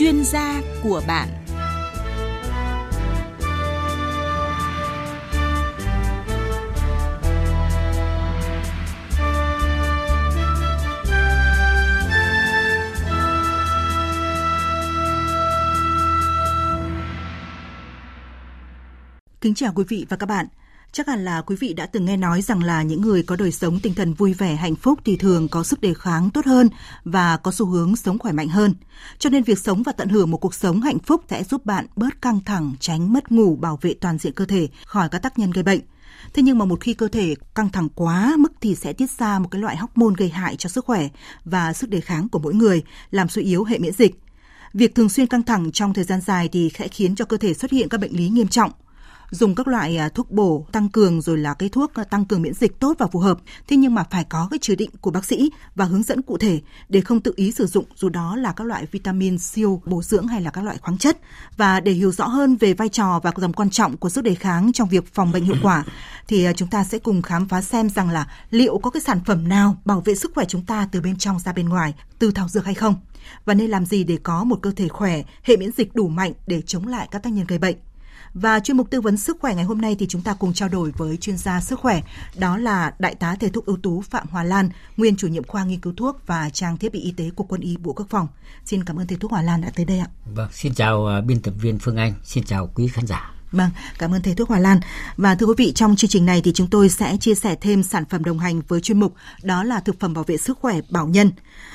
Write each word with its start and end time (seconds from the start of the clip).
chuyên 0.00 0.24
gia 0.24 0.60
của 0.82 1.02
bạn 1.06 1.28
Kính 19.40 19.54
chào 19.54 19.72
quý 19.74 19.84
vị 19.88 20.06
và 20.08 20.16
các 20.16 20.26
bạn. 20.26 20.46
Chắc 20.92 21.08
hẳn 21.08 21.24
là 21.24 21.42
quý 21.42 21.56
vị 21.56 21.72
đã 21.74 21.86
từng 21.86 22.04
nghe 22.04 22.16
nói 22.16 22.42
rằng 22.42 22.62
là 22.62 22.82
những 22.82 23.00
người 23.00 23.22
có 23.22 23.36
đời 23.36 23.52
sống 23.52 23.80
tinh 23.80 23.94
thần 23.94 24.14
vui 24.14 24.34
vẻ, 24.34 24.54
hạnh 24.54 24.74
phúc 24.74 24.98
thì 25.04 25.16
thường 25.16 25.48
có 25.48 25.62
sức 25.62 25.80
đề 25.80 25.94
kháng 25.94 26.30
tốt 26.30 26.46
hơn 26.46 26.68
và 27.04 27.36
có 27.36 27.52
xu 27.52 27.66
hướng 27.66 27.96
sống 27.96 28.18
khỏe 28.18 28.32
mạnh 28.32 28.48
hơn. 28.48 28.74
Cho 29.18 29.30
nên 29.30 29.42
việc 29.42 29.58
sống 29.58 29.82
và 29.82 29.92
tận 29.92 30.08
hưởng 30.08 30.30
một 30.30 30.36
cuộc 30.36 30.54
sống 30.54 30.80
hạnh 30.80 30.98
phúc 30.98 31.24
sẽ 31.30 31.44
giúp 31.44 31.66
bạn 31.66 31.86
bớt 31.96 32.22
căng 32.22 32.40
thẳng, 32.44 32.72
tránh 32.80 33.12
mất 33.12 33.32
ngủ, 33.32 33.56
bảo 33.56 33.78
vệ 33.80 33.94
toàn 33.94 34.18
diện 34.18 34.32
cơ 34.32 34.44
thể 34.44 34.68
khỏi 34.86 35.08
các 35.08 35.18
tác 35.18 35.38
nhân 35.38 35.50
gây 35.50 35.62
bệnh. 35.62 35.80
Thế 36.34 36.42
nhưng 36.42 36.58
mà 36.58 36.64
một 36.64 36.80
khi 36.80 36.94
cơ 36.94 37.08
thể 37.08 37.34
căng 37.54 37.70
thẳng 37.70 37.88
quá 37.94 38.34
mức 38.38 38.52
thì 38.60 38.74
sẽ 38.74 38.92
tiết 38.92 39.10
ra 39.10 39.38
một 39.38 39.48
cái 39.50 39.60
loại 39.60 39.76
hormone 39.76 40.14
gây 40.18 40.28
hại 40.28 40.56
cho 40.56 40.68
sức 40.68 40.84
khỏe 40.84 41.08
và 41.44 41.72
sức 41.72 41.90
đề 41.90 42.00
kháng 42.00 42.28
của 42.28 42.38
mỗi 42.38 42.54
người, 42.54 42.82
làm 43.10 43.28
suy 43.28 43.42
yếu 43.42 43.64
hệ 43.64 43.78
miễn 43.78 43.92
dịch. 43.92 44.20
Việc 44.74 44.94
thường 44.94 45.08
xuyên 45.08 45.26
căng 45.26 45.42
thẳng 45.42 45.72
trong 45.72 45.94
thời 45.94 46.04
gian 46.04 46.20
dài 46.20 46.48
thì 46.52 46.70
sẽ 46.78 46.88
khiến 46.88 47.14
cho 47.14 47.24
cơ 47.24 47.36
thể 47.36 47.54
xuất 47.54 47.70
hiện 47.70 47.88
các 47.88 48.00
bệnh 48.00 48.16
lý 48.16 48.28
nghiêm 48.28 48.48
trọng– 48.48 48.70
dùng 49.30 49.54
các 49.54 49.68
loại 49.68 49.96
à, 49.96 50.08
thuốc 50.08 50.30
bổ 50.30 50.66
tăng 50.72 50.88
cường 50.88 51.20
rồi 51.20 51.38
là 51.38 51.54
cái 51.54 51.68
thuốc 51.68 51.94
à, 51.94 52.04
tăng 52.04 52.24
cường 52.24 52.42
miễn 52.42 52.54
dịch 52.54 52.80
tốt 52.80 52.96
và 52.98 53.06
phù 53.06 53.18
hợp. 53.18 53.38
Thế 53.68 53.76
nhưng 53.76 53.94
mà 53.94 54.04
phải 54.10 54.24
có 54.24 54.48
cái 54.50 54.58
chỉ 54.62 54.76
định 54.76 54.90
của 55.00 55.10
bác 55.10 55.24
sĩ 55.24 55.50
và 55.74 55.84
hướng 55.84 56.02
dẫn 56.02 56.22
cụ 56.22 56.38
thể 56.38 56.60
để 56.88 57.00
không 57.00 57.20
tự 57.20 57.32
ý 57.36 57.52
sử 57.52 57.66
dụng 57.66 57.84
dù 57.94 58.08
đó 58.08 58.36
là 58.36 58.52
các 58.52 58.64
loại 58.64 58.86
vitamin 58.92 59.38
siêu 59.38 59.82
bổ 59.86 60.02
dưỡng 60.02 60.26
hay 60.26 60.40
là 60.40 60.50
các 60.50 60.64
loại 60.64 60.78
khoáng 60.78 60.98
chất. 60.98 61.18
Và 61.56 61.80
để 61.80 61.92
hiểu 61.92 62.12
rõ 62.12 62.26
hơn 62.26 62.56
về 62.56 62.74
vai 62.74 62.88
trò 62.88 63.20
và 63.22 63.30
tầm 63.30 63.52
quan 63.52 63.70
trọng 63.70 63.96
của 63.96 64.08
sức 64.08 64.24
đề 64.24 64.34
kháng 64.34 64.72
trong 64.72 64.88
việc 64.88 65.14
phòng 65.14 65.32
bệnh 65.32 65.44
hiệu 65.44 65.56
quả 65.62 65.84
thì 66.28 66.44
à, 66.44 66.52
chúng 66.52 66.68
ta 66.68 66.84
sẽ 66.84 66.98
cùng 66.98 67.22
khám 67.22 67.48
phá 67.48 67.62
xem 67.62 67.90
rằng 67.90 68.10
là 68.10 68.26
liệu 68.50 68.78
có 68.78 68.90
cái 68.90 69.00
sản 69.00 69.20
phẩm 69.26 69.48
nào 69.48 69.76
bảo 69.84 70.00
vệ 70.00 70.14
sức 70.14 70.32
khỏe 70.34 70.44
chúng 70.48 70.64
ta 70.64 70.88
từ 70.92 71.00
bên 71.00 71.18
trong 71.18 71.38
ra 71.38 71.52
bên 71.52 71.68
ngoài 71.68 71.94
từ 72.18 72.30
thảo 72.30 72.48
dược 72.48 72.64
hay 72.64 72.74
không 72.74 72.94
và 73.44 73.54
nên 73.54 73.70
làm 73.70 73.86
gì 73.86 74.04
để 74.04 74.18
có 74.22 74.44
một 74.44 74.58
cơ 74.62 74.70
thể 74.70 74.88
khỏe, 74.88 75.22
hệ 75.42 75.56
miễn 75.56 75.70
dịch 75.76 75.94
đủ 75.94 76.08
mạnh 76.08 76.32
để 76.46 76.62
chống 76.66 76.86
lại 76.86 77.08
các 77.10 77.22
tác 77.22 77.32
nhân 77.32 77.46
gây 77.46 77.58
bệnh. 77.58 77.76
Và 78.34 78.60
chuyên 78.60 78.76
mục 78.76 78.90
tư 78.90 79.00
vấn 79.00 79.16
sức 79.16 79.36
khỏe 79.40 79.54
ngày 79.54 79.64
hôm 79.64 79.80
nay 79.80 79.96
thì 79.98 80.06
chúng 80.06 80.22
ta 80.22 80.34
cùng 80.34 80.52
trao 80.52 80.68
đổi 80.68 80.92
với 80.96 81.16
chuyên 81.16 81.36
gia 81.36 81.60
sức 81.60 81.80
khỏe, 81.80 82.02
đó 82.38 82.56
là 82.56 82.94
Đại 82.98 83.14
tá 83.14 83.36
Thể 83.40 83.48
thuốc 83.48 83.66
ưu 83.66 83.76
tú 83.76 84.00
Phạm 84.00 84.26
Hòa 84.28 84.44
Lan, 84.44 84.68
nguyên 84.96 85.16
chủ 85.16 85.28
nhiệm 85.28 85.44
khoa 85.44 85.64
nghiên 85.64 85.80
cứu 85.80 85.92
thuốc 85.96 86.26
và 86.26 86.50
trang 86.50 86.76
thiết 86.76 86.92
bị 86.92 87.00
y 87.00 87.12
tế 87.12 87.30
của 87.30 87.44
Quân 87.44 87.60
y 87.60 87.76
Bộ 87.76 87.92
Quốc 87.92 88.06
phòng. 88.10 88.28
Xin 88.64 88.84
cảm 88.84 88.96
ơn 88.96 89.06
Thầy 89.06 89.18
thuốc 89.18 89.30
Hòa 89.30 89.42
Lan 89.42 89.60
đã 89.60 89.70
tới 89.76 89.84
đây 89.84 89.98
ạ. 89.98 90.08
Vâng, 90.34 90.48
xin 90.52 90.74
chào 90.74 91.06
à, 91.06 91.20
biên 91.20 91.42
tập 91.42 91.54
viên 91.60 91.78
Phương 91.78 91.96
Anh, 91.96 92.14
xin 92.24 92.44
chào 92.44 92.70
quý 92.74 92.88
khán 92.88 93.06
giả. 93.06 93.39
Vâng, 93.52 93.70
cảm 93.98 94.14
ơn 94.14 94.22
thầy 94.22 94.34
thuốc 94.34 94.48
Hòa 94.48 94.58
Lan. 94.58 94.80
Và 95.16 95.34
thưa 95.34 95.46
quý 95.46 95.54
vị, 95.56 95.72
trong 95.74 95.96
chương 95.96 96.10
trình 96.10 96.26
này 96.26 96.40
thì 96.44 96.52
chúng 96.52 96.70
tôi 96.70 96.88
sẽ 96.88 97.16
chia 97.16 97.34
sẻ 97.34 97.56
thêm 97.60 97.82
sản 97.82 98.04
phẩm 98.10 98.24
đồng 98.24 98.38
hành 98.38 98.60
với 98.68 98.80
chuyên 98.80 99.00
mục 99.00 99.14
đó 99.42 99.64
là 99.64 99.80
thực 99.80 100.00
phẩm 100.00 100.14
bảo 100.14 100.24
vệ 100.24 100.36
sức 100.36 100.58
khỏe 100.58 100.80
Bảo 100.90 101.06
Nhân. 101.06 101.30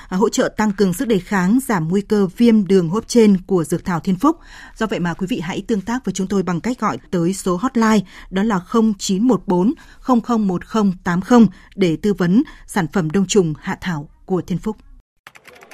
À, 0.07 0.17
hỗ 0.17 0.29
trợ 0.29 0.53
tăng 0.57 0.71
cường 0.71 0.93
sức 0.93 1.07
đề 1.07 1.19
kháng, 1.19 1.59
giảm 1.67 1.87
nguy 1.87 2.01
cơ 2.01 2.27
viêm 2.37 2.67
đường 2.67 2.89
hô 2.89 2.95
hấp 2.95 3.07
trên 3.07 3.37
của 3.41 3.63
dược 3.63 3.85
thảo 3.85 3.99
Thiên 3.99 4.15
Phúc. 4.15 4.37
Do 4.77 4.87
vậy 4.87 4.99
mà 4.99 5.13
quý 5.13 5.27
vị 5.27 5.39
hãy 5.39 5.63
tương 5.67 5.81
tác 5.81 6.05
với 6.05 6.13
chúng 6.13 6.27
tôi 6.27 6.43
bằng 6.43 6.61
cách 6.61 6.79
gọi 6.79 6.97
tới 7.11 7.33
số 7.33 7.57
hotline 7.57 7.99
đó 8.29 8.43
là 8.43 8.59
0914 8.73 9.73
001080 10.05 11.47
để 11.75 11.97
tư 12.01 12.13
vấn 12.13 12.43
sản 12.67 12.87
phẩm 12.93 13.11
đông 13.11 13.27
trùng 13.27 13.53
hạ 13.61 13.77
thảo 13.81 14.09
của 14.25 14.41
Thiên 14.41 14.57
Phúc. 14.57 14.77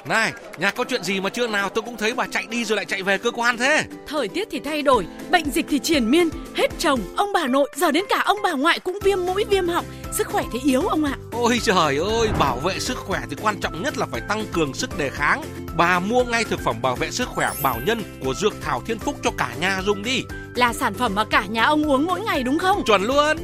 Này, 0.04 0.32
nhà 0.58 0.70
có 0.70 0.84
chuyện 0.84 1.04
gì 1.04 1.20
mà 1.20 1.30
trưa 1.30 1.46
nào 1.46 1.68
tôi 1.68 1.82
cũng 1.82 1.96
thấy 1.96 2.14
bà 2.14 2.26
chạy 2.26 2.46
đi 2.48 2.64
rồi 2.64 2.76
lại 2.76 2.84
chạy 2.84 3.02
về 3.02 3.18
cơ 3.18 3.30
quan 3.30 3.56
thế? 3.56 3.84
Thời 4.06 4.28
tiết 4.28 4.48
thì 4.50 4.60
thay 4.60 4.82
đổi, 4.82 5.06
bệnh 5.30 5.50
dịch 5.50 5.66
thì 5.68 5.78
triền 5.78 6.10
miên, 6.10 6.28
hết 6.54 6.70
chồng, 6.78 7.00
ông 7.16 7.32
bà 7.32 7.46
nội, 7.46 7.70
giờ 7.76 7.90
đến 7.90 8.04
cả 8.08 8.22
ông 8.24 8.38
bà 8.42 8.52
ngoại 8.52 8.80
cũng 8.80 8.98
viêm 9.02 9.26
mũi 9.26 9.44
viêm 9.50 9.68
họng, 9.68 9.84
sức 10.12 10.26
khỏe 10.26 10.44
thì 10.52 10.60
yếu 10.64 10.80
ông 10.80 11.04
ạ. 11.04 11.16
Ôi 11.32 11.60
trời 11.62 11.98
ơi, 11.98 12.28
bảo 12.38 12.56
vệ 12.56 12.78
sức 12.78 12.98
khỏe 12.98 13.20
thì 13.30 13.36
quan 13.42 13.60
trọng 13.60 13.82
nhất 13.82 13.98
là 13.98 14.06
phải 14.06 14.20
tăng 14.28 14.44
cường 14.52 14.74
sức 14.74 14.98
đề 14.98 15.10
kháng. 15.10 15.42
Bà 15.76 15.98
mua 15.98 16.24
ngay 16.24 16.44
thực 16.44 16.60
phẩm 16.60 16.82
bảo 16.82 16.96
vệ 16.96 17.10
sức 17.10 17.28
khỏe 17.28 17.50
bảo 17.62 17.80
nhân 17.86 18.02
của 18.24 18.34
Dược 18.34 18.52
Thảo 18.62 18.82
Thiên 18.86 18.98
Phúc 18.98 19.16
cho 19.24 19.30
cả 19.38 19.50
nhà 19.60 19.82
dùng 19.84 20.02
đi. 20.02 20.22
Là 20.54 20.72
sản 20.72 20.94
phẩm 20.94 21.14
mà 21.14 21.24
cả 21.24 21.44
nhà 21.46 21.64
ông 21.64 21.90
uống 21.90 22.06
mỗi 22.06 22.20
ngày 22.20 22.42
đúng 22.42 22.58
không? 22.58 22.84
Chuẩn 22.84 23.02
luôn. 23.04 23.36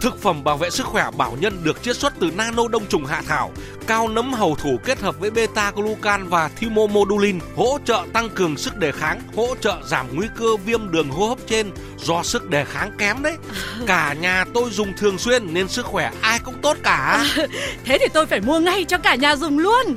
Thực 0.00 0.22
phẩm 0.22 0.44
bảo 0.44 0.56
vệ 0.56 0.70
sức 0.70 0.86
khỏe 0.86 1.10
bảo 1.16 1.36
nhân 1.40 1.60
được 1.64 1.82
chiết 1.82 1.96
xuất 1.96 2.12
từ 2.20 2.30
nano 2.30 2.68
đông 2.68 2.86
trùng 2.86 3.04
hạ 3.04 3.22
thảo, 3.26 3.50
cao 3.86 4.08
nấm 4.08 4.32
hầu 4.32 4.54
thủ 4.54 4.78
kết 4.84 5.00
hợp 5.00 5.20
với 5.20 5.30
beta 5.30 5.72
glucan 5.76 6.28
và 6.28 6.48
thymomodulin, 6.48 7.38
hỗ 7.56 7.78
trợ 7.84 8.04
tăng 8.12 8.28
cường 8.30 8.56
sức 8.56 8.76
đề 8.76 8.92
kháng, 8.92 9.20
hỗ 9.36 9.54
trợ 9.60 9.76
giảm 9.84 10.06
nguy 10.12 10.26
cơ 10.36 10.56
viêm 10.56 10.90
đường 10.90 11.10
hô 11.10 11.28
hấp 11.28 11.38
trên 11.46 11.70
do 11.98 12.22
sức 12.22 12.50
đề 12.50 12.64
kháng 12.64 12.90
kém 12.98 13.22
đấy. 13.22 13.36
Cả 13.86 14.12
nhà 14.12 14.44
tôi 14.54 14.70
dùng 14.70 14.92
thường 14.96 15.18
xuyên 15.18 15.54
nên 15.54 15.68
sức 15.68 15.86
khỏe 15.86 16.12
ai 16.20 16.38
cũng 16.38 16.54
tốt 16.62 16.76
cả. 16.82 17.26
thế 17.84 17.98
thì 18.00 18.06
tôi 18.12 18.26
phải 18.26 18.40
mua 18.40 18.60
ngay 18.60 18.84
cho 18.84 18.98
cả 18.98 19.14
nhà 19.14 19.36
dùng 19.36 19.58
luôn. 19.58 19.96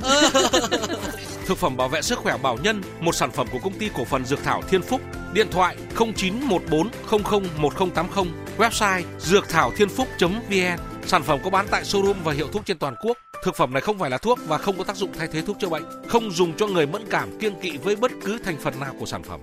Thực 1.46 1.58
phẩm 1.58 1.76
bảo 1.76 1.88
vệ 1.88 2.02
sức 2.02 2.18
khỏe 2.18 2.36
Bảo 2.42 2.58
Nhân, 2.62 2.82
một 3.00 3.14
sản 3.14 3.30
phẩm 3.30 3.46
của 3.52 3.58
công 3.58 3.78
ty 3.78 3.90
cổ 3.94 4.04
phần 4.04 4.24
Dược 4.24 4.44
Thảo 4.44 4.62
Thiên 4.70 4.82
Phúc. 4.82 5.00
Điện 5.32 5.46
thoại 5.50 5.76
0914 5.96 6.88
001080, 7.10 8.24
website 8.58 9.02
dược 9.18 9.48
thảo 9.48 9.72
thiên 9.76 9.88
phúc.vn. 9.88 10.78
Sản 11.06 11.22
phẩm 11.22 11.40
có 11.44 11.50
bán 11.50 11.66
tại 11.70 11.84
showroom 11.84 12.14
và 12.24 12.32
hiệu 12.32 12.48
thuốc 12.52 12.66
trên 12.66 12.78
toàn 12.78 12.94
quốc. 13.02 13.16
Thực 13.44 13.56
phẩm 13.56 13.72
này 13.72 13.82
không 13.82 13.98
phải 13.98 14.10
là 14.10 14.18
thuốc 14.18 14.38
và 14.46 14.58
không 14.58 14.78
có 14.78 14.84
tác 14.84 14.96
dụng 14.96 15.10
thay 15.18 15.28
thế 15.32 15.42
thuốc 15.42 15.56
chữa 15.60 15.68
bệnh, 15.68 15.84
không 16.08 16.30
dùng 16.30 16.56
cho 16.56 16.66
người 16.66 16.86
mẫn 16.86 17.02
cảm 17.10 17.38
kiêng 17.38 17.60
kỵ 17.60 17.76
với 17.76 17.96
bất 17.96 18.12
cứ 18.24 18.38
thành 18.44 18.56
phần 18.62 18.80
nào 18.80 18.94
của 18.98 19.06
sản 19.06 19.22
phẩm. 19.22 19.40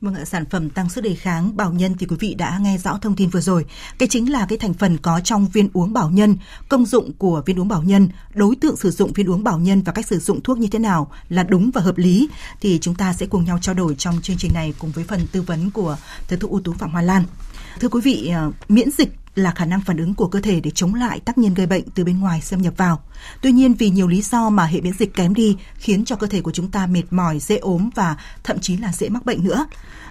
Vâng 0.00 0.14
ạ, 0.14 0.24
sản 0.24 0.44
phẩm 0.50 0.70
tăng 0.70 0.88
sức 0.88 1.00
đề 1.00 1.14
kháng 1.14 1.56
bảo 1.56 1.72
nhân 1.72 1.94
thì 1.98 2.06
quý 2.06 2.16
vị 2.20 2.34
đã 2.34 2.58
nghe 2.62 2.78
rõ 2.78 2.98
thông 3.02 3.16
tin 3.16 3.28
vừa 3.28 3.40
rồi. 3.40 3.64
Cái 3.98 4.08
chính 4.08 4.32
là 4.32 4.46
cái 4.48 4.58
thành 4.58 4.74
phần 4.74 4.98
có 4.98 5.20
trong 5.24 5.48
viên 5.48 5.68
uống 5.72 5.92
bảo 5.92 6.10
nhân, 6.10 6.36
công 6.68 6.86
dụng 6.86 7.12
của 7.12 7.42
viên 7.46 7.60
uống 7.60 7.68
bảo 7.68 7.82
nhân, 7.82 8.08
đối 8.34 8.56
tượng 8.56 8.76
sử 8.76 8.90
dụng 8.90 9.12
viên 9.12 9.30
uống 9.30 9.44
bảo 9.44 9.58
nhân 9.58 9.82
và 9.82 9.92
cách 9.92 10.06
sử 10.06 10.18
dụng 10.18 10.40
thuốc 10.40 10.58
như 10.58 10.68
thế 10.72 10.78
nào 10.78 11.10
là 11.28 11.42
đúng 11.42 11.70
và 11.70 11.80
hợp 11.80 11.98
lý 11.98 12.28
thì 12.60 12.78
chúng 12.82 12.94
ta 12.94 13.12
sẽ 13.12 13.26
cùng 13.26 13.44
nhau 13.44 13.58
trao 13.62 13.74
đổi 13.74 13.94
trong 13.94 14.20
chương 14.22 14.36
trình 14.38 14.54
này 14.54 14.74
cùng 14.78 14.90
với 14.90 15.04
phần 15.04 15.20
tư 15.32 15.42
vấn 15.42 15.70
của 15.70 15.96
thầy 16.28 16.38
thuốc 16.38 16.50
ưu 16.50 16.60
tú 16.60 16.72
Phạm 16.72 16.90
Hoa 16.90 17.02
Lan. 17.02 17.24
Thưa 17.80 17.88
quý 17.88 18.00
vị, 18.00 18.28
ờ, 18.28 18.52
miễn 18.68 18.90
dịch 18.90 19.08
là 19.34 19.50
khả 19.50 19.64
năng 19.64 19.80
phản 19.80 19.96
ứng 19.96 20.14
của 20.14 20.26
cơ 20.26 20.40
thể 20.40 20.60
để 20.60 20.70
chống 20.70 20.94
lại 20.94 21.20
tác 21.20 21.38
nhân 21.38 21.54
gây 21.54 21.66
bệnh 21.66 21.84
từ 21.94 22.04
bên 22.04 22.20
ngoài 22.20 22.40
xâm 22.40 22.62
nhập 22.62 22.74
vào. 22.76 23.02
Tuy 23.42 23.52
nhiên 23.52 23.74
vì 23.74 23.90
nhiều 23.90 24.08
lý 24.08 24.22
do 24.22 24.50
mà 24.50 24.64
hệ 24.64 24.80
miễn 24.80 24.92
dịch 24.98 25.14
kém 25.14 25.34
đi 25.34 25.56
khiến 25.78 26.04
cho 26.04 26.16
cơ 26.16 26.26
thể 26.26 26.40
của 26.40 26.52
chúng 26.52 26.70
ta 26.70 26.86
mệt 26.86 27.02
mỏi, 27.10 27.38
dễ 27.38 27.56
ốm 27.56 27.90
và 27.94 28.16
thậm 28.44 28.58
chí 28.58 28.76
là 28.76 28.92
dễ 28.92 29.08
mắc 29.08 29.26
bệnh 29.26 29.44
nữa. 29.44 29.66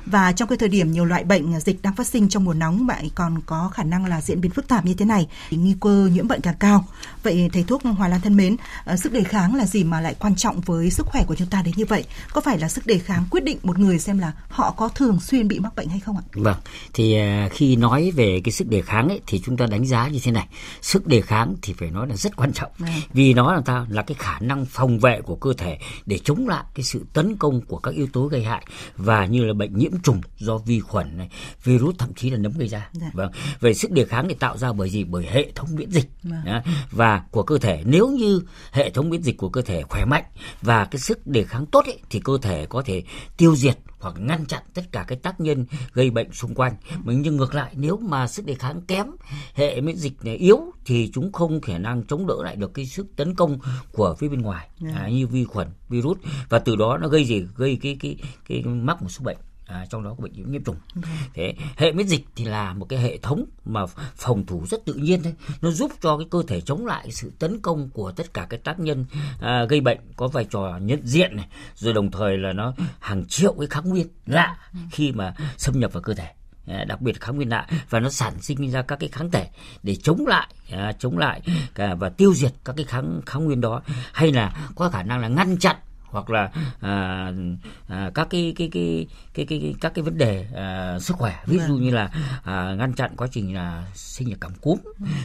Và 0.06 0.32
trong 0.32 0.50
cái 0.50 0.58
thời 0.58 0.70
điểm 0.70 0.92
nhiều 0.92 1.06
loại 1.06 1.24
bệnh 1.24 1.60
dịch 1.60 1.82
đang 1.82 1.96
phát 1.96 2.08
sinh 2.08 2.30
trong 2.30 2.44
mùa 2.44 2.54
nóng 2.54 2.88
bạn 2.88 3.08
còn 3.16 3.42
có 3.46 3.70
khả 3.74 3.84
năng 3.84 4.06
là 4.06 4.22
diễn 4.22 4.42
biến 4.42 4.52
phức 4.52 4.68
tạp 4.68 4.86
như 4.86 4.94
thế 4.94 5.06
này 5.06 5.28
thì 5.50 5.58
nguy 5.58 5.76
cơ 5.82 6.10
nhiễm 6.14 6.28
bệnh 6.28 6.42
càng 6.42 6.56
cao. 6.60 6.86
Vậy 7.24 7.50
thầy 7.54 7.64
thuốc 7.64 7.84
Hòa 7.84 8.08
Lan 8.08 8.22
thân 8.22 8.38
mến, 8.38 8.56
ờ, 8.86 8.96
sức 8.96 9.12
đề 9.12 9.24
kháng 9.24 9.56
là 9.56 9.66
gì 9.66 9.84
mà 9.84 10.02
lại 10.02 10.16
quan 10.20 10.36
trọng 10.36 10.62
với 10.62 10.90
sức 10.90 11.06
khỏe 11.06 11.24
của 11.28 11.36
chúng 11.36 11.48
ta 11.48 11.62
đến 11.62 11.74
như 11.78 11.86
vậy? 11.86 12.04
Có 12.34 12.42
phải 12.42 12.60
là 12.60 12.70
sức 12.70 12.88
đề 12.88 12.98
kháng 12.98 13.24
quyết 13.32 13.44
định 13.44 13.58
một 13.64 13.80
người 13.80 14.00
xem 14.00 14.20
là 14.20 14.32
họ 14.50 14.72
có 14.72 14.90
thường 14.90 15.20
xuyên 15.20 15.48
bị 15.48 15.60
mắc 15.60 15.76
bệnh 15.76 15.90
hay 15.90 16.00
không 16.00 16.18
ạ? 16.18 16.24
Vâng, 16.34 16.58
thì 16.94 17.18
ờ, 17.18 17.50
khi 17.52 17.76
nói 17.76 18.12
về 18.12 18.42
cái 18.44 18.52
sức 18.52 18.68
đề 18.68 18.82
kháng 18.82 19.10
ấy 19.10 19.22
thì 19.28 19.42
chúng 19.46 19.58
ta 19.58 19.66
đánh 19.66 19.86
giá 19.86 20.08
như 20.08 20.20
thế 20.24 20.32
này. 20.32 20.48
Sức 20.82 21.08
đề 21.08 21.22
kháng 21.22 21.56
thì 21.62 21.74
phải 21.74 21.92
nói 21.92 22.08
là 22.08 22.16
rất 22.16 22.36
quan 22.36 22.54
trọng. 22.54 22.72
À. 22.86 22.96
Vì 23.14 23.34
nó 23.34 23.54
là 23.54 23.62
ta 23.66 23.86
là 23.90 24.02
cái 24.02 24.16
khả 24.20 24.40
năng 24.40 24.66
phòng 24.66 25.00
vệ 25.00 25.22
của 25.22 25.36
cơ 25.36 25.54
thể 25.58 25.78
để 26.06 26.20
chống 26.24 26.48
lại 26.48 26.64
cái 26.76 26.84
sự 26.84 27.06
tấn 27.14 27.36
công 27.38 27.62
của 27.62 27.78
các 27.78 27.94
yếu 27.94 28.08
tố 28.14 28.28
gây 28.28 28.44
hại 28.44 28.66
và 28.98 29.26
như 29.26 29.44
là 29.46 29.54
bệnh 29.54 29.78
nhiễm 29.78 29.92
trùng 30.03 30.22
do 30.38 30.57
vi 30.57 30.79
khuẩn 30.79 31.17
này, 31.17 31.29
virus 31.63 31.95
thậm 31.97 32.13
chí 32.13 32.29
là 32.29 32.38
nấm 32.38 32.51
gây 32.51 32.67
ra. 32.67 32.89
Dạ. 32.94 33.11
Vâng. 33.13 33.31
Về 33.59 33.73
sức 33.73 33.91
đề 33.91 34.06
kháng 34.06 34.25
thì 34.29 34.35
tạo 34.35 34.57
ra 34.57 34.73
bởi 34.73 34.89
gì? 34.89 35.03
Bởi 35.03 35.25
hệ 35.31 35.51
thống 35.56 35.69
miễn 35.75 35.91
dịch. 35.91 36.09
Vâng. 36.23 36.62
Và 36.92 37.24
của 37.31 37.44
cơ 37.44 37.57
thể 37.57 37.83
nếu 37.86 38.07
như 38.07 38.42
hệ 38.71 38.89
thống 38.89 39.09
miễn 39.09 39.21
dịch 39.21 39.38
của 39.38 39.50
cơ 39.50 39.62
thể 39.62 39.83
khỏe 39.83 40.06
mạnh 40.06 40.24
và 40.62 40.86
cái 40.86 41.00
sức 41.00 41.27
đề 41.27 41.44
kháng 41.44 41.65
tốt 41.65 41.86
ấy, 41.86 42.00
thì 42.09 42.19
cơ 42.19 42.38
thể 42.42 42.65
có 42.65 42.81
thể 42.86 43.03
tiêu 43.38 43.56
diệt 43.56 43.77
hoặc 44.00 44.15
ngăn 44.19 44.45
chặn 44.45 44.63
tất 44.74 44.92
cả 44.92 45.06
cái 45.07 45.18
tác 45.18 45.39
nhân 45.39 45.65
gây 45.94 46.09
bệnh 46.09 46.33
xung 46.33 46.56
quanh. 46.56 46.75
Nhưng 47.06 47.38
ngược 47.38 47.56
lại 47.56 47.74
nếu 47.75 47.98
mà 47.98 48.27
sức 48.27 48.45
đề 48.45 48.56
kháng 48.56 48.81
kém, 48.81 49.07
hệ 49.53 49.81
miễn 49.81 49.95
dịch 49.95 50.13
này 50.24 50.36
yếu 50.36 50.59
thì 50.86 51.12
chúng 51.13 51.31
không 51.31 51.62
khả 51.62 51.77
năng 51.77 52.03
chống 52.03 52.27
đỡ 52.27 52.36
lại 52.44 52.56
được 52.56 52.74
cái 52.74 52.86
sức 52.86 53.07
tấn 53.15 53.36
công 53.36 53.59
của 53.91 54.15
phía 54.19 54.27
bên 54.27 54.41
ngoài 54.41 54.69
yeah. 54.83 54.95
à, 54.95 55.09
như 55.09 55.27
vi 55.27 55.44
khuẩn, 55.44 55.68
virus 55.89 56.18
và 56.50 56.59
từ 56.59 56.75
đó 56.75 56.98
nó 56.98 57.07
gây 57.07 57.25
gì? 57.25 57.45
Gây 57.56 57.77
cái 57.81 57.98
cái 58.00 58.18
cái, 58.48 58.62
cái 58.63 58.74
mắc 58.74 59.01
một 59.01 59.09
số 59.09 59.24
bệnh 59.24 59.38
à, 59.65 59.85
trong 59.89 60.03
đó 60.03 60.15
có 60.17 60.23
bệnh 60.23 60.33
nhiễm 60.33 60.51
nhiễm 60.51 60.63
trùng. 60.63 60.75
Thế 61.33 61.53
hệ 61.77 61.91
miễn 61.91 62.07
dịch 62.07 62.25
thì 62.35 62.45
là 62.45 62.73
một 62.73 62.85
cái 62.89 63.00
hệ 63.00 63.17
thống 63.17 63.45
mà 63.65 63.85
phòng 64.15 64.45
thủ 64.45 64.65
rất 64.69 64.85
tự 64.85 64.94
nhiên 64.94 65.23
thôi 65.23 65.33
nó 65.62 65.71
giúp 65.71 65.91
cho 66.01 66.17
cái 66.17 66.27
cơ 66.31 66.44
thể 66.47 66.62
chống 66.62 66.85
lại 66.85 67.12
sự 67.12 67.31
tấn 67.39 67.62
công 67.62 67.89
của 67.89 68.12
tất 68.12 68.33
cả 68.33 68.47
cái 68.50 68.59
tác 68.59 68.79
nhân 68.79 69.06
à, 69.41 69.65
gây 69.69 69.81
bệnh 69.81 70.00
có 70.15 70.27
vai 70.27 70.45
trò 70.45 70.79
nhận 70.81 71.00
diện 71.03 71.35
này 71.35 71.47
rồi 71.75 71.94
đồng 71.94 72.12
thời 72.12 72.38
là 72.38 72.53
nó 72.53 72.73
hàng 73.00 73.25
triệu 73.27 73.53
cái 73.59 73.67
kháng 73.67 73.89
nguyên 73.89 74.07
lạ 74.25 74.57
khi 74.91 75.12
mà 75.12 75.35
xâm 75.57 75.79
nhập 75.79 75.94
vào 75.94 76.03
cơ 76.03 76.13
thể. 76.13 76.27
À, 76.67 76.83
đặc 76.88 77.01
biệt 77.01 77.21
kháng 77.21 77.35
nguyên 77.35 77.50
lạ 77.50 77.67
và 77.89 78.00
nó 78.00 78.09
sản 78.09 78.41
sinh 78.41 78.71
ra 78.71 78.81
các 78.81 79.00
cái 79.00 79.09
kháng 79.09 79.31
thể 79.31 79.47
để 79.83 79.95
chống 79.95 80.27
lại 80.27 80.47
à, 80.71 80.91
chống 81.00 81.17
lại 81.17 81.41
và 81.75 82.09
tiêu 82.09 82.33
diệt 82.33 82.51
các 82.65 82.75
cái 82.75 82.85
kháng 82.85 83.21
kháng 83.25 83.45
nguyên 83.45 83.62
đó 83.62 83.81
hay 84.13 84.31
là 84.31 84.69
có 84.75 84.89
khả 84.89 85.03
năng 85.03 85.19
là 85.19 85.27
ngăn 85.27 85.57
chặn 85.57 85.75
hoặc 86.15 86.29
là 86.29 86.51
à, 86.79 87.31
à, 87.88 88.12
các 88.15 88.27
cái 88.29 88.53
cái 88.56 88.69
cái 88.71 89.07
cái 89.33 89.45
cái, 89.45 89.59
cái 89.59 89.75
các 89.81 89.94
cái 89.95 90.03
vấn 90.03 90.17
đề 90.17 90.47
à, 90.56 91.00
sức 91.00 91.17
khỏe. 91.17 91.44
Ví 91.45 91.57
dụ 91.57 91.73
vâng. 91.73 91.83
như 91.83 91.91
là 91.91 92.12
à, 92.44 92.75
ngăn 92.77 92.94
chặn 92.94 93.12
quá 93.17 93.27
trình 93.31 93.56
là 93.56 93.88
sinh 93.94 94.29
nhật 94.29 94.38
cảm 94.41 94.51
cúm 94.62 94.77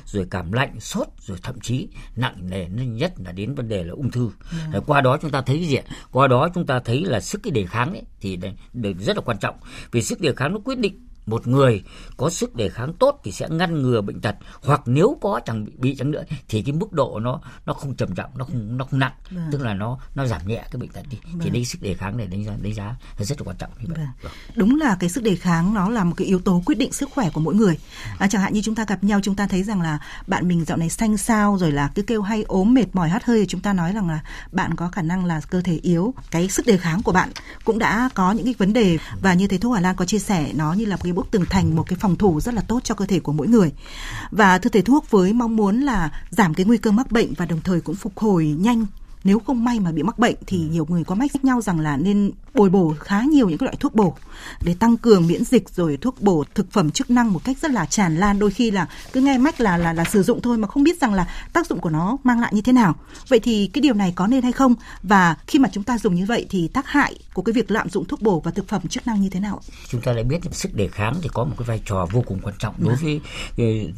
rồi 0.07 0.27
cảm 0.31 0.53
lạnh 0.53 0.81
sốt 0.81 1.07
rồi 1.19 1.39
thậm 1.43 1.61
chí 1.61 1.89
nặng 2.17 2.51
nề 2.51 2.69
nhất 2.69 3.13
là 3.25 3.33
đến 3.33 3.55
vấn 3.55 3.69
đề 3.69 3.85
là 3.85 3.93
ung 3.93 4.11
thư. 4.11 4.31
Ừ. 4.73 4.81
qua 4.87 5.01
đó 5.01 5.19
chúng 5.23 5.31
ta 5.31 5.41
thấy 5.41 5.67
gì 5.67 5.79
qua 6.13 6.29
đó 6.29 6.49
chúng 6.55 6.67
ta 6.67 6.81
thấy 6.81 7.05
là 7.05 7.21
sức 7.21 7.41
cái 7.43 7.51
đề 7.51 7.67
kháng 7.67 7.93
ấy, 7.93 8.03
thì 8.21 8.39
rất 8.99 9.17
là 9.17 9.23
quan 9.25 9.39
trọng. 9.39 9.57
Vì 9.93 10.03
sức 10.03 10.21
đề 10.21 10.35
kháng 10.35 10.53
nó 10.53 10.59
quyết 10.65 10.79
định 10.79 11.10
một 11.27 11.47
người 11.47 11.83
có 12.17 12.31
sức 12.31 12.57
đề 12.57 12.69
kháng 12.69 12.93
tốt 12.93 13.21
thì 13.25 13.33
sẽ 13.33 13.49
ngăn 13.51 13.83
ngừa 13.83 14.01
bệnh 14.01 14.21
tật 14.21 14.37
hoặc 14.63 14.83
nếu 14.87 15.19
có 15.21 15.41
chẳng 15.47 15.65
bị, 15.65 15.73
bị 15.79 15.97
chẳng 15.99 16.11
nữa 16.11 16.23
thì 16.49 16.63
cái 16.63 16.73
mức 16.73 16.93
độ 16.93 17.21
nó 17.21 17.41
nó 17.67 17.73
không 17.73 17.95
trầm 17.95 18.15
trọng 18.15 18.31
nó 18.39 18.45
không 18.45 18.77
nó 18.77 18.85
không 18.85 19.01
nặng 19.01 19.13
vâng. 19.31 19.49
tức 19.53 19.61
là 19.61 19.75
nó 19.75 19.99
nó 20.15 20.27
giảm 20.27 20.47
nhẹ 20.47 20.65
cái 20.71 20.81
bệnh 20.81 20.91
tật 20.91 21.03
đi 21.11 21.19
vâng. 21.33 21.41
thì 21.43 21.51
đây 21.51 21.65
sức 21.65 21.83
đề 21.83 21.95
kháng 21.95 22.17
này 22.17 22.27
đánh 22.27 22.45
giá 22.45 22.53
đánh 22.63 22.75
giá 22.75 22.85
là 23.19 23.25
rất 23.25 23.41
là 23.41 23.45
quan 23.45 23.57
trọng 23.57 23.71
như 23.81 23.87
vậy. 23.89 23.99
Vâng. 23.99 24.09
vâng. 24.23 24.33
đúng 24.57 24.81
là 24.81 24.97
cái 25.01 25.11
sức 25.11 25.25
đề 25.25 25.37
kháng 25.37 25.75
nó 25.75 25.89
là 25.89 26.05
một 26.05 26.15
cái 26.17 26.27
yếu 26.27 26.39
tố 26.39 26.63
quyết 26.67 26.79
định 26.79 26.93
sức 26.93 27.11
khỏe 27.15 27.31
của 27.31 27.41
mỗi 27.41 27.55
người 27.55 27.79
à, 28.19 28.27
chẳng 28.29 28.43
hạn 28.43 28.53
như 28.53 28.61
chúng 28.65 28.75
ta 28.75 28.85
gặp 28.85 29.05
nhau 29.05 29.21
chúng 29.23 29.35
ta 29.35 29.47
thấy 29.47 29.63
rằng 29.63 29.81
là 29.81 29.99
bạn 30.27 30.49
mình 30.49 30.65
dạo 30.65 30.79
này 30.79 30.91
xanh 30.91 31.17
xao 31.17 31.59
rồi 31.59 31.73
là 31.73 31.91
cứ 31.95 32.03
kêu 32.03 32.23
hay 32.23 32.43
ốm 32.43 32.75
mệt 32.75 32.87
mỏi 32.93 33.09
hắt 33.09 33.25
hơi 33.25 33.41
thì 33.41 33.47
chúng 33.47 33.61
ta 33.61 33.73
nói 33.73 33.93
rằng 33.93 34.09
là 34.09 34.21
bạn 34.53 34.77
có 34.77 34.89
khả 34.89 35.03
năng 35.03 35.25
là 35.25 35.41
cơ 35.51 35.61
thể 35.61 35.79
yếu 35.83 36.15
cái 36.31 36.49
sức 36.49 36.67
đề 36.67 36.77
kháng 36.77 37.03
của 37.03 37.13
bạn 37.13 37.31
cũng 37.65 37.79
đã 37.79 38.09
có 38.15 38.33
những 38.33 38.45
cái 38.45 38.55
vấn 38.59 38.73
đề 38.73 38.99
và 39.23 39.35
như 39.35 39.47
thầy 39.49 39.59
thuốc 39.59 39.75
Hà 39.75 39.81
Lan 39.81 39.97
có 39.97 40.05
chia 40.05 40.19
sẻ 40.19 40.53
nó 40.55 40.73
như 40.73 40.85
là 40.85 40.97
một 40.97 41.03
cái 41.05 41.10
bức 41.13 41.31
tường 41.31 41.45
thành 41.51 41.77
một 41.77 41.83
cái 41.87 41.99
phòng 42.01 42.17
thủ 42.17 42.41
rất 42.41 42.55
là 42.55 42.63
tốt 42.63 42.81
cho 42.85 42.95
cơ 42.95 43.07
thể 43.07 43.21
của 43.21 43.33
mỗi 43.33 43.49
người. 43.49 43.73
Và 44.31 44.59
thưa 44.59 44.71
thầy 44.71 44.83
thuốc, 44.83 45.11
với 45.11 45.33
mong 45.33 45.57
muốn 45.57 45.81
là 45.81 46.11
giảm 46.31 46.55
cái 46.55 46.67
nguy 46.67 46.79
cơ 46.79 46.91
mắc 46.91 47.13
bệnh 47.13 47.35
và 47.35 47.47
đồng 47.47 47.61
thời 47.61 47.81
cũng 47.81 47.95
phục 47.95 48.19
hồi 48.19 48.47
nhanh 48.47 48.87
nếu 49.25 49.39
không 49.39 49.65
may 49.65 49.81
mà 49.81 49.93
bị 49.93 50.03
mắc 50.03 50.19
bệnh 50.19 50.37
thì 50.47 50.59
nhiều 50.59 50.87
người 50.89 51.05
có 51.05 51.15
mách 51.15 51.45
nhau 51.45 51.61
rằng 51.61 51.81
là 51.81 51.97
nên 51.97 52.33
bồi 52.55 52.71
bổ 52.71 52.95
khá 53.01 53.23
nhiều 53.23 53.49
những 53.49 53.59
cái 53.59 53.65
loại 53.65 53.77
thuốc 53.81 53.95
bổ 53.95 54.17
để 54.63 54.75
tăng 54.75 54.97
cường 54.97 55.27
miễn 55.27 55.45
dịch 55.45 55.69
rồi 55.69 55.99
thuốc 56.01 56.21
bổ 56.21 56.45
thực 56.55 56.73
phẩm 56.73 56.91
chức 56.91 57.11
năng 57.11 57.33
một 57.33 57.45
cách 57.45 57.59
rất 57.59 57.71
là 57.71 57.87
tràn 57.87 58.17
lan. 58.17 58.39
Đôi 58.39 58.51
khi 58.51 58.71
là 58.71 58.87
cứ 59.13 59.21
nghe 59.21 59.39
mách 59.39 59.61
là 59.61 59.77
là 59.77 59.93
là 59.93 60.05
sử 60.05 60.23
dụng 60.23 60.41
thôi 60.43 60.59
mà 60.59 60.69
không 60.69 60.83
biết 60.83 61.01
rằng 61.01 61.15
là 61.15 61.29
tác 61.53 61.67
dụng 61.67 61.81
của 61.81 61.91
nó 61.91 62.17
mang 62.25 62.41
lại 62.41 62.53
như 62.55 62.61
thế 62.61 62.73
nào. 62.73 62.95
Vậy 63.29 63.41
thì 63.41 63.71
cái 63.73 63.83
điều 63.83 63.95
này 63.95 64.13
có 64.17 64.27
nên 64.27 64.43
hay 64.43 64.53
không? 64.53 64.75
Và 65.03 65.37
khi 65.47 65.59
mà 65.59 65.69
chúng 65.73 65.85
ta 65.85 65.99
dùng 65.99 66.15
như 66.15 66.25
vậy 66.27 66.47
thì 66.51 66.69
tác 66.69 66.87
hại 66.87 67.15
của 67.35 67.43
cái 67.43 67.53
việc 67.53 67.71
lạm 67.71 67.91
dụng 67.91 68.05
thuốc 68.05 68.23
bổ 68.23 68.41
và 68.41 68.51
thực 68.51 68.69
phẩm 68.69 68.89
chức 68.89 69.07
năng 69.07 69.21
như 69.21 69.29
thế 69.31 69.41
nào? 69.41 69.61
Chúng 69.89 70.01
ta 70.01 70.13
đã 70.13 70.23
biết 70.23 70.39
sức 70.53 70.75
đề 70.75 70.89
kháng 70.89 71.15
thì 71.23 71.29
có 71.33 71.45
một 71.45 71.55
cái 71.59 71.67
vai 71.67 71.83
trò 71.85 72.07
vô 72.11 72.23
cùng 72.27 72.41
quan 72.43 72.55
trọng 72.59 72.75
đối 72.79 72.97
với 72.97 73.21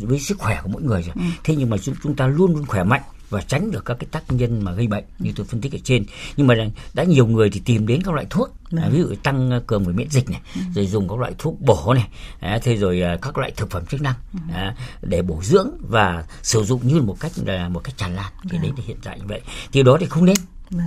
với 0.01 0.21
sức 0.21 0.39
khỏe 0.39 0.61
của 0.63 0.69
mỗi 0.69 0.83
người 0.83 1.03
rồi. 1.03 1.13
Ừ. 1.15 1.23
thế 1.45 1.57
nhưng 1.57 1.71
mà 1.71 1.77
chúng 2.03 2.17
ta 2.17 2.27
luôn 2.27 2.53
luôn 2.53 2.67
khỏe 2.67 2.85
mạnh 2.85 3.03
và 3.33 3.41
tránh 3.41 3.71
được 3.71 3.85
các 3.85 3.97
cái 4.01 4.09
tác 4.11 4.33
nhân 4.33 4.65
mà 4.65 4.73
gây 4.73 4.87
bệnh 4.87 5.05
như 5.19 5.33
tôi 5.37 5.47
phân 5.47 5.61
tích 5.61 5.73
ở 5.73 5.79
trên. 5.85 6.05
Nhưng 6.37 6.47
mà 6.47 6.55
đã 6.95 7.05
nhiều 7.05 7.27
người 7.27 7.51
thì 7.51 7.63
tìm 7.65 7.87
đến 7.87 8.03
các 8.03 8.15
loại 8.15 8.27
thuốc 8.31 8.51
à, 8.77 8.89
ví 8.93 8.99
dụ 8.99 9.15
tăng 9.23 9.61
cường 9.67 9.85
về 9.85 9.93
miễn 9.93 10.11
dịch 10.11 10.31
này 10.31 10.41
ừ. 10.55 10.61
rồi 10.75 10.87
dùng 10.87 11.09
các 11.09 11.19
loại 11.19 11.33
thuốc 11.39 11.61
bổ 11.61 11.95
này 11.95 12.09
à, 12.41 12.59
thế 12.63 12.77
rồi 12.77 13.03
à, 13.03 13.17
các 13.23 13.39
loại 13.39 13.51
thực 13.57 13.71
phẩm 13.71 13.87
chức 13.87 14.03
năng 14.03 14.15
ừ. 14.33 14.39
à, 14.55 14.77
để 15.03 15.23
bổ 15.23 15.43
dưỡng 15.43 15.71
và 15.81 16.25
sử 16.43 16.65
dụng 16.65 16.81
như 16.89 17.01
một 17.01 17.17
cách 17.21 17.33
là 17.45 17.69
một 17.69 17.81
cách 17.85 17.97
tràn 17.97 18.15
lan 18.15 18.33
thì 18.51 18.59
đấy 18.59 18.71
là 18.77 18.85
hiện 18.87 18.97
tại 19.03 19.19
như 19.21 19.27
vậy. 19.29 19.41
Thì 19.73 19.83
đó 19.83 19.97
thì 20.01 20.07
không 20.07 20.25
nên. 20.25 20.37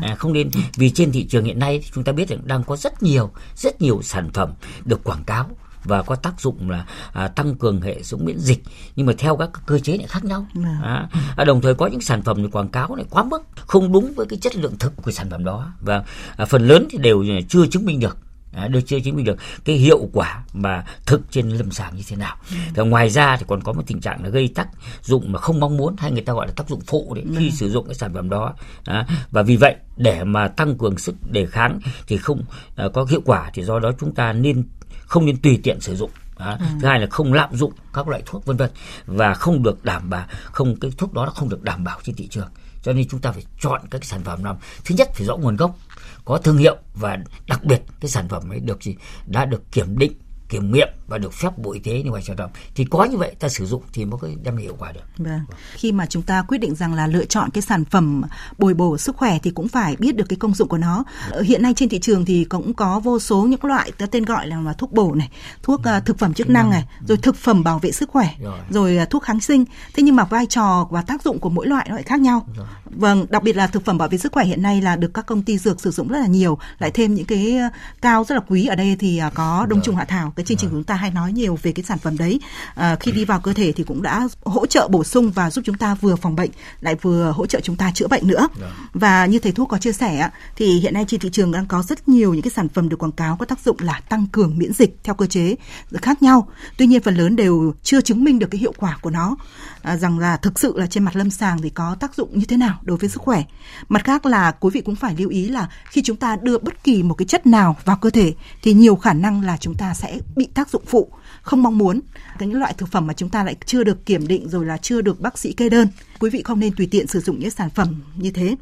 À, 0.02 0.16
không 0.16 0.34
nên. 0.34 0.50
Vì 0.76 0.90
trên 0.90 1.12
thị 1.12 1.26
trường 1.26 1.46
hiện 1.46 1.60
nay 1.60 1.84
chúng 1.94 2.04
ta 2.04 2.12
biết 2.12 2.30
rằng 2.30 2.40
đang 2.44 2.64
có 2.64 2.76
rất 2.76 3.04
nhiều 3.04 3.32
rất 3.56 3.82
nhiều 3.82 4.02
sản 4.02 4.30
phẩm 4.34 4.54
được 4.86 5.04
quảng 5.04 5.24
cáo 5.24 5.50
và 5.86 6.02
có 6.02 6.16
tác 6.16 6.42
dụng 6.42 6.70
là 6.70 6.86
à, 7.14 7.28
tăng 7.28 7.56
cường 7.56 7.82
hệ 7.82 8.02
thống 8.12 8.26
miễn 8.26 8.40
dịch 8.40 8.64
nhưng 8.96 9.06
mà 9.06 9.14
theo 9.18 9.38
các 9.38 9.50
cơ 9.66 9.80
chế 9.80 9.98
lại 9.98 10.08
khác 10.08 10.26
nhau 10.26 10.46
vâng. 10.54 10.82
à, 10.84 11.10
à, 11.38 11.44
đồng 11.44 11.62
thời 11.62 11.76
có 11.76 11.88
những 11.88 12.02
sản 12.02 12.22
phẩm 12.22 12.38
thì 12.38 12.48
quảng 12.52 12.70
cáo 12.70 12.96
này 12.96 13.06
quá 13.10 13.24
mức 13.24 13.44
không 13.56 13.92
đúng 13.92 14.14
với 14.16 14.26
cái 14.26 14.40
chất 14.40 14.56
lượng 14.56 14.78
thực 14.80 14.94
của 15.04 15.12
sản 15.12 15.30
phẩm 15.30 15.46
đó 15.46 15.74
và 15.82 16.04
à, 16.38 16.46
phần 16.46 16.68
lớn 16.68 16.88
thì 16.90 16.98
đều 16.98 17.26
chưa 17.50 17.68
chứng 17.68 17.86
minh 17.86 18.00
được 18.00 18.18
À, 18.56 18.68
được 18.68 18.80
chưa 18.86 19.00
chứng 19.00 19.16
minh 19.16 19.26
được 19.26 19.38
cái 19.66 19.76
hiệu 19.76 20.10
quả 20.14 20.44
mà 20.54 20.86
thực 21.06 21.22
trên 21.32 21.50
lâm 21.50 21.72
sàng 21.72 21.96
như 21.96 22.04
thế 22.08 22.16
nào. 22.16 22.36
Ừ. 22.50 22.56
Và 22.76 22.84
ngoài 22.84 23.10
ra 23.10 23.38
thì 23.38 23.46
còn 23.48 23.64
có 23.64 23.74
một 23.74 23.82
tình 23.88 24.02
trạng 24.02 24.24
là 24.24 24.30
gây 24.30 24.50
tác 24.56 24.68
dụng 25.02 25.32
mà 25.32 25.40
không 25.40 25.60
mong 25.60 25.78
muốn 25.78 25.96
hay 25.98 26.12
người 26.12 26.22
ta 26.22 26.34
gọi 26.34 26.48
là 26.48 26.54
tác 26.56 26.70
dụng 26.70 26.82
phụ 26.88 27.14
đấy 27.16 27.26
khi 27.38 27.50
ừ. 27.50 27.56
sử 27.56 27.70
dụng 27.70 27.86
cái 27.86 27.96
sản 27.96 28.14
phẩm 28.14 28.30
đó. 28.30 28.54
À, 28.86 29.08
và 29.32 29.42
vì 29.42 29.56
vậy 29.56 29.76
để 29.98 30.24
mà 30.24 30.48
tăng 30.48 30.78
cường 30.78 30.98
sức 30.98 31.16
đề 31.32 31.46
kháng 31.46 31.80
thì 32.08 32.18
không 32.18 32.42
à, 32.76 32.86
có 32.94 33.06
hiệu 33.10 33.22
quả 33.26 33.52
thì 33.54 33.64
do 33.64 33.80
đó 33.80 33.92
chúng 34.00 34.16
ta 34.16 34.34
nên 34.34 34.64
không 35.06 35.26
nên 35.26 35.38
tùy 35.38 35.60
tiện 35.64 35.82
sử 35.82 35.96
dụng 35.96 36.12
đó. 36.40 36.58
Ừ. 36.60 36.66
thứ 36.82 36.88
hai 36.88 37.00
là 37.00 37.08
không 37.10 37.34
lạm 37.34 37.56
dụng 37.56 37.74
các 37.94 38.08
loại 38.08 38.24
thuốc 38.26 38.46
vân 38.46 38.58
vân 38.58 38.70
và 39.06 39.34
không 39.34 39.64
được 39.64 39.84
đảm 39.86 40.10
bảo 40.10 40.28
không 40.44 40.80
cái 40.80 40.92
thuốc 40.98 41.14
đó 41.14 41.26
nó 41.26 41.32
không 41.32 41.50
được 41.50 41.62
đảm 41.62 41.84
bảo 41.84 42.00
trên 42.04 42.16
thị 42.16 42.28
trường 42.28 42.50
cho 42.82 42.94
nên 42.94 43.08
chúng 43.08 43.20
ta 43.20 43.32
phải 43.32 43.44
chọn 43.60 43.82
các 43.92 44.06
sản 44.06 44.24
phẩm 44.24 44.44
nào 44.44 44.60
thứ 44.86 44.96
nhất 44.98 45.10
phải 45.14 45.26
rõ 45.26 45.38
nguồn 45.38 45.56
gốc 45.56 45.78
có 46.26 46.38
thương 46.38 46.58
hiệu 46.58 46.78
và 46.94 47.18
đặc 47.48 47.64
biệt 47.64 47.82
cái 48.00 48.10
sản 48.10 48.28
phẩm 48.30 48.50
ấy 48.50 48.60
được 48.60 48.84
gì 48.84 48.96
đã 49.26 49.46
được 49.46 49.72
kiểm 49.72 49.98
định 49.98 50.14
kiểm 50.56 50.72
nghiệm 50.72 50.88
và 51.08 51.18
được 51.18 51.34
phép 51.34 51.58
bộ 51.58 51.72
y 51.74 51.80
tế 51.80 52.02
như 52.04 52.12
vậy 52.12 52.22
sản 52.28 52.38
phẩm 52.38 52.50
thì 52.76 52.86
có 52.86 53.04
như 53.04 53.18
vậy 53.18 53.36
ta 53.40 53.50
sử 53.50 53.66
dụng 53.66 53.84
thì 53.94 54.06
mới 54.06 54.20
có 54.22 54.28
đem 54.44 54.56
lại 54.56 54.64
hiệu 54.64 54.76
quả 54.80 54.92
được. 54.92 55.02
Vâng. 55.18 55.40
Khi 55.74 55.92
mà 55.92 56.06
chúng 56.06 56.24
ta 56.24 56.42
quyết 56.42 56.58
định 56.58 56.76
rằng 56.76 56.94
là 56.94 57.08
lựa 57.08 57.26
chọn 57.26 57.50
cái 57.50 57.62
sản 57.62 57.86
phẩm 57.86 58.22
bồi 58.58 58.74
bổ 58.74 58.98
sức 58.98 59.18
khỏe 59.18 59.40
thì 59.44 59.52
cũng 59.52 59.68
phải 59.68 59.96
biết 59.96 60.16
được 60.16 60.26
cái 60.30 60.38
công 60.38 60.54
dụng 60.54 60.68
của 60.68 60.78
nó. 60.78 61.04
Vâng. 61.32 61.44
Hiện 61.44 61.62
nay 61.62 61.74
trên 61.76 61.90
thị 61.90 62.00
trường 62.00 62.26
thì 62.26 62.44
cũng 62.44 62.74
có 62.74 63.00
vô 63.00 63.20
số 63.20 63.44
những 63.44 63.66
loại 63.66 63.92
tên 64.12 64.26
gọi 64.26 64.48
là, 64.48 64.74
thuốc 64.78 64.92
bổ 64.92 65.16
này, 65.16 65.30
thuốc 65.64 65.80
uh, 65.80 66.06
thực 66.06 66.20
phẩm 66.20 66.34
chức 66.34 66.50
năng 66.50 66.70
này, 66.70 66.86
rồi 67.08 67.18
thực 67.18 67.36
phẩm 67.36 67.64
bảo 67.64 67.80
vệ 67.80 67.92
sức 67.92 68.10
khỏe, 68.10 68.30
rồi, 68.42 68.60
rồi 68.70 69.00
uh, 69.04 69.10
thuốc 69.10 69.24
kháng 69.24 69.40
sinh. 69.40 69.66
Thế 69.94 70.04
nhưng 70.04 70.16
mà 70.16 70.24
vai 70.24 70.46
trò 70.46 70.88
và 70.92 71.02
tác 71.02 71.24
dụng 71.24 71.40
của 71.40 71.50
mỗi 71.50 71.68
loại 71.68 71.86
nó 71.90 71.96
lại 71.96 72.04
khác 72.04 72.20
nhau. 72.20 72.48
Vâng, 72.96 73.26
đặc 73.30 73.44
biệt 73.44 73.56
là 73.56 73.68
thực 73.68 73.86
phẩm 73.86 73.98
bảo 73.98 74.08
vệ 74.08 74.18
sức 74.18 74.32
khỏe 74.32 74.46
hiện 74.46 74.62
nay 74.62 74.82
là 74.82 74.96
được 74.96 75.14
các 75.14 75.26
công 75.26 75.42
ty 75.42 75.58
dược 75.58 75.82
sử 75.82 75.92
dụng 75.92 76.08
rất 76.08 76.20
là 76.20 76.28
nhiều, 76.28 76.58
lại 76.80 76.92
thêm 76.92 77.16
những 77.16 77.26
cái 77.26 77.58
cao 78.02 78.24
rất 78.24 78.36
là 78.36 78.42
quý 78.48 78.66
ở 78.66 78.76
đây 78.76 78.96
thì 79.00 79.22
có 79.34 79.66
đông 79.70 79.82
trùng 79.82 79.96
hạ 79.96 80.06
thảo. 80.06 80.34
Cái 80.36 80.46
chương 80.46 80.58
trình 80.58 80.70
của 80.70 80.76
chúng 80.76 80.84
ta 80.84 80.96
hay 80.96 81.12
nói 81.12 81.32
nhiều 81.32 81.60
về 81.62 81.72
cái 81.72 81.84
sản 81.84 81.98
phẩm 81.98 82.18
đấy. 82.18 82.40
À, 82.76 82.96
khi 83.00 83.12
đi 83.12 83.26
vào 83.26 83.40
cơ 83.40 83.54
thể 83.54 83.72
thì 83.72 83.84
cũng 83.84 84.02
đã 84.02 84.28
hỗ 84.46 84.66
trợ 84.66 84.88
bổ 84.92 85.04
sung 85.04 85.32
và 85.32 85.50
giúp 85.50 85.62
chúng 85.66 85.78
ta 85.78 85.96
vừa 85.96 86.16
phòng 86.16 86.36
bệnh 86.36 86.50
lại 86.82 86.96
vừa 87.02 87.32
hỗ 87.32 87.46
trợ 87.46 87.60
chúng 87.64 87.76
ta 87.76 87.92
chữa 87.92 88.08
bệnh 88.08 88.28
nữa. 88.28 88.48
Dạ. 88.62 88.68
và 88.94 89.26
như 89.26 89.40
thầy 89.40 89.52
thuốc 89.52 89.70
có 89.70 89.78
chia 89.78 89.92
sẻ 89.92 90.30
thì 90.56 90.80
hiện 90.80 90.94
nay 90.94 91.06
trên 91.08 91.20
thị 91.20 91.30
trường 91.32 91.52
đang 91.52 91.66
có 91.66 91.84
rất 91.84 92.08
nhiều 92.08 92.34
những 92.34 92.42
cái 92.42 92.52
sản 92.56 92.70
phẩm 92.70 92.90
được 92.90 93.00
quảng 93.00 93.12
cáo 93.12 93.38
có 93.38 93.46
tác 93.46 93.60
dụng 93.60 93.78
là 93.80 94.02
tăng 94.10 94.28
cường 94.32 94.58
miễn 94.58 94.74
dịch 94.74 94.98
theo 95.04 95.16
cơ 95.16 95.26
chế 95.26 95.56
khác 96.02 96.22
nhau. 96.24 96.48
Tuy 96.78 96.88
nhiên 96.88 97.02
phần 97.02 97.16
lớn 97.16 97.36
đều 97.36 97.74
chưa 97.84 98.02
chứng 98.02 98.24
minh 98.24 98.40
được 98.40 98.48
cái 98.52 98.60
hiệu 98.60 98.74
quả 98.78 98.98
của 99.02 99.10
nó. 99.10 99.36
À, 99.82 99.98
rằng 99.98 100.20
là 100.20 100.38
thực 100.38 100.60
sự 100.60 100.74
là 100.78 100.88
trên 100.88 101.04
mặt 101.04 101.16
lâm 101.16 101.30
sàng 101.30 101.62
thì 101.62 101.70
có 101.70 101.96
tác 102.00 102.16
dụng 102.16 102.40
như 102.40 102.46
thế 102.46 102.58
nào 102.58 102.80
đối 102.86 102.98
với 102.98 103.10
sức 103.10 103.22
khỏe. 103.22 103.44
Mặt 103.90 104.04
khác 104.04 104.26
là 104.26 104.52
quý 104.52 104.70
vị 104.74 104.82
cũng 104.82 104.96
phải 104.96 105.16
lưu 105.18 105.30
ý 105.30 105.50
là 105.50 105.70
khi 105.86 106.02
chúng 106.02 106.18
ta 106.18 106.38
đưa 106.42 106.58
bất 106.58 106.84
kỳ 106.84 107.04
một 107.04 107.14
cái 107.14 107.26
chất 107.26 107.48
nào 107.48 107.76
vào 107.86 107.98
cơ 107.98 108.10
thể 108.10 108.34
thì 108.62 108.74
nhiều 108.74 108.96
khả 108.96 109.14
năng 109.14 109.42
là 109.42 109.58
chúng 109.58 109.76
ta 109.76 109.94
sẽ 109.94 110.20
bị 110.36 110.48
tác 110.54 110.70
dụng 110.70 110.84
phụ 110.86 111.10
không 111.42 111.64
mong 111.64 111.78
muốn. 111.78 112.02
Cái 112.40 112.48
những 112.48 112.60
loại 112.60 112.74
thực 112.78 112.92
phẩm 112.92 113.08
mà 113.08 113.14
chúng 113.14 113.30
ta 113.30 113.44
lại 113.44 113.56
chưa 113.66 113.84
được 113.84 114.06
kiểm 114.06 114.28
định 114.28 114.50
rồi 114.50 114.66
là 114.66 114.78
chưa 114.78 115.02
được 115.02 115.22
bác 115.22 115.38
sĩ 115.38 115.54
kê 115.54 115.70
đơn, 115.70 115.88
quý 116.20 116.30
vị 116.30 116.42
không 116.44 116.60
nên 116.60 116.76
tùy 116.76 116.88
tiện 116.92 117.08
sử 117.08 117.20
dụng 117.20 117.40
những 117.40 117.52
sản 117.52 117.70
phẩm 117.70 118.02
như 118.16 118.32
thế 118.32 118.56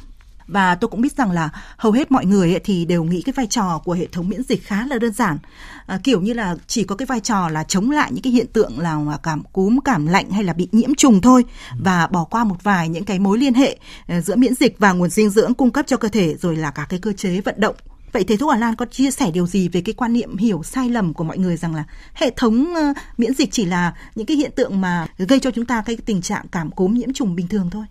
và 0.47 0.75
tôi 0.75 0.89
cũng 0.89 1.01
biết 1.01 1.17
rằng 1.17 1.31
là 1.31 1.50
hầu 1.77 1.91
hết 1.91 2.12
mọi 2.12 2.25
người 2.25 2.59
thì 2.63 2.85
đều 2.85 3.03
nghĩ 3.03 3.21
cái 3.21 3.33
vai 3.33 3.47
trò 3.47 3.81
của 3.85 3.93
hệ 3.93 4.07
thống 4.07 4.29
miễn 4.29 4.43
dịch 4.43 4.67
khá 4.67 4.88
là 4.88 5.00
đơn 5.00 5.13
giản 5.13 5.38
à, 5.85 6.00
kiểu 6.03 6.21
như 6.21 6.33
là 6.33 6.55
chỉ 6.67 6.83
có 6.83 6.95
cái 6.95 7.05
vai 7.05 7.19
trò 7.19 7.50
là 7.50 7.63
chống 7.63 7.91
lại 7.91 8.12
những 8.12 8.21
cái 8.21 8.33
hiện 8.33 8.47
tượng 8.53 8.79
là 8.79 9.17
cảm 9.23 9.43
cúm 9.53 9.79
cảm 9.79 10.07
lạnh 10.07 10.29
hay 10.29 10.43
là 10.43 10.53
bị 10.53 10.67
nhiễm 10.71 10.95
trùng 10.95 11.21
thôi 11.21 11.45
và 11.79 12.07
bỏ 12.07 12.23
qua 12.23 12.43
một 12.43 12.63
vài 12.63 12.89
những 12.89 13.05
cái 13.05 13.19
mối 13.19 13.38
liên 13.38 13.53
hệ 13.53 13.77
à, 14.07 14.21
giữa 14.21 14.35
miễn 14.35 14.55
dịch 14.55 14.79
và 14.79 14.93
nguồn 14.93 15.09
dinh 15.09 15.29
dưỡng 15.29 15.53
cung 15.53 15.71
cấp 15.71 15.85
cho 15.88 15.97
cơ 15.97 16.07
thể 16.07 16.35
rồi 16.35 16.55
là 16.55 16.71
cả 16.71 16.85
cái 16.89 17.00
cơ 17.00 17.13
chế 17.13 17.41
vận 17.41 17.55
động 17.57 17.75
Vậy 18.13 18.23
Thế 18.23 18.38
thuốc 18.38 18.51
Hà 18.51 18.57
Lan 18.57 18.75
có 18.75 18.85
chia 18.85 19.12
sẻ 19.12 19.31
điều 19.31 19.47
gì 19.47 19.67
về 19.67 19.81
cái 19.81 19.93
quan 19.93 20.13
niệm 20.13 20.38
hiểu 20.38 20.63
sai 20.63 20.89
lầm 20.89 21.13
của 21.13 21.23
mọi 21.23 21.38
người 21.38 21.57
rằng 21.57 21.75
là 21.75 21.83
hệ 22.13 22.31
thống 22.38 22.75
à, 22.75 22.93
miễn 23.17 23.33
dịch 23.33 23.51
chỉ 23.51 23.65
là 23.65 23.93
những 24.15 24.25
cái 24.25 24.38
hiện 24.38 24.51
tượng 24.55 24.81
mà 24.81 25.07
gây 25.17 25.39
cho 25.39 25.51
chúng 25.51 25.65
ta 25.65 25.83
cái 25.85 25.97
tình 26.05 26.21
trạng 26.21 26.45
cảm 26.51 26.71
cúm 26.71 26.93
nhiễm 26.93 27.13
trùng 27.13 27.35
bình 27.35 27.47
thường 27.47 27.69
thôi? 27.69 27.85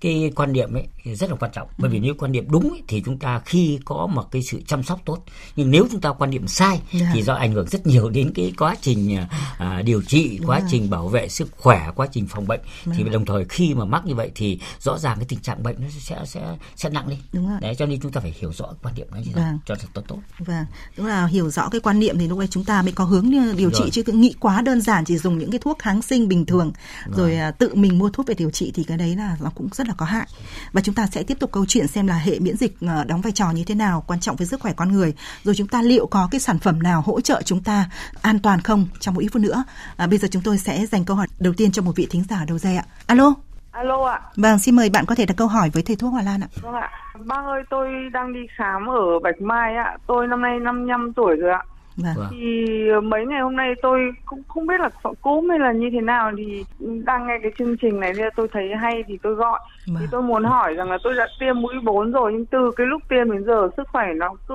cái 0.00 0.32
quan 0.36 0.52
niệm 0.52 0.74
ấy 0.74 0.86
rất 1.14 1.30
là 1.30 1.36
quan 1.36 1.50
trọng 1.54 1.68
bởi 1.78 1.90
vì 1.90 1.98
ừ. 1.98 2.02
nếu 2.02 2.14
quan 2.18 2.32
điểm 2.32 2.50
đúng 2.50 2.70
ấy, 2.70 2.82
thì 2.88 3.02
chúng 3.04 3.18
ta 3.18 3.40
khi 3.44 3.78
có 3.84 4.06
một 4.06 4.24
cái 4.30 4.42
sự 4.42 4.60
chăm 4.66 4.82
sóc 4.82 5.00
tốt 5.04 5.18
nhưng 5.56 5.70
nếu 5.70 5.86
chúng 5.90 6.00
ta 6.00 6.12
quan 6.12 6.30
điểm 6.30 6.48
sai 6.48 6.80
yeah. 6.92 7.02
Dạ. 7.02 7.10
thì 7.14 7.22
do 7.22 7.34
ảnh 7.34 7.52
hưởng 7.52 7.68
rất 7.68 7.86
nhiều 7.86 8.10
đến 8.10 8.32
cái 8.34 8.52
quá 8.58 8.74
trình 8.80 9.16
à, 9.16 9.28
à 9.58 9.82
điều 9.82 10.02
trị 10.02 10.40
quá 10.46 10.56
yeah. 10.56 10.68
trình 10.70 10.90
bảo 10.90 11.08
vệ 11.08 11.28
sức 11.28 11.48
khỏe 11.56 11.90
quá 11.94 12.06
trình 12.12 12.26
phòng 12.26 12.46
bệnh 12.46 12.60
yeah. 12.86 12.98
thì 12.98 13.04
đồng 13.04 13.26
thời 13.26 13.44
khi 13.48 13.74
mà 13.74 13.84
mắc 13.84 14.06
như 14.06 14.14
vậy 14.14 14.30
thì 14.34 14.60
rõ 14.80 14.98
ràng 14.98 15.16
cái 15.16 15.26
tình 15.28 15.40
trạng 15.40 15.62
bệnh 15.62 15.76
nó 15.80 15.86
sẽ 16.00 16.22
sẽ 16.24 16.56
sẽ 16.76 16.90
nặng 16.90 17.08
lên 17.08 17.18
đúng 17.32 17.60
đấy 17.60 17.74
cho 17.78 17.86
nên 17.86 18.00
chúng 18.00 18.12
ta 18.12 18.20
phải 18.20 18.34
hiểu 18.38 18.52
rõ 18.52 18.66
quan 18.82 18.94
điểm 18.94 19.06
ấy 19.10 19.24
vâng. 19.34 19.58
cho 19.66 19.74
thật 19.74 19.88
tốt 19.94 20.02
tốt 20.08 20.18
vâng 20.38 20.64
đúng 20.96 21.06
là 21.06 21.26
hiểu 21.26 21.50
rõ 21.50 21.68
cái 21.68 21.80
quan 21.80 21.98
niệm 21.98 22.18
thì 22.18 22.28
lúc 22.28 22.38
đấy 22.38 22.48
chúng 22.50 22.64
ta 22.64 22.82
mới 22.82 22.92
có 22.92 23.04
hướng 23.04 23.30
điều 23.56 23.70
trị 23.70 23.80
rồi. 23.80 23.90
chứ 23.90 24.02
cứ 24.02 24.12
nghĩ 24.12 24.34
quá 24.40 24.62
đơn 24.62 24.80
giản 24.80 25.04
chỉ 25.04 25.18
dùng 25.18 25.38
những 25.38 25.50
cái 25.50 25.58
thuốc 25.58 25.78
kháng 25.78 26.02
sinh 26.02 26.28
bình 26.28 26.46
thường 26.46 26.72
rồi, 27.06 27.30
rồi 27.30 27.38
à, 27.38 27.50
tự 27.50 27.74
mình 27.74 27.98
mua 27.98 28.10
thuốc 28.10 28.26
về 28.26 28.34
điều 28.34 28.50
trị 28.50 28.72
thì 28.74 28.84
cái 28.84 28.96
đấy 28.96 29.16
là 29.16 29.36
nó 29.40 29.50
cũng 29.54 29.68
rất 29.72 29.88
là 29.88 29.94
có 29.94 30.06
hại 30.06 30.26
và 30.72 30.80
chúng 30.80 30.94
ta 30.98 31.06
sẽ 31.06 31.22
tiếp 31.22 31.38
tục 31.40 31.52
câu 31.52 31.64
chuyện 31.68 31.86
xem 31.86 32.06
là 32.06 32.14
hệ 32.14 32.38
miễn 32.38 32.56
dịch 32.56 32.72
ờ, 32.80 33.04
đóng 33.04 33.20
vai 33.20 33.32
trò 33.32 33.50
như 33.50 33.64
thế 33.66 33.74
nào 33.74 34.04
quan 34.06 34.20
trọng 34.20 34.36
với 34.36 34.46
sức 34.46 34.60
khỏe 34.60 34.72
con 34.76 34.92
người 34.92 35.14
rồi 35.42 35.54
chúng 35.54 35.68
ta 35.68 35.82
liệu 35.82 36.06
có 36.06 36.28
cái 36.30 36.40
sản 36.40 36.58
phẩm 36.58 36.82
nào 36.82 37.02
hỗ 37.06 37.20
trợ 37.20 37.42
chúng 37.42 37.62
ta 37.62 37.84
an 38.22 38.38
toàn 38.38 38.60
không 38.60 38.86
trong 39.00 39.14
một 39.14 39.20
ít 39.20 39.28
phút 39.32 39.42
nữa 39.42 39.64
à, 39.96 40.06
bây 40.06 40.18
giờ 40.18 40.28
chúng 40.30 40.42
tôi 40.42 40.58
sẽ 40.58 40.86
dành 40.86 41.04
câu 41.04 41.16
hỏi 41.16 41.26
đầu 41.38 41.52
tiên 41.56 41.72
cho 41.72 41.82
một 41.82 41.92
vị 41.96 42.06
thính 42.10 42.22
giả 42.30 42.44
đầu 42.48 42.58
dây 42.58 42.76
ạ 42.76 42.84
alo 43.06 43.34
Alo 43.70 44.04
ạ. 44.04 44.20
Vâng, 44.36 44.58
xin 44.58 44.76
mời 44.76 44.90
bạn 44.90 45.04
có 45.06 45.14
thể 45.14 45.26
đặt 45.26 45.34
câu 45.36 45.46
hỏi 45.46 45.70
với 45.74 45.82
thầy 45.82 45.96
thuốc 45.96 46.12
Hòa 46.12 46.22
Lan 46.22 46.40
ạ. 46.40 46.48
Vâng 46.62 46.74
ạ. 46.74 46.90
Bác 47.24 47.44
ơi, 47.44 47.62
tôi 47.70 47.88
đang 48.12 48.32
đi 48.32 48.40
khám 48.56 48.86
ở 48.86 49.18
Bạch 49.22 49.40
Mai 49.40 49.76
ạ. 49.76 49.96
Tôi 50.06 50.26
năm 50.26 50.42
nay 50.42 50.58
55 50.58 51.12
tuổi 51.16 51.36
rồi 51.36 51.50
ạ. 51.50 51.62
Vâng. 52.02 52.14
Vâng. 52.16 52.26
Thì 52.30 52.66
mấy 53.02 53.26
ngày 53.26 53.40
hôm 53.40 53.56
nay 53.56 53.74
tôi 53.82 53.98
cũng 54.24 54.42
không 54.48 54.66
biết 54.66 54.80
là 54.80 54.90
cúm 55.22 55.48
hay 55.48 55.58
là 55.58 55.72
như 55.72 55.90
thế 55.92 56.00
nào 56.00 56.32
thì 56.36 56.64
đang 57.04 57.26
nghe 57.26 57.38
cái 57.42 57.52
chương 57.58 57.76
trình 57.76 58.00
này 58.00 58.14
là 58.14 58.30
tôi 58.36 58.48
thấy 58.52 58.74
hay 58.80 59.04
thì 59.08 59.18
tôi 59.22 59.34
gọi. 59.34 59.60
Thì 59.86 59.92
Vâng. 59.94 60.08
tôi 60.10 60.22
muốn 60.22 60.44
hỏi 60.44 60.74
rằng 60.74 60.90
là 60.90 60.98
tôi 61.02 61.14
đã 61.14 61.26
tiêm 61.40 61.60
mũi 61.60 61.74
4 61.84 62.12
rồi 62.12 62.32
nhưng 62.32 62.46
từ 62.46 62.70
cái 62.76 62.86
lúc 62.86 63.02
tiêm 63.08 63.30
đến 63.30 63.44
giờ 63.44 63.68
sức 63.76 63.88
khỏe 63.92 64.06
nó 64.16 64.28
cứ 64.48 64.54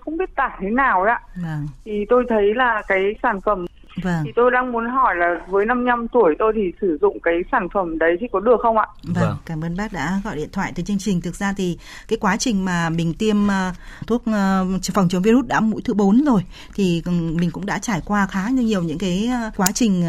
không 0.00 0.16
biết 0.16 0.34
tả 0.36 0.58
thế 0.60 0.70
nào 0.70 1.02
ấy 1.02 1.10
ạ. 1.10 1.20
Vâng. 1.36 1.68
Thì 1.84 2.04
tôi 2.08 2.24
thấy 2.28 2.54
là 2.54 2.82
cái 2.88 3.14
sản 3.22 3.40
phẩm 3.40 3.66
Vâng. 4.02 4.22
thì 4.24 4.30
tôi 4.36 4.50
đang 4.50 4.72
muốn 4.72 4.84
hỏi 4.90 5.16
là 5.16 5.40
với 5.48 5.66
55 5.66 6.08
tuổi 6.08 6.34
tôi 6.38 6.52
thì 6.56 6.72
sử 6.80 6.98
dụng 7.00 7.18
cái 7.22 7.34
sản 7.52 7.68
phẩm 7.74 7.98
đấy 7.98 8.16
thì 8.20 8.26
có 8.32 8.40
được 8.40 8.56
không 8.62 8.78
ạ? 8.78 8.86
Vâng, 9.02 9.14
Vâng. 9.24 9.36
cảm 9.46 9.64
ơn 9.64 9.76
bác 9.76 9.92
đã 9.92 10.20
gọi 10.24 10.36
điện 10.36 10.48
thoại 10.52 10.72
tới 10.76 10.84
chương 10.84 10.98
trình. 10.98 11.20
Thực 11.20 11.34
ra 11.34 11.52
thì 11.56 11.78
cái 12.08 12.18
quá 12.20 12.36
trình 12.36 12.64
mà 12.64 12.90
mình 12.90 13.14
tiêm 13.14 13.48
ờ, 13.48 13.72
thuốc 14.06 14.22
ờ, 14.26 14.66
phòng 14.94 15.08
chống 15.08 15.22
virus 15.22 15.46
đã 15.46 15.60
mũi 15.60 15.82
thứ 15.84 15.94
4 15.94 16.24
rồi 16.24 16.44
thì 16.74 17.02
mình 17.10 17.50
cũng 17.50 17.66
đã 17.66 17.78
trải 17.78 18.00
qua 18.04 18.26
khá 18.26 18.42
là 18.42 18.50
nhiều 18.62 18.82
những 18.82 18.98
cái 18.98 19.28
ờ, 19.32 19.50
quá 19.56 19.66
trình 19.74 20.04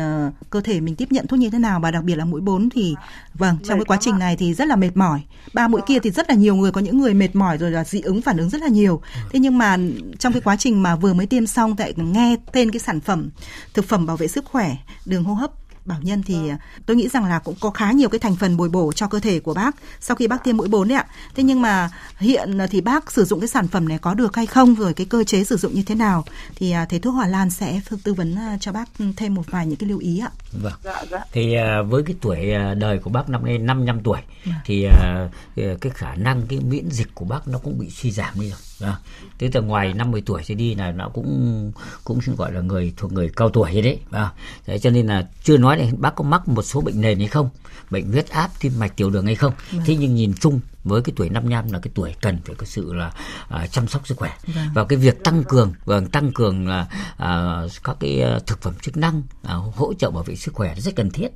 cơ 0.49 0.61
thể 0.61 0.79
mình 0.79 0.95
tiếp 0.95 1.07
nhận 1.11 1.27
thuốc 1.27 1.39
như 1.39 1.49
thế 1.49 1.59
nào 1.59 1.79
và 1.79 1.91
đặc 1.91 2.03
biệt 2.03 2.15
là 2.15 2.25
mũi 2.25 2.41
4 2.41 2.69
thì 2.69 2.95
vâng, 3.33 3.57
trong 3.63 3.79
cái 3.79 3.85
quá 3.85 3.97
trình 4.01 4.19
này 4.19 4.35
thì 4.39 4.53
rất 4.53 4.67
là 4.67 4.75
mệt 4.75 4.91
mỏi. 4.97 5.21
Ba 5.53 5.67
mũi 5.67 5.81
kia 5.87 5.99
thì 5.99 6.11
rất 6.11 6.29
là 6.29 6.35
nhiều 6.35 6.55
người 6.55 6.71
có 6.71 6.81
những 6.81 6.99
người 6.99 7.13
mệt 7.13 7.35
mỏi 7.35 7.57
rồi 7.57 7.71
là 7.71 7.83
dị 7.83 8.01
ứng 8.01 8.21
phản 8.21 8.37
ứng 8.37 8.49
rất 8.49 8.61
là 8.61 8.67
nhiều. 8.67 9.01
Thế 9.31 9.39
nhưng 9.39 9.57
mà 9.57 9.77
trong 10.19 10.33
cái 10.33 10.41
quá 10.41 10.55
trình 10.55 10.83
mà 10.83 10.95
vừa 10.95 11.13
mới 11.13 11.25
tiêm 11.25 11.45
xong 11.47 11.75
tại 11.75 11.93
nghe 11.97 12.35
tên 12.51 12.71
cái 12.71 12.79
sản 12.79 12.99
phẩm 12.99 13.29
thực 13.75 13.85
phẩm 13.85 14.05
bảo 14.05 14.17
vệ 14.17 14.27
sức 14.27 14.45
khỏe 14.45 14.75
đường 15.05 15.23
hô 15.23 15.33
hấp 15.33 15.51
Bảo 15.85 15.99
Nhân 16.01 16.23
thì 16.23 16.49
à, 16.49 16.57
tôi 16.85 16.97
nghĩ 16.97 17.07
rằng 17.07 17.25
là 17.25 17.39
cũng 17.39 17.55
có 17.59 17.69
khá 17.69 17.91
nhiều 17.91 18.09
cái 18.09 18.19
thành 18.19 18.35
phần 18.35 18.57
bồi 18.57 18.69
bổ 18.69 18.91
cho 18.91 19.07
cơ 19.07 19.19
thể 19.19 19.39
của 19.39 19.53
bác 19.53 19.75
sau 19.99 20.15
khi 20.15 20.27
bác 20.27 20.43
tiêm 20.43 20.57
mũi 20.57 20.67
4 20.67 20.87
đấy 20.87 20.97
ạ. 20.97 21.05
Thế 21.35 21.43
nhưng 21.43 21.61
mà 21.61 21.89
hiện 22.17 22.57
thì 22.69 22.81
bác 22.81 23.11
sử 23.11 23.25
dụng 23.25 23.39
cái 23.39 23.47
sản 23.47 23.67
phẩm 23.67 23.87
này 23.87 23.97
có 23.97 24.13
được 24.13 24.35
hay 24.35 24.45
không 24.45 24.75
rồi 24.75 24.93
cái 24.93 25.05
cơ 25.05 25.23
chế 25.23 25.43
sử 25.43 25.57
dụng 25.57 25.73
như 25.73 25.83
thế 25.85 25.95
nào 25.95 26.25
thì 26.55 26.71
à, 26.71 26.85
thầy 26.89 26.99
thuốc 26.99 27.13
Hòa 27.13 27.27
Lan 27.27 27.49
sẽ 27.49 27.81
tư 28.03 28.13
vấn 28.13 28.35
cho 28.59 28.71
bác 28.71 28.89
thêm 29.17 29.35
một 29.35 29.43
vài 29.49 29.67
những 29.67 29.75
cái 29.75 29.89
lưu 29.89 29.99
ý 29.99 30.19
ạ. 30.19 30.29
Vâng. 30.51 30.73
Dạ 30.83 31.03
dạ. 31.11 31.19
Thì 31.31 31.55
với 31.87 32.03
cái 32.03 32.15
tuổi 32.21 32.37
đời 32.77 32.99
của 32.99 33.09
bác 33.09 33.29
năm 33.29 33.45
nay 33.45 33.57
55 33.57 33.99
tuổi 34.03 34.19
thì 34.65 34.83
à, 34.83 35.29
cái 35.55 35.77
cái 35.81 35.91
khả 35.95 36.15
năng 36.15 36.41
cái 36.47 36.59
miễn 36.59 36.91
dịch 36.91 37.15
của 37.15 37.25
bác 37.25 37.47
nó 37.47 37.59
cũng 37.59 37.79
bị 37.79 37.89
suy 37.89 38.11
giảm 38.11 38.39
đi 38.39 38.49
rồi. 38.49 38.59
À, 38.81 38.95
thế 39.39 39.49
từ 39.53 39.61
ngoài 39.61 39.93
50 39.93 40.23
tuổi 40.25 40.41
trở 40.45 40.55
đi 40.55 40.75
là 40.75 40.91
nó 40.91 41.09
cũng 41.13 41.71
cũng 42.03 42.19
gọi 42.37 42.51
là 42.51 42.61
người 42.61 42.93
thuộc 42.97 43.11
người 43.11 43.29
cao 43.35 43.49
tuổi 43.49 43.71
ấy 43.71 43.81
đấy. 43.81 43.99
À, 44.11 44.33
thế 44.65 44.79
cho 44.79 44.89
nên 44.89 45.07
là 45.07 45.27
chưa 45.43 45.57
nói 45.57 45.77
là 45.77 45.85
bác 45.97 46.15
có 46.15 46.23
mắc 46.23 46.47
một 46.47 46.61
số 46.61 46.81
bệnh 46.81 47.01
nền 47.01 47.19
hay 47.19 47.27
không, 47.27 47.49
bệnh 47.89 48.11
huyết 48.11 48.29
áp, 48.29 48.49
tim 48.59 48.73
mạch, 48.79 48.97
tiểu 48.97 49.09
đường 49.09 49.25
hay 49.25 49.35
không. 49.35 49.53
Thế 49.85 49.95
nhưng 49.95 50.15
nhìn 50.15 50.33
chung 50.33 50.59
với 50.85 51.01
cái 51.01 51.13
tuổi 51.15 51.29
55 51.29 51.71
là 51.71 51.79
cái 51.79 51.91
tuổi 51.95 52.15
cần 52.21 52.37
phải 52.45 52.55
có 52.55 52.65
sự 52.65 52.93
là 52.93 53.11
à, 53.49 53.67
chăm 53.67 53.87
sóc 53.87 54.07
sức 54.07 54.17
khỏe. 54.17 54.31
Và 54.73 54.83
cái 54.85 54.99
việc 54.99 55.23
tăng 55.23 55.43
cường 55.43 55.73
và 55.85 56.01
tăng 56.11 56.31
cường 56.33 56.67
là 56.67 56.87
à, 57.17 57.61
các 57.83 57.97
cái 57.99 58.21
à, 58.21 58.39
thực 58.47 58.61
phẩm 58.61 58.73
chức 58.81 58.97
năng 58.97 59.23
à, 59.43 59.53
hỗ 59.53 59.93
trợ 59.93 60.11
bảo 60.11 60.23
vệ 60.23 60.35
sức 60.35 60.53
khỏe 60.53 60.75
rất 60.77 60.95
cần 60.95 61.11
thiết. 61.11 61.29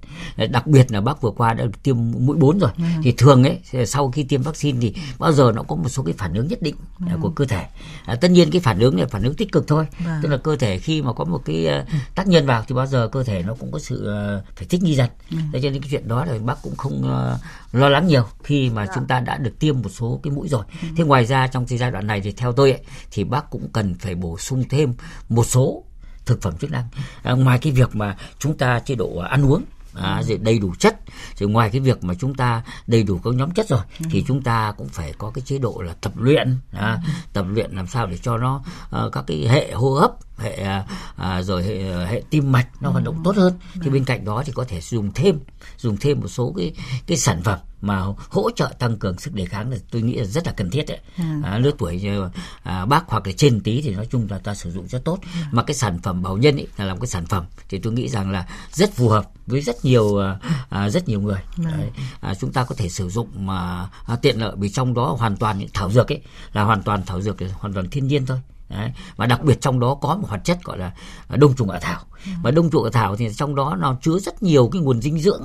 Đặc 0.50 0.68
biệt 0.68 0.92
là 0.92 1.02
bác 1.02 1.22
vừa 1.22 1.32
qua 1.32 1.54
đã 1.54 1.66
tiêm 1.84 1.96
mũi 2.00 2.38
4 2.38 2.60
rồi. 2.60 2.72
Thì 3.04 3.12
thường 3.12 3.44
ấy 3.44 3.86
sau 3.86 4.12
khi 4.12 4.24
tiêm 4.24 4.42
vaccine 4.42 4.80
thì 4.82 4.96
bao 5.20 5.32
giờ 5.32 5.52
nó 5.56 5.64
có 5.64 5.76
một 5.76 5.90
số 5.90 6.04
cái 6.04 6.14
phản 6.18 6.34
ứng 6.34 6.48
nhất 6.48 6.62
định 6.62 6.76
à, 7.08 7.18
của 7.22 7.30
cơ 7.30 7.46
thể. 7.46 7.66
À, 8.06 8.16
tất 8.16 8.32
nhiên 8.32 8.52
cái 8.52 8.62
phản 8.62 8.80
ứng 8.80 8.96
này 8.96 9.02
là 9.02 9.08
phản 9.08 9.24
ứng 9.24 9.34
tích 9.34 9.52
cực 9.52 9.68
thôi. 9.68 9.86
Vâng. 10.06 10.20
tức 10.24 10.30
là 10.30 10.38
cơ 10.38 10.56
thể 10.56 10.80
khi 10.80 11.02
mà 11.02 11.14
có 11.14 11.24
một 11.26 11.42
cái 11.46 11.68
à, 11.68 11.86
tác 12.16 12.28
nhân 12.28 12.46
vào 12.46 12.64
thì 12.68 12.76
bao 12.76 12.86
giờ 12.86 13.08
cơ 13.08 13.24
thể 13.24 13.44
nó 13.44 13.54
cũng 13.60 13.72
có 13.72 13.80
sự 13.80 14.14
phải 14.56 14.68
thích 14.70 14.84
nghi 14.84 14.96
dần. 14.96 15.10
Thế 15.30 15.60
cho 15.64 15.70
nên 15.70 15.82
cái 15.82 15.90
chuyện 15.92 16.08
đó 16.08 16.26
là 16.26 16.34
bác 16.46 16.62
cũng 16.64 16.76
không 16.76 17.30
lo 17.72 17.90
lắng 17.90 18.08
nhiều. 18.08 18.24
Khi 18.44 18.70
mà 18.70 18.88
chúng 18.96 19.06
ta 19.08 19.20
đã 19.20 19.38
được 19.44 19.60
tiêm 19.60 19.82
một 19.82 19.90
số 19.90 20.20
cái 20.24 20.34
mũi 20.34 20.48
rồi. 20.48 20.64
Thế 20.98 21.04
ngoài 21.04 21.26
ra 21.26 21.48
trong 21.48 21.66
cái 21.66 21.78
giai 21.78 21.92
đoạn 21.92 22.08
này 22.08 22.22
thì 22.22 22.32
theo 22.32 22.52
tôi 22.52 22.72
ấy, 22.72 22.82
thì 23.12 23.24
bác 23.24 23.50
cũng 23.50 23.70
cần 23.74 23.96
phải 24.00 24.16
bổ 24.16 24.38
sung 24.38 24.64
thêm 24.70 24.94
một 25.30 25.44
số 25.44 25.84
thực 26.26 26.42
phẩm 26.42 26.58
chức 26.58 26.72
năng. 26.72 26.88
À, 27.24 27.34
ngoài 27.34 27.60
cái 27.62 27.74
việc 27.74 27.96
mà 27.96 28.18
chúng 28.40 28.58
ta 28.58 28.80
chế 28.80 28.96
độ 28.96 29.18
ăn 29.18 29.46
uống 29.46 29.64
À, 29.94 30.24
rồi 30.24 30.38
đầy 30.38 30.60
đủ 30.60 30.74
chất 30.80 31.00
rồi 31.38 31.50
ngoài 31.50 31.70
cái 31.70 31.82
việc 31.82 32.04
mà 32.04 32.14
chúng 32.14 32.36
ta 32.36 32.64
đầy 32.88 33.04
đủ 33.04 33.20
các 33.24 33.34
nhóm 33.34 33.52
chất 33.52 33.70
rồi 33.70 33.80
thì 34.12 34.24
chúng 34.28 34.42
ta 34.42 34.74
cũng 34.78 34.90
phải 34.90 35.14
có 35.18 35.32
cái 35.34 35.42
chế 35.42 35.58
độ 35.58 35.82
là 35.86 35.94
tập 36.02 36.12
luyện 36.16 36.58
à, 36.72 37.00
tập 37.34 37.46
luyện 37.50 37.72
làm 37.72 37.88
sao 37.88 38.08
để 38.08 38.18
cho 38.18 38.38
nó 38.38 38.64
ờ, 38.90 39.10
các 39.14 39.24
cái 39.28 39.48
hệ 39.48 39.72
hô 39.72 39.94
hấp 39.94 40.12
hệ 40.38 40.56
à, 40.56 40.86
à, 41.16 41.42
rồi 41.42 41.64
hệ, 41.64 42.06
hệ 42.06 42.24
tim 42.30 42.52
mạch 42.52 42.68
nó 42.82 42.90
hoạt 42.90 43.04
động 43.04 43.22
tốt 43.24 43.36
hơn. 43.36 43.54
Thì 43.82 43.90
bên 43.90 44.06
cạnh 44.06 44.26
đó 44.26 44.44
thì 44.46 44.52
có 44.56 44.66
thể 44.68 44.82
dùng 44.82 45.12
thêm 45.14 45.40
dùng 45.78 45.98
thêm 45.98 46.20
một 46.20 46.28
số 46.28 46.54
cái 46.58 46.74
cái 47.08 47.18
sản 47.18 47.42
phẩm 47.44 47.60
mà 47.82 48.04
hỗ 48.30 48.52
trợ 48.52 48.74
tăng 48.80 48.98
cường 48.98 49.20
sức 49.20 49.34
đề 49.34 49.46
kháng 49.46 49.72
là 49.72 49.78
tôi 49.92 50.02
nghĩ 50.02 50.16
là 50.16 50.26
rất 50.26 50.48
là 50.48 50.54
cần 50.58 50.70
thiết 50.70 50.86
đấy. 50.88 51.00
À, 51.44 51.58
lứa 51.58 51.72
tuổi 51.78 52.02
như, 52.02 52.30
à, 52.64 52.86
bác 52.86 53.04
hoặc 53.08 53.28
là 53.28 53.34
trên 53.38 53.60
tí 53.60 53.82
thì 53.82 53.96
nói 53.96 54.08
chung 54.12 54.28
là 54.30 54.38
ta 54.38 54.56
sử 54.56 54.72
dụng 54.72 54.88
rất 54.88 55.04
tốt. 55.06 55.20
Mà 55.52 55.64
cái 55.64 55.76
sản 55.76 56.00
phẩm 56.04 56.22
bảo 56.24 56.38
nhân 56.38 56.56
ấy 56.56 56.68
là 56.78 56.86
làm 56.86 57.00
cái 57.00 57.08
sản 57.08 57.26
phẩm 57.26 57.46
thì 57.70 57.80
tôi 57.80 57.94
nghĩ 57.94 58.10
rằng 58.10 58.32
là 58.32 58.48
rất 58.72 58.94
phù 58.94 59.10
hợp 59.10 59.26
với 59.48 59.62
rất 59.62 59.86
nhiều 59.86 60.18
à, 60.18 60.40
à, 60.70 60.90
rất 60.90 61.10
nhiều 61.10 61.22
người. 61.22 61.40
Đấy. 61.58 61.90
À, 62.22 62.34
chúng 62.36 62.52
ta 62.52 62.64
có 62.64 62.76
thể 62.76 62.90
sử 62.90 63.10
dụng 63.10 63.28
mà 63.46 63.90
à, 64.06 64.16
tiện 64.22 64.40
lợi 64.40 64.56
vì 64.58 64.70
trong 64.70 64.94
đó 64.94 65.16
hoàn 65.20 65.38
toàn 65.38 65.60
những 65.60 65.70
thảo 65.74 65.92
dược 65.92 66.12
ấy 66.12 66.22
là 66.54 66.64
hoàn 66.64 66.84
toàn 66.84 67.04
thảo 67.06 67.22
dược 67.22 67.38
hoàn 67.54 67.74
toàn 67.74 67.90
thiên 67.90 68.08
nhiên 68.08 68.26
thôi 68.26 68.40
Đấy. 68.70 68.92
Và 69.16 69.26
đặc 69.26 69.44
biệt 69.44 69.62
trong 69.62 69.80
đó 69.80 69.96
có 70.02 70.16
một 70.16 70.28
hoạt 70.30 70.46
chất 70.46 70.64
gọi 70.64 70.78
là 70.78 70.92
đông 71.30 71.56
trùng 71.56 71.70
hạ 71.70 71.80
thảo. 71.82 72.02
Và 72.44 72.52
đông 72.52 72.70
trùng 72.70 72.84
hạ 72.84 72.90
thảo 72.94 73.16
thì 73.16 73.30
trong 73.36 73.56
đó 73.56 73.76
nó 73.80 73.98
chứa 74.02 74.20
rất 74.20 74.44
nhiều 74.44 74.70
cái 74.72 74.82
nguồn 74.82 75.02
dinh 75.02 75.20
dưỡng, 75.20 75.42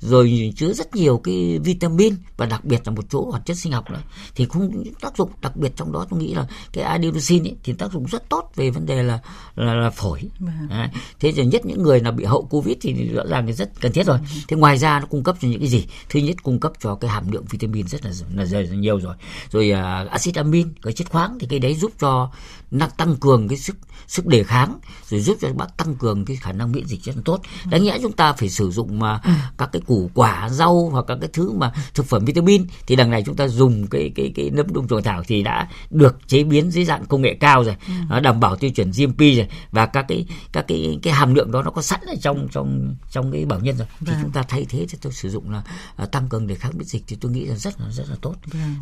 rồi 0.00 0.52
chứa 0.56 0.72
rất 0.72 0.94
nhiều 0.94 1.20
cái 1.24 1.58
vitamin 1.64 2.14
và 2.36 2.46
đặc 2.46 2.64
biệt 2.64 2.80
là 2.84 2.92
một 2.92 3.04
chỗ 3.10 3.30
hoạt 3.30 3.46
chất 3.46 3.56
sinh 3.56 3.72
học 3.72 3.90
nữa. 3.90 4.00
Thì 4.34 4.44
cũng 4.44 4.84
tác 5.00 5.16
dụng 5.16 5.30
đặc 5.40 5.56
biệt 5.56 5.72
trong 5.76 5.92
đó 5.92 6.06
tôi 6.10 6.20
nghĩ 6.20 6.34
là 6.34 6.46
cái 6.72 6.84
adenosine 6.84 7.50
ấy, 7.50 7.56
thì 7.64 7.72
tác 7.72 7.92
dụng 7.92 8.06
rất 8.06 8.28
tốt 8.28 8.52
về 8.56 8.70
vấn 8.70 8.86
đề 8.86 9.02
là 9.02 9.18
là, 9.56 9.74
là 9.74 9.90
phổi. 9.90 10.22
Đấy. 10.68 10.88
Thế 11.20 11.32
rồi 11.32 11.46
nhất 11.46 11.66
những 11.66 11.82
người 11.82 12.00
nào 12.00 12.12
bị 12.12 12.24
hậu 12.24 12.42
covid 12.42 12.76
thì 12.80 13.08
rõ 13.08 13.22
ràng 13.26 13.46
là 13.46 13.52
rất 13.52 13.80
cần 13.80 13.92
thiết 13.92 14.06
rồi. 14.06 14.18
Thế 14.48 14.56
ngoài 14.56 14.78
ra 14.78 15.00
nó 15.00 15.06
cung 15.06 15.22
cấp 15.22 15.36
cho 15.40 15.48
những 15.48 15.60
cái 15.60 15.68
gì? 15.68 15.86
Thứ 16.08 16.20
nhất 16.20 16.42
cung 16.42 16.60
cấp 16.60 16.72
cho 16.80 16.94
cái 16.94 17.10
hàm 17.10 17.32
lượng 17.32 17.44
vitamin 17.50 17.88
rất 17.88 18.04
là 18.04 18.12
là, 18.34 18.44
là 18.44 18.76
nhiều 18.76 19.00
rồi. 19.00 19.16
Rồi 19.50 19.70
à, 19.70 20.06
axit 20.10 20.34
amin, 20.34 20.68
cái 20.82 20.92
chất 20.92 21.10
khoáng 21.10 21.38
thì 21.40 21.46
cái 21.46 21.58
đấy 21.58 21.74
giúp 21.74 21.92
cho 22.00 22.30
nó 22.70 22.86
tăng 22.86 23.16
cường 23.16 23.48
cái 23.48 23.58
sức 23.58 23.76
sức 24.06 24.26
đề 24.26 24.42
kháng 24.42 24.78
rồi 25.08 25.20
giúp 25.20 25.36
cho 25.40 25.52
bác 25.52 25.76
tăng 25.76 25.94
cường 25.94 26.24
cái 26.24 26.36
khả 26.36 26.52
năng 26.52 26.72
miễn 26.72 26.86
dịch 26.86 27.02
rất 27.02 27.16
là 27.16 27.22
tốt. 27.24 27.40
Đáng 27.70 27.84
nhẽ 27.84 27.98
chúng 28.02 28.12
ta 28.12 28.32
phải 28.32 28.48
sử 28.48 28.70
dụng 28.70 28.98
mà 28.98 29.20
các 29.58 29.68
cái 29.72 29.82
củ 29.86 30.10
quả 30.14 30.48
rau 30.48 30.88
hoặc 30.92 31.04
các 31.08 31.18
cái 31.20 31.30
thứ 31.32 31.52
mà 31.52 31.72
thực 31.94 32.06
phẩm 32.06 32.24
vitamin 32.24 32.66
thì 32.86 32.96
đằng 32.96 33.10
này 33.10 33.22
chúng 33.26 33.36
ta 33.36 33.48
dùng 33.48 33.86
cái 33.86 34.12
cái 34.14 34.32
cái 34.34 34.50
nấm 34.50 34.72
đông 34.72 34.88
trùng 34.88 35.02
thảo 35.02 35.22
thì 35.26 35.42
đã 35.42 35.68
được 35.90 36.28
chế 36.28 36.44
biến 36.44 36.70
dưới 36.70 36.84
dạng 36.84 37.06
công 37.06 37.22
nghệ 37.22 37.36
cao 37.40 37.64
rồi 37.64 37.76
nó 38.08 38.20
đảm 38.20 38.40
bảo 38.40 38.56
tiêu 38.56 38.70
chuẩn 38.70 38.90
GMP 38.90 39.18
rồi 39.18 39.48
và 39.70 39.86
các 39.86 40.04
cái 40.08 40.26
các 40.52 40.64
cái 40.68 40.98
cái 41.02 41.12
hàm 41.12 41.34
lượng 41.34 41.52
đó 41.52 41.62
nó 41.62 41.70
có 41.70 41.82
sẵn 41.82 42.00
ở 42.06 42.14
trong 42.22 42.48
trong 42.52 42.94
trong 43.10 43.32
cái 43.32 43.44
bảo 43.44 43.60
nhân 43.60 43.76
rồi. 43.76 43.86
Thì 44.06 44.12
chúng 44.22 44.30
ta 44.30 44.42
thay 44.42 44.66
thế 44.68 44.86
thì 44.88 44.98
tôi 45.00 45.12
sử 45.12 45.30
dụng 45.30 45.50
là 45.50 45.62
à, 45.96 46.06
tăng 46.06 46.28
cường 46.28 46.46
đề 46.46 46.54
kháng 46.54 46.72
miễn 46.78 46.86
dịch 46.86 47.02
thì 47.06 47.16
tôi 47.20 47.32
nghĩ 47.32 47.44
là 47.44 47.56
rất 47.56 47.80
là 47.80 47.90
rất 47.90 48.04
là 48.10 48.16
tốt. 48.20 48.34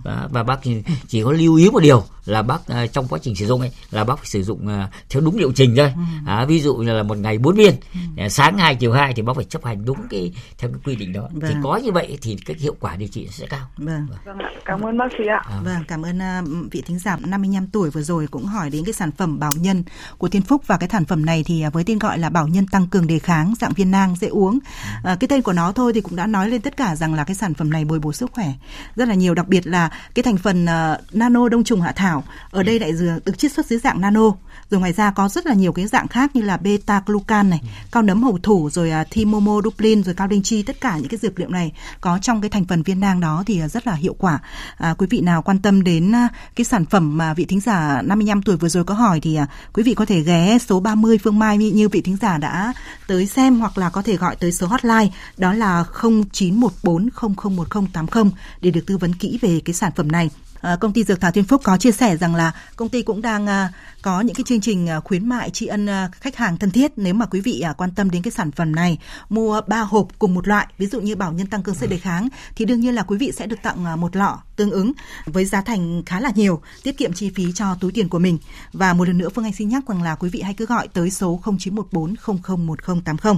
Và, 0.05 0.29
và 0.33 0.43
bác 0.43 0.63
chỉ, 0.63 0.83
chỉ 1.09 1.23
có 1.23 1.33
lưu 1.33 1.57
ý 1.57 1.71
một 1.71 1.81
điều 1.81 2.05
là 2.25 2.43
bác 2.43 2.67
à, 2.67 2.87
trong 2.87 3.09
quá 3.09 3.19
trình 3.23 3.37
sử 3.37 3.47
dụng 3.47 3.61
ấy 3.61 3.71
là 3.91 4.05
bác 4.05 4.17
phải 4.19 4.27
sử 4.27 4.43
dụng 4.43 4.69
à, 4.69 4.89
theo 5.11 5.23
đúng 5.23 5.37
liệu 5.39 5.53
trình 5.53 5.75
thôi. 5.77 5.93
À, 6.27 6.45
ví 6.45 6.61
dụ 6.61 6.75
như 6.77 6.93
là 6.93 7.03
một 7.03 7.19
ngày 7.19 7.39
bốn 7.39 7.55
viên 7.55 7.75
à, 8.17 8.29
sáng 8.29 8.59
hai 8.59 8.75
chiều 8.75 8.93
hai 8.93 9.13
thì 9.17 9.23
bác 9.23 9.33
phải 9.37 9.45
chấp 9.45 9.65
hành 9.65 9.85
đúng 9.85 9.99
cái 10.11 10.33
theo 10.59 10.71
cái 10.71 10.81
quy 10.85 10.97
định 10.97 11.13
đó. 11.13 11.29
Thì 11.33 11.39
Vâng. 11.41 11.61
có 11.63 11.77
như 11.77 11.93
vậy 11.93 12.19
thì 12.23 12.37
cái 12.47 12.57
hiệu 12.61 12.77
quả 12.81 12.97
điều 12.97 13.09
trị 13.09 13.29
sẽ 13.31 13.47
cao. 13.47 13.67
Vâng. 13.77 14.07
Vâng. 14.27 14.39
Ạ. 14.39 14.51
Cảm 14.65 14.81
ơn 14.81 14.99
bác 14.99 15.07
sĩ 15.19 15.25
ạ. 15.27 15.61
Vâng, 15.65 15.85
cảm 15.89 16.03
ơn 16.03 16.23
à, 16.23 16.43
vị 16.71 16.83
thính 16.87 16.99
giả 16.99 17.17
55 17.27 17.67
tuổi 17.67 17.91
vừa 17.91 18.03
rồi 18.03 18.27
cũng 18.31 18.45
hỏi 18.45 18.71
đến 18.71 18.85
cái 18.85 18.93
sản 18.93 19.11
phẩm 19.13 19.39
Bảo 19.39 19.51
Nhân 19.57 19.85
của 20.19 20.29
Thiên 20.29 20.43
Phúc. 20.43 20.63
Và 20.67 20.77
cái 20.77 20.89
sản 20.93 21.05
phẩm 21.05 21.27
này 21.27 21.43
thì 21.47 21.63
à, 21.63 21.71
với 21.71 21.85
tên 21.85 21.99
gọi 21.99 22.19
là 22.19 22.31
Bảo 22.31 22.49
Nhân 22.49 22.67
tăng 22.67 22.87
cường 22.87 23.07
đề 23.07 23.19
kháng 23.19 23.55
dạng 23.61 23.73
viên 23.73 23.91
nang 23.91 24.17
dễ 24.21 24.29
uống. 24.29 24.59
À, 25.05 25.17
cái 25.21 25.29
tên 25.29 25.43
của 25.43 25.53
nó 25.53 25.73
thôi 25.73 25.93
thì 25.95 26.01
cũng 26.01 26.17
đã 26.17 26.27
nói 26.27 26.51
lên 26.51 26.61
tất 26.61 26.77
cả 26.77 26.97
rằng 26.97 27.15
là 27.15 27.25
cái 27.25 27.35
sản 27.35 27.55
phẩm 27.55 27.71
này 27.71 27.85
bồi 27.85 27.99
bổ 27.99 28.13
sức 28.13 28.33
khỏe 28.33 28.53
rất 28.97 29.09
là 29.09 29.15
nhiều. 29.15 29.35
Đặc 29.35 29.49
biệt 29.49 29.67
là 29.67 29.91
cái 30.15 30.23
thành 30.23 30.37
phần 30.37 30.67
à, 30.67 30.99
nano 31.13 31.49
đông 31.49 31.65
trùng 31.65 31.81
hạ 31.81 31.93
thảo 31.97 32.25
ở 32.51 32.63
đây 32.63 32.79
lại 32.81 32.93
dừa- 32.93 33.19
được 33.25 33.39
chiết 33.39 33.53
xuất 33.53 33.64
dưới 33.69 33.79
dạng 33.79 34.01
nano. 34.01 34.31
Rồi 34.71 34.81
ngoài 34.81 34.93
ra 34.93 35.11
có 35.11 35.29
rất 35.29 35.47
là 35.47 35.55
nhiều 35.55 35.73
cái 35.73 35.87
dạng 35.87 36.09
khác 36.09 36.37
như 36.37 36.43
là 36.43 36.57
beta 36.57 37.03
glucan 37.07 37.51
này, 37.51 37.61
cao 37.93 38.03
nấm 38.03 38.23
hầu 38.23 38.39
thủ 38.39 38.71
rồi 38.71 38.91
à, 38.91 39.05
thimomoduplin 39.11 40.03
rồi 40.03 40.15
cao 40.15 40.27
đinh 40.27 40.43
chi 40.43 40.63
tất 40.63 40.81
cả 40.81 40.99
những 40.99 41.09
cái 41.09 41.19
dược 41.23 41.41
liệu 41.41 41.49
này 41.49 41.73
có 42.01 42.19
trong 42.19 42.41
cái 42.41 42.51
thành 42.51 42.65
phần 42.65 42.83
viên 42.83 43.01
nang 43.01 43.21
đó 43.21 43.43
thì 43.47 43.61
à, 43.61 43.69
rất 43.69 43.87
là 43.87 43.95
hiệu 43.95 44.15
quả. 44.19 44.39
À, 44.77 44.95
quý 44.99 45.07
vị 45.11 45.21
nào 45.21 45.43
quan 45.43 45.59
tâm 45.59 45.85
đến 45.85 46.15
à, 46.15 46.29
cái 46.57 46.65
sản 46.65 46.85
phẩm 46.85 47.19
mà 47.19 47.35
vị 47.35 47.45
thính 47.45 47.61
giả 47.61 48.03
55 48.03 48.43
tuổi 48.43 48.57
vừa 48.57 48.69
rồi 48.69 48.85
có 48.85 48.95
hỏi 48.95 49.21
thì 49.21 49.39
quý 49.73 49.83
vị 49.83 49.95
có 49.95 50.05
thể 50.05 50.21
ghé 50.21 50.59
số 50.59 50.81
30 50.81 51.19
Phương 51.19 51.39
Mai 51.39 51.59
như, 51.59 51.71
như 51.71 51.89
vị 51.89 52.01
thính 52.01 52.17
giả 52.21 52.39
đã 52.39 52.73
tới 53.07 53.27
xem 53.27 53.61
hoặc 53.61 53.79
là 53.79 53.91
có 53.91 54.03
thể 54.03 54.17
gọi 54.17 54.37
tới 54.37 54.53
số 54.53 54.67
hotline 54.67 55.09
đó 55.37 55.53
là 55.53 55.85
0914001080 55.93 58.31
để 58.61 58.71
được 58.71 58.87
tư 58.87 58.99
vấn 58.99 59.15
kỹ 59.15 59.39
về 59.43 59.61
cái 59.65 59.75
sản 59.75 59.93
phẩm 59.97 60.13
này. 60.13 60.31
À, 60.65 60.77
công 60.77 60.93
ty 60.93 61.05
Dược 61.05 61.21
Thảo 61.21 61.31
Thiên 61.31 61.45
Phúc 61.45 61.61
có 61.65 61.77
chia 61.77 61.93
sẻ 61.93 62.17
rằng 62.17 62.35
là 62.35 62.53
công 62.77 62.89
ty 62.89 63.03
cũng 63.03 63.23
đang 63.23 63.47
à, 63.47 63.73
có 64.03 64.21
những 64.21 64.35
cái 64.35 64.45
chương 64.47 64.61
trình 64.61 64.89
à, 64.89 65.01
khuyến 65.01 65.29
mại 65.29 65.51
tri 65.51 65.67
ân 65.67 65.89
khách 66.13 66.37
hàng 66.37 66.59
thân 66.59 66.71
thiết 66.71 66.93
nếu 66.97 67.15
mà 67.15 67.27
quý 67.27 67.41
vị 67.41 67.65
quan 67.77 67.91
tâm 67.91 68.11
đến 68.11 68.23
cái 68.23 68.33
sản 68.33 68.51
phẩm 68.53 68.75
này. 68.75 68.99
Mua 69.29 69.61
3 69.67 69.81
hộp 69.81 70.09
cùng 70.19 70.35
một 70.35 70.49
loại, 70.49 70.67
ví 70.79 70.87
dụ 70.87 71.01
như 71.01 71.17
bảo 71.17 71.33
nhân 71.33 71.47
tăng 71.47 71.63
cường 71.63 71.75
sức 71.75 71.91
đề 71.91 71.99
kháng, 71.99 72.29
thì 72.57 72.65
đương 72.65 72.81
nhiên 72.81 72.95
là 72.95 73.03
quý 73.03 73.19
vị 73.19 73.33
sẽ 73.37 73.47
được 73.47 73.57
tặng 73.63 74.01
một 74.01 74.17
lọ 74.17 74.39
tương 74.57 74.71
ứng 74.71 74.93
với 75.27 75.45
giá 75.45 75.61
thành 75.61 76.03
khá 76.07 76.21
là 76.21 76.33
nhiều, 76.35 76.61
tiết 76.83 76.99
kiệm 76.99 77.13
chi 77.13 77.31
phí 77.35 77.53
cho 77.53 77.75
túi 77.81 77.93
tiền 77.93 78.09
của 78.09 78.19
mình. 78.19 78.39
Và 78.73 78.93
một 78.93 79.09
lần 79.09 79.19
nữa, 79.19 79.29
Phương 79.35 79.45
Anh 79.45 79.53
xin 79.53 79.69
nhắc 79.69 79.89
rằng 79.89 80.03
là 80.03 80.15
quý 80.15 80.29
vị 80.29 80.41
hãy 80.41 80.55
cứ 80.55 80.67
gọi 80.67 80.89
tới 80.89 81.11
số 81.11 81.41
0914 81.59 82.15
001080 82.15 83.35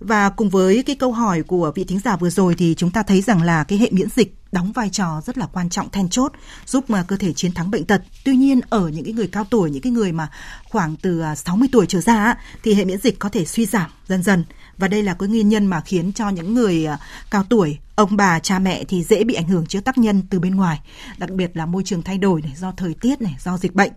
và 0.00 0.28
cùng 0.30 0.50
với 0.50 0.82
cái 0.82 0.96
câu 0.96 1.12
hỏi 1.12 1.42
của 1.42 1.72
vị 1.74 1.84
thính 1.84 2.00
giả 2.04 2.16
vừa 2.16 2.30
rồi 2.30 2.54
thì 2.54 2.74
chúng 2.74 2.90
ta 2.90 3.02
thấy 3.02 3.20
rằng 3.20 3.42
là 3.42 3.64
cái 3.64 3.78
hệ 3.78 3.88
miễn 3.90 4.08
dịch 4.16 4.34
đóng 4.52 4.72
vai 4.72 4.90
trò 4.90 5.20
rất 5.26 5.38
là 5.38 5.46
quan 5.46 5.70
trọng 5.70 5.90
then 5.90 6.08
chốt 6.08 6.32
giúp 6.66 6.90
mà 6.90 7.04
cơ 7.08 7.16
thể 7.16 7.32
chiến 7.32 7.52
thắng 7.52 7.70
bệnh 7.70 7.84
tật. 7.84 8.02
Tuy 8.24 8.36
nhiên 8.36 8.60
ở 8.70 8.88
những 8.88 9.04
cái 9.04 9.12
người 9.12 9.26
cao 9.26 9.44
tuổi, 9.50 9.70
những 9.70 9.82
cái 9.82 9.92
người 9.92 10.12
mà 10.12 10.28
khoảng 10.64 10.96
từ 10.96 11.20
à, 11.20 11.34
60 11.34 11.68
tuổi 11.72 11.86
trở 11.86 12.00
ra 12.00 12.34
thì 12.62 12.74
hệ 12.74 12.84
miễn 12.84 13.00
dịch 13.00 13.18
có 13.18 13.28
thể 13.28 13.44
suy 13.44 13.66
giảm 13.66 13.90
dần 14.08 14.22
dần 14.22 14.44
và 14.78 14.88
đây 14.88 15.02
là 15.02 15.14
cái 15.14 15.28
nguyên 15.28 15.48
nhân 15.48 15.66
mà 15.66 15.80
khiến 15.80 16.12
cho 16.12 16.28
những 16.28 16.54
người 16.54 16.86
à, 16.86 16.98
cao 17.30 17.44
tuổi 17.48 17.78
ông 17.94 18.16
bà 18.16 18.38
cha 18.38 18.58
mẹ 18.58 18.84
thì 18.84 19.02
dễ 19.02 19.24
bị 19.24 19.34
ảnh 19.34 19.48
hưởng 19.48 19.66
trước 19.66 19.84
tác 19.84 19.98
nhân 19.98 20.22
từ 20.30 20.40
bên 20.40 20.54
ngoài 20.54 20.80
đặc 21.18 21.30
biệt 21.30 21.56
là 21.56 21.66
môi 21.66 21.82
trường 21.84 22.02
thay 22.02 22.18
đổi 22.18 22.42
này 22.42 22.52
do 22.56 22.72
thời 22.76 22.94
tiết 22.94 23.20
này 23.20 23.36
do 23.38 23.58
dịch 23.58 23.74
bệnh 23.74 23.92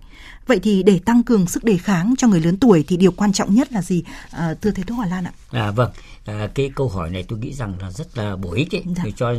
vậy 0.48 0.60
thì 0.64 0.84
để 0.84 1.00
tăng 1.06 1.24
cường 1.24 1.48
sức 1.48 1.64
đề 1.64 1.78
kháng 1.78 2.14
cho 2.18 2.28
người 2.28 2.42
lớn 2.42 2.58
tuổi 2.58 2.86
thì 2.88 2.98
điều 2.98 3.12
quan 3.12 3.34
trọng 3.34 3.56
nhất 3.56 3.74
là 3.74 3.82
gì 3.82 4.04
à, 4.32 4.54
thưa 4.62 4.72
thầy 4.72 4.84
thuốc 4.84 4.98
Hòa 4.98 5.08
Lan 5.08 5.24
ạ 5.24 5.32
à 5.52 5.72
vâng 5.72 5.92
à, 6.26 6.48
cái 6.56 6.72
câu 6.76 6.88
hỏi 6.90 7.10
này 7.10 7.24
tôi 7.28 7.40
nghĩ 7.40 7.54
rằng 7.54 7.74
là 7.82 7.92
rất 7.92 8.18
là 8.18 8.36
bổ 8.36 8.54
ích 8.54 8.76
ấy, 8.76 8.84
dạ. 8.96 9.04
cho 9.16 9.34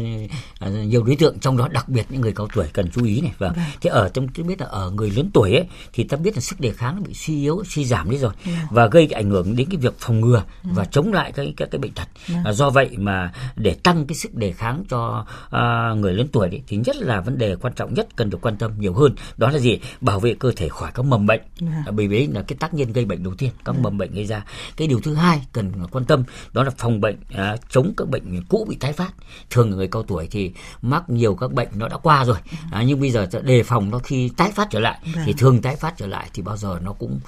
à, 0.60 0.68
nhiều 0.68 1.02
đối 1.02 1.16
tượng 1.16 1.38
trong 1.38 1.56
đó 1.56 1.68
đặc 1.68 1.88
biệt 1.88 2.06
những 2.10 2.20
người 2.20 2.32
cao 2.32 2.48
tuổi 2.54 2.66
cần 2.72 2.90
chú 2.90 3.04
ý 3.04 3.20
này 3.20 3.32
vâng. 3.38 3.52
vâng. 3.56 3.64
thế 3.80 3.90
ở 3.90 4.08
trong 4.14 4.28
tôi 4.28 4.46
biết 4.46 4.60
là 4.60 4.66
ở 4.66 4.90
người 4.90 5.10
lớn 5.10 5.30
tuổi 5.34 5.52
ấy 5.52 5.64
thì 5.92 6.04
ta 6.04 6.16
biết 6.16 6.34
là 6.34 6.40
sức 6.40 6.60
đề 6.60 6.72
kháng 6.72 6.96
nó 6.96 7.02
bị 7.02 7.14
suy 7.14 7.42
yếu 7.42 7.62
suy 7.68 7.84
giảm 7.84 8.10
đi 8.10 8.18
rồi 8.18 8.32
dạ. 8.46 8.68
và 8.70 8.86
gây 8.86 9.06
ảnh 9.06 9.30
hưởng 9.30 9.56
đến 9.56 9.68
cái 9.70 9.76
việc 9.76 9.94
phòng 9.98 10.20
ngừa 10.20 10.42
dạ. 10.64 10.70
và 10.74 10.84
chống 10.84 11.12
lại 11.12 11.32
cái 11.32 11.54
cái 11.56 11.68
cái 11.70 11.78
bệnh 11.78 11.92
tật 11.92 12.08
dạ. 12.28 12.42
à, 12.44 12.52
do 12.52 12.70
vậy 12.70 12.90
mà 12.98 13.32
để 13.56 13.74
tăng 13.74 14.06
cái 14.06 14.16
sức 14.16 14.34
đề 14.34 14.47
kháng 14.52 14.84
cho 14.88 15.26
à, 15.50 15.94
người 15.96 16.12
lớn 16.12 16.28
tuổi 16.32 16.48
ấy, 16.48 16.62
thì 16.66 16.76
nhất 16.76 16.96
là 16.96 17.20
vấn 17.20 17.38
đề 17.38 17.56
quan 17.56 17.72
trọng 17.74 17.94
nhất 17.94 18.08
cần 18.16 18.30
được 18.30 18.38
quan 18.42 18.56
tâm 18.56 18.72
nhiều 18.78 18.94
hơn 18.94 19.14
đó 19.36 19.50
là 19.50 19.58
gì? 19.58 19.78
Bảo 20.00 20.20
vệ 20.20 20.34
cơ 20.34 20.52
thể 20.56 20.68
khỏi 20.68 20.90
các 20.94 21.02
mầm 21.02 21.26
bệnh. 21.26 21.40
À, 21.60 21.90
bởi 21.90 22.08
vì 22.08 22.26
là 22.26 22.42
cái 22.42 22.56
tác 22.60 22.74
nhân 22.74 22.92
gây 22.92 23.04
bệnh 23.04 23.22
đầu 23.22 23.34
tiên 23.34 23.50
các 23.64 23.74
dạ. 23.74 23.82
mầm 23.82 23.98
bệnh 23.98 24.14
gây 24.14 24.24
ra. 24.24 24.44
Cái 24.76 24.88
điều 24.88 25.00
thứ 25.00 25.14
hai 25.14 25.40
cần 25.52 25.72
quan 25.90 26.04
tâm 26.04 26.24
đó 26.52 26.64
là 26.64 26.70
phòng 26.78 27.00
bệnh 27.00 27.16
à, 27.34 27.56
chống 27.70 27.92
các 27.96 28.08
bệnh 28.08 28.44
cũ 28.48 28.66
bị 28.68 28.76
tái 28.76 28.92
phát. 28.92 29.10
Thường 29.50 29.70
người 29.70 29.88
cao 29.88 30.02
tuổi 30.02 30.28
thì 30.30 30.52
mắc 30.82 31.10
nhiều 31.10 31.34
các 31.34 31.52
bệnh 31.52 31.68
nó 31.74 31.88
đã 31.88 31.96
qua 31.96 32.24
rồi. 32.24 32.38
À, 32.72 32.82
nhưng 32.86 33.00
bây 33.00 33.10
giờ 33.10 33.26
đề 33.42 33.62
phòng 33.62 33.90
nó 33.90 33.98
khi 33.98 34.30
tái 34.36 34.52
phát 34.54 34.68
trở 34.70 34.80
lại. 34.80 35.00
Thì 35.24 35.32
thường 35.32 35.62
tái 35.62 35.76
phát 35.76 35.94
trở 35.96 36.06
lại 36.06 36.30
thì 36.34 36.42
bao 36.42 36.56
giờ 36.56 36.78
nó 36.82 36.92
cũng 36.92 37.20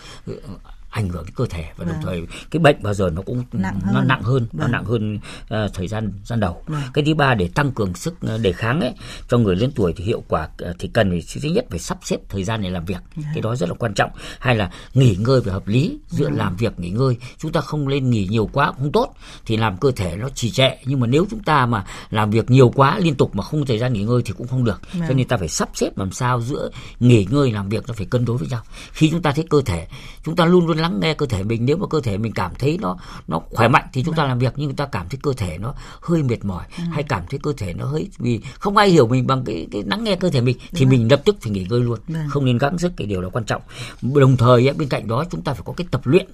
ảnh 0.90 1.09
hưởng 1.09 1.25
đến 1.25 1.35
cơ 1.35 1.47
thể 1.50 1.64
và 1.76 1.85
đồng 1.85 1.94
vâng. 1.94 2.02
thời 2.04 2.26
cái 2.50 2.61
bệnh 2.61 2.76
bao 2.82 2.94
giờ 2.94 3.11
nó 3.11 3.23
cũng 3.23 3.44
nặng 3.52 3.80
hơn. 3.80 3.94
nó 3.94 4.02
nặng 4.02 4.23
hơn 4.23 4.47
vâng. 4.52 4.61
nó 4.61 4.66
nặng 4.68 4.85
hơn 4.85 5.18
uh, 5.42 5.75
thời 5.75 5.88
gian 5.88 6.12
gian 6.25 6.40
đầu 6.40 6.62
vâng. 6.66 6.82
cái 6.94 7.04
thứ 7.04 7.14
ba 7.14 7.35
để 7.35 7.50
tăng 7.54 7.73
cường 7.73 7.94
sức 7.94 8.14
uh, 8.35 8.40
đề 8.40 8.52
kháng 8.52 8.80
ấy 8.80 8.94
cho 9.28 9.38
người 9.38 9.56
lớn 9.56 9.73
tuổi 9.75 9.92
thì 9.97 10.04
hiệu 10.04 10.23
quả 10.28 10.49
uh, 10.70 10.76
thì 10.78 10.90
cần 10.92 11.11
phải 11.11 11.40
thứ 11.42 11.49
nhất 11.49 11.66
phải 11.70 11.78
sắp 11.78 11.99
xếp 12.02 12.16
thời 12.28 12.44
gian 12.44 12.62
để 12.62 12.70
làm 12.70 12.85
việc 12.85 13.02
vâng. 13.16 13.25
cái 13.35 13.42
đó 13.42 13.56
rất 13.56 13.68
là 13.68 13.75
quan 13.75 13.94
trọng 13.94 14.11
hay 14.38 14.56
là 14.56 14.70
nghỉ 14.94 15.16
ngơi 15.16 15.40
phải 15.42 15.52
hợp 15.52 15.68
lý 15.68 15.99
giữa 16.09 16.28
vâng. 16.28 16.38
làm 16.38 16.56
việc 16.56 16.80
nghỉ 16.80 16.90
ngơi 16.90 17.16
chúng 17.38 17.52
ta 17.52 17.61
không 17.61 17.88
lên 17.88 18.11
nghỉ 18.11 18.26
nhiều 18.30 18.50
quá 18.52 18.73
không 18.78 18.92
tốt 18.92 19.14
thì 19.47 19.56
làm 19.56 19.76
cơ 19.76 19.90
thể 19.90 20.16
nó 20.16 20.28
trì 20.28 20.50
trệ 20.50 20.70
nhưng 20.85 21.00
mà 21.00 21.06
nếu 21.06 21.26
chúng 21.30 21.42
ta 21.42 21.66
mà 21.66 21.85
làm 22.11 22.30
việc 22.30 22.50
nhiều 22.50 22.68
quá 22.68 22.99
liên 22.99 23.14
tục 23.14 23.37
mà 23.37 23.42
không 23.42 23.66
thời 23.66 23.78
gian 23.78 23.92
nghỉ 23.92 24.04
ngơi 24.04 24.23
thì 24.25 24.32
cũng 24.38 24.49
không 24.49 24.64
được 24.64 24.80
vâng. 24.92 25.09
cho 25.09 25.14
nên 25.14 25.28
ta 25.28 25.37
phải 25.37 25.49
sắp 25.49 25.68
xếp 25.75 25.99
làm 25.99 26.12
sao 26.12 26.40
giữa 26.40 26.70
nghỉ 27.00 27.26
ngơi 27.30 27.52
làm 27.52 27.68
việc 27.68 27.85
nó 27.88 27.94
phải 27.94 28.06
cân 28.06 28.25
đối 28.25 28.37
với 28.37 28.49
nhau 28.49 28.62
khi 28.92 29.11
chúng 29.11 29.23
ta 29.23 29.32
thấy 29.32 29.44
cơ 29.50 29.62
thể 29.66 29.87
chúng 30.25 30.37
ta 30.37 30.44
luôn 30.44 30.66
luôn 30.66 30.78
lắng 30.80 31.00
nghe 31.00 31.14
cơ 31.14 31.26
thể 31.26 31.42
mình 31.42 31.64
nếu 31.64 31.76
mà 31.76 31.87
cơ 31.87 32.00
thể 32.00 32.18
mình 32.18 32.32
cảm 32.32 32.52
thấy 32.58 32.78
nó 32.80 32.96
nó 33.28 33.40
khỏe 33.50 33.68
mạnh 33.68 33.84
thì 33.92 34.02
chúng 34.04 34.14
ta 34.14 34.25
làm 34.25 34.38
việc 34.38 34.52
nhưng 34.56 34.68
chúng 34.68 34.76
ta 34.76 34.87
cảm 34.87 35.08
thấy 35.08 35.18
cơ 35.22 35.32
thể 35.37 35.58
nó 35.58 35.75
hơi 36.00 36.22
mệt 36.22 36.44
mỏi 36.44 36.64
ừ. 36.76 36.82
hay 36.92 37.02
cảm 37.02 37.22
thấy 37.30 37.40
cơ 37.42 37.52
thể 37.56 37.75
nó 37.75 37.84
hơi 37.87 38.08
vì 38.18 38.40
không 38.58 38.76
ai 38.76 38.88
hiểu 38.88 39.06
mình 39.06 39.26
bằng 39.26 39.44
cái 39.44 39.66
cái 39.72 39.82
lắng 39.87 40.04
nghe 40.04 40.16
cơ 40.16 40.30
thể 40.30 40.40
mình 40.40 40.58
thì 40.72 40.86
mình 40.86 41.10
lập 41.10 41.23
tức 41.25 41.36
phải 41.40 41.52
nghỉ 41.52 41.66
ngơi 41.71 41.80
luôn 41.80 41.99
Đúng. 42.08 42.28
không 42.28 42.45
nên 42.45 42.58
gắng 42.58 42.78
sức 42.78 42.93
cái 42.97 43.06
điều 43.06 43.23
đó 43.23 43.28
quan 43.32 43.45
trọng 43.45 43.62
đồng 44.02 44.36
thời 44.36 44.73
bên 44.73 44.88
cạnh 44.88 45.08
đó 45.08 45.25
chúng 45.30 45.43
ta 45.43 45.52
phải 45.52 45.62
có 45.64 45.73
cái 45.76 45.86
tập 45.90 46.00
luyện 46.04 46.26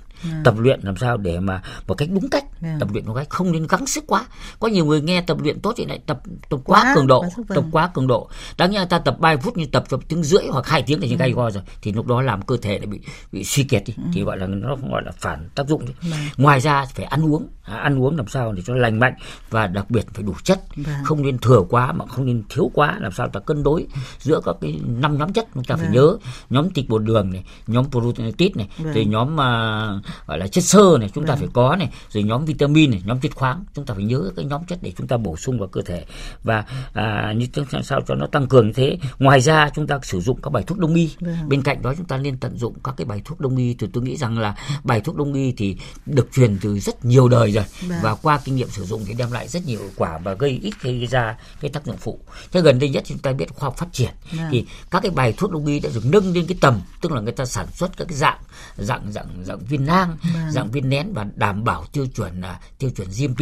tập 0.44 0.54
luyện 0.59 0.80
làm 0.82 0.96
sao 0.96 1.16
để 1.16 1.40
mà 1.40 1.62
một 1.87 1.94
cách 1.94 2.09
đúng 2.12 2.28
cách 2.28 2.44
tập 2.80 2.88
luyện 2.92 3.06
một 3.06 3.14
cách 3.14 3.30
không 3.30 3.52
nên 3.52 3.66
gắng 3.66 3.87
sức 3.87 4.04
quá 4.06 4.26
có 4.61 4.68
nhiều 4.68 4.85
người 4.85 5.00
nghe 5.00 5.20
tập 5.20 5.37
luyện 5.42 5.61
tốt 5.61 5.74
thì 5.76 5.85
lại 5.85 6.00
tập 6.06 6.20
tập 6.48 6.61
quá, 6.64 6.82
quá 6.82 6.92
cường 6.94 7.06
độ 7.06 7.24
tập 7.48 7.64
quá 7.72 7.90
cường 7.94 8.06
độ 8.06 8.28
đáng 8.59 8.70
nhẽ 8.70 8.87
ta 8.90 8.98
tập 8.98 9.16
3 9.20 9.37
phút 9.37 9.56
như 9.56 9.66
tập 9.66 9.85
cho 9.88 9.98
tiếng 10.09 10.22
rưỡi 10.22 10.42
hoặc 10.50 10.66
hai 10.66 10.82
tiếng 10.82 11.00
thì 11.00 11.11
ừ. 11.11 11.16
gay 11.16 11.32
go 11.32 11.50
rồi 11.50 11.62
thì 11.82 11.92
lúc 11.92 12.06
đó 12.06 12.22
làm 12.22 12.42
cơ 12.42 12.56
thể 12.56 12.78
lại 12.78 12.87
bị 12.87 13.00
bị 13.32 13.44
suy 13.44 13.64
kiệt 13.64 13.82
đi 13.87 13.94
ừ. 13.96 14.02
thì 14.12 14.22
gọi 14.22 14.36
là 14.37 14.46
nó 14.46 14.77
gọi 14.90 15.03
là 15.05 15.12
phản 15.12 15.49
tác 15.55 15.66
dụng 15.66 15.85
vâng. 15.85 16.20
ngoài 16.37 16.61
ra 16.61 16.85
phải 16.85 17.05
ăn 17.05 17.25
uống 17.25 17.49
à, 17.62 17.77
ăn 17.77 18.03
uống 18.03 18.16
làm 18.16 18.29
sao 18.29 18.53
để 18.53 18.62
cho 18.66 18.75
lành 18.75 19.01
mạnh 19.01 19.14
và 19.51 19.66
đặc 19.66 19.90
biệt 19.90 20.07
phải 20.14 20.22
đủ 20.22 20.35
chất 20.44 20.61
vâng. 20.77 20.94
không 21.05 21.22
nên 21.22 21.38
thừa 21.38 21.62
quá 21.68 21.92
mà 21.92 22.07
không 22.07 22.27
nên 22.27 22.42
thiếu 22.49 22.70
quá 22.75 22.96
làm 23.01 23.12
sao 23.12 23.29
ta 23.29 23.40
cân 23.40 23.62
đối 23.62 23.87
giữa 24.18 24.40
các 24.44 24.57
cái 24.61 24.81
năm 24.87 25.18
nhóm 25.18 25.33
chất 25.33 25.46
chúng 25.55 25.64
ta 25.64 25.75
vâng. 25.75 25.85
phải 25.85 25.94
nhớ 25.94 26.16
nhóm 26.51 26.70
thịt 26.70 26.88
bột 26.88 27.03
đường 27.03 27.33
này 27.33 27.44
nhóm 27.66 27.90
protein 27.90 28.53
này 28.55 28.68
vâng. 28.79 28.94
rồi 28.94 29.05
nhóm 29.05 29.33
uh, 29.33 30.27
gọi 30.27 30.38
là 30.38 30.49
chất 30.49 30.64
xơ 30.64 30.96
này 31.01 31.11
chúng 31.14 31.25
vâng. 31.25 31.29
ta 31.29 31.37
phải 31.37 31.49
có 31.53 31.77
này 31.77 31.90
rồi 32.11 32.22
nhóm 32.22 32.44
vitamin 32.44 32.90
này 32.90 33.03
nhóm 33.05 33.20
chất 33.20 33.35
khoáng 33.35 33.64
chúng 33.75 33.85
ta 33.85 33.94
phải 33.94 34.05
nhớ 34.05 34.31
cái 34.37 34.44
nhóm 34.44 34.64
chất 34.64 34.79
để 34.83 34.92
chúng 34.96 35.07
ta 35.07 35.16
bổ 35.16 35.37
sung 35.37 35.59
vào 35.59 35.68
cơ 35.68 35.83
thể 35.83 36.05
và 36.42 36.64
à, 36.92 37.33
như 37.37 37.46
sao 37.85 38.01
cho 38.07 38.14
nó 38.14 38.27
tăng 38.27 38.46
cường 38.46 38.66
như 38.66 38.72
thế 38.72 38.99
ngoài 39.18 39.40
ra 39.40 39.70
chúng 39.75 39.87
ta 39.87 39.99
sử 40.03 40.20
dụng 40.20 40.42
các 40.42 40.51
bài 40.51 40.62
thuốc 40.66 40.79
đông 40.79 40.94
y 40.94 41.11
vâng. 41.20 41.49
bên 41.49 41.62
cạnh 41.62 41.83
đó 41.83 41.94
chúng 41.96 42.07
ta 42.07 42.16
nên 42.16 42.37
tận 42.37 42.57
dụng 42.57 42.75
các 42.85 42.94
cái 42.96 43.05
bài 43.05 43.22
thuốc 43.25 43.40
đông 43.40 43.57
y 43.57 43.75
thì 43.75 43.87
tôi 43.92 44.05
nghĩ 44.05 44.16
rằng 44.16 44.25
là 44.34 44.54
bài 44.84 45.00
thuốc 45.00 45.16
đông 45.16 45.34
y 45.34 45.52
thì 45.52 45.76
được 46.06 46.28
truyền 46.34 46.58
từ 46.62 46.78
rất 46.78 47.04
nhiều 47.04 47.28
đời 47.28 47.52
rồi. 47.52 47.64
Vâng. 47.86 47.98
và 48.02 48.14
qua 48.14 48.40
kinh 48.44 48.56
nghiệm 48.56 48.70
sử 48.70 48.84
dụng 48.84 49.04
thì 49.06 49.14
đem 49.14 49.32
lại 49.32 49.48
rất 49.48 49.66
nhiều 49.66 49.78
hiệu 49.78 49.90
quả 49.96 50.18
và 50.18 50.34
gây 50.34 50.50
ít 50.62 50.74
gây 50.82 51.06
ra 51.06 51.36
cái 51.60 51.70
tác 51.70 51.86
dụng 51.86 51.96
phụ. 51.96 52.20
Thế 52.52 52.60
gần 52.60 52.78
đây 52.78 52.88
nhất 52.88 53.02
chúng 53.06 53.18
ta 53.18 53.32
biết 53.32 53.54
khoa 53.54 53.66
học 53.66 53.76
phát 53.76 53.86
triển. 53.92 54.10
Vâng. 54.32 54.48
thì 54.50 54.66
các 54.90 55.00
cái 55.00 55.10
bài 55.10 55.34
thuốc 55.36 55.50
đông 55.50 55.66
y 55.66 55.80
đã 55.80 55.90
được 55.94 56.04
nâng 56.04 56.32
lên 56.32 56.46
cái 56.46 56.58
tầm 56.60 56.80
tức 57.00 57.12
là 57.12 57.20
người 57.20 57.32
ta 57.32 57.44
sản 57.44 57.66
xuất 57.74 57.96
các 57.96 58.08
cái 58.08 58.16
dạng 58.16 58.38
dạng 58.76 59.12
dạng 59.12 59.28
dạng 59.42 59.58
viên 59.58 59.86
nang 59.86 60.16
vâng. 60.34 60.50
dạng 60.50 60.70
viên 60.70 60.88
nén 60.88 61.12
và 61.12 61.26
đảm 61.34 61.64
bảo 61.64 61.84
tiêu 61.92 62.06
chuẩn 62.14 62.40
là 62.40 62.60
tiêu 62.78 62.90
chuẩn 62.96 63.08
GMP 63.08 63.40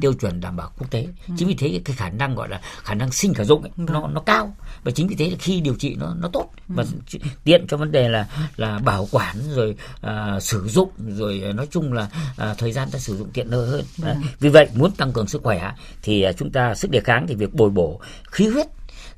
tiêu 0.00 0.12
chuẩn 0.12 0.40
đảm 0.40 0.56
bảo 0.56 0.70
quốc 0.78 0.90
tế. 0.90 1.08
Chính 1.36 1.48
vì 1.48 1.54
thế 1.54 1.80
cái 1.84 1.96
khả 1.96 2.10
năng 2.10 2.34
gọi 2.34 2.48
là 2.48 2.60
khả 2.82 2.94
năng 2.94 3.12
sinh 3.12 3.34
khả 3.34 3.44
dụng 3.44 3.62
ấy, 3.62 3.70
nó 3.76 4.08
nó 4.08 4.20
cao. 4.20 4.56
Và 4.84 4.92
chính 4.92 5.08
vì 5.08 5.16
thế 5.16 5.30
là 5.30 5.36
khi 5.40 5.60
điều 5.60 5.74
trị 5.74 5.94
nó 5.94 6.14
nó 6.14 6.28
tốt. 6.32 6.50
Và 6.68 6.84
tiện 7.44 7.66
cho 7.68 7.76
vấn 7.76 7.92
đề 7.92 8.08
là 8.08 8.28
là 8.56 8.78
bảo 8.78 9.08
quản 9.10 9.36
rồi 9.54 9.76
à, 10.00 10.15
sử 10.40 10.68
dụng 10.68 10.90
rồi 10.98 11.42
à, 11.44 11.52
nói 11.52 11.66
chung 11.70 11.92
là 11.92 12.08
à, 12.36 12.54
thời 12.58 12.72
gian 12.72 12.90
ta 12.90 12.98
sử 12.98 13.16
dụng 13.16 13.28
tiện 13.32 13.48
lợi 13.50 13.68
hơn 13.68 13.84
vâng. 13.96 14.22
vì 14.40 14.48
vậy 14.48 14.68
muốn 14.74 14.90
tăng 14.90 15.12
cường 15.12 15.26
sức 15.26 15.42
khỏe 15.42 15.72
thì 16.02 16.22
à, 16.22 16.32
chúng 16.32 16.50
ta 16.50 16.74
sức 16.74 16.90
đề 16.90 17.00
kháng 17.00 17.26
thì 17.26 17.34
việc 17.34 17.54
bồi 17.54 17.70
bổ 17.70 18.00
khí 18.30 18.46
huyết 18.46 18.66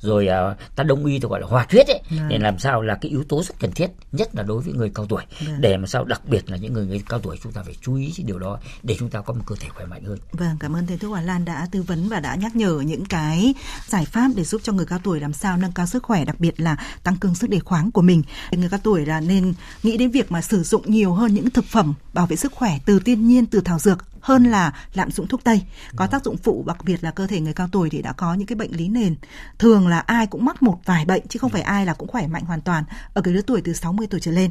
rồi 0.01 0.29
uh, 0.53 0.77
ta 0.77 0.85
đông 0.85 1.05
y 1.05 1.19
tôi 1.19 1.29
gọi 1.29 1.41
là 1.41 1.47
hoạt 1.47 1.73
huyết 1.73 1.87
ấy 1.87 2.01
vâng. 2.11 2.29
để 2.29 2.39
làm 2.39 2.59
sao 2.59 2.83
là 2.83 2.95
cái 3.01 3.11
yếu 3.11 3.25
tố 3.29 3.43
rất 3.43 3.55
cần 3.61 3.73
thiết 3.73 3.91
nhất 4.13 4.35
là 4.35 4.43
đối 4.43 4.63
với 4.63 4.75
người 4.75 4.91
cao 4.95 5.07
tuổi 5.07 5.23
vâng. 5.47 5.61
để 5.61 5.77
mà 5.77 5.87
sao 5.87 6.05
đặc 6.05 6.23
biệt 6.29 6.51
là 6.51 6.57
những 6.57 6.73
người, 6.73 6.87
người 6.87 7.03
cao 7.09 7.19
tuổi 7.19 7.39
chúng 7.43 7.53
ta 7.53 7.63
phải 7.63 7.75
chú 7.83 7.95
ý 7.95 8.13
cái 8.17 8.25
điều 8.25 8.39
đó 8.39 8.59
để 8.83 8.97
chúng 8.99 9.11
ta 9.11 9.21
có 9.21 9.35
một 9.35 9.43
cơ 9.47 9.55
thể 9.61 9.69
khỏe 9.69 9.87
mạnh 9.87 10.05
hơn. 10.05 10.19
Vâng, 10.33 10.57
cảm 10.61 10.77
ơn 10.77 10.87
thầy 10.87 10.99
thuốc 10.99 11.11
Hòa 11.11 11.21
Lan 11.21 11.45
đã 11.45 11.69
tư 11.73 11.83
vấn 11.83 12.09
và 12.09 12.21
đã 12.21 12.35
nhắc 12.35 12.57
nhở 12.57 12.81
những 12.81 13.05
cái 13.05 13.55
giải 13.87 14.05
pháp 14.05 14.31
để 14.37 14.45
giúp 14.45 14.61
cho 14.65 14.73
người 14.73 14.87
cao 14.87 14.99
tuổi 15.05 15.21
làm 15.21 15.33
sao 15.33 15.57
nâng 15.57 15.73
cao 15.73 15.87
sức 15.87 16.03
khỏe, 16.03 16.25
đặc 16.25 16.41
biệt 16.41 16.61
là 16.61 16.77
tăng 17.03 17.17
cường 17.17 17.35
sức 17.35 17.51
đề 17.51 17.61
kháng 17.71 17.91
của 17.91 18.03
mình. 18.03 18.23
Người 18.53 18.69
cao 18.69 18.81
tuổi 18.83 19.07
là 19.07 19.21
nên 19.21 19.55
nghĩ 19.83 19.97
đến 19.97 20.11
việc 20.11 20.33
mà 20.33 20.43
sử 20.43 20.63
dụng 20.63 20.83
nhiều 20.87 21.13
hơn 21.13 21.35
những 21.35 21.51
thực 21.51 21.65
phẩm 21.65 21.95
bảo 22.13 22.27
vệ 22.27 22.37
sức 22.37 22.53
khỏe 22.53 22.79
từ 22.85 23.01
thiên 23.01 23.29
nhiên 23.29 23.47
từ 23.47 23.61
thảo 23.61 23.79
dược 23.79 23.99
hơn 24.21 24.45
là 24.45 24.73
lạm 24.95 25.11
dụng 25.11 25.27
thuốc 25.27 25.45
tây. 25.45 25.63
Có 25.97 26.07
tác 26.07 26.25
dụng 26.25 26.37
phụ 26.37 26.65
đặc 26.67 26.85
biệt 26.85 27.05
là 27.05 27.11
cơ 27.11 27.27
thể 27.27 27.41
người 27.41 27.53
cao 27.53 27.69
tuổi 27.73 27.91
thì 27.91 28.03
đã 28.03 28.13
có 28.13 28.35
những 28.35 28.47
cái 28.47 28.57
bệnh 28.57 28.77
lý 28.77 28.89
nền. 28.89 29.15
Thường 29.59 29.89
là 29.89 29.99
ai 29.99 30.27
cũng 30.27 30.45
mắc 30.45 30.63
một 30.63 30.81
vài 30.85 31.05
bệnh 31.05 31.29
chứ 31.29 31.39
không 31.39 31.51
phải 31.51 31.63
ai 31.63 31.87
là 31.87 31.95
cũng 31.95 32.09
khỏe 32.09 32.27
mạnh 32.27 32.45
hoàn 32.45 32.61
toàn 32.61 32.85
ở 33.15 33.23
cái 33.23 33.35
lứa 33.35 33.43
tuổi 33.43 33.61
từ 33.65 33.73
60 33.73 34.07
tuổi 34.07 34.21
trở 34.21 34.33
lên. 34.33 34.51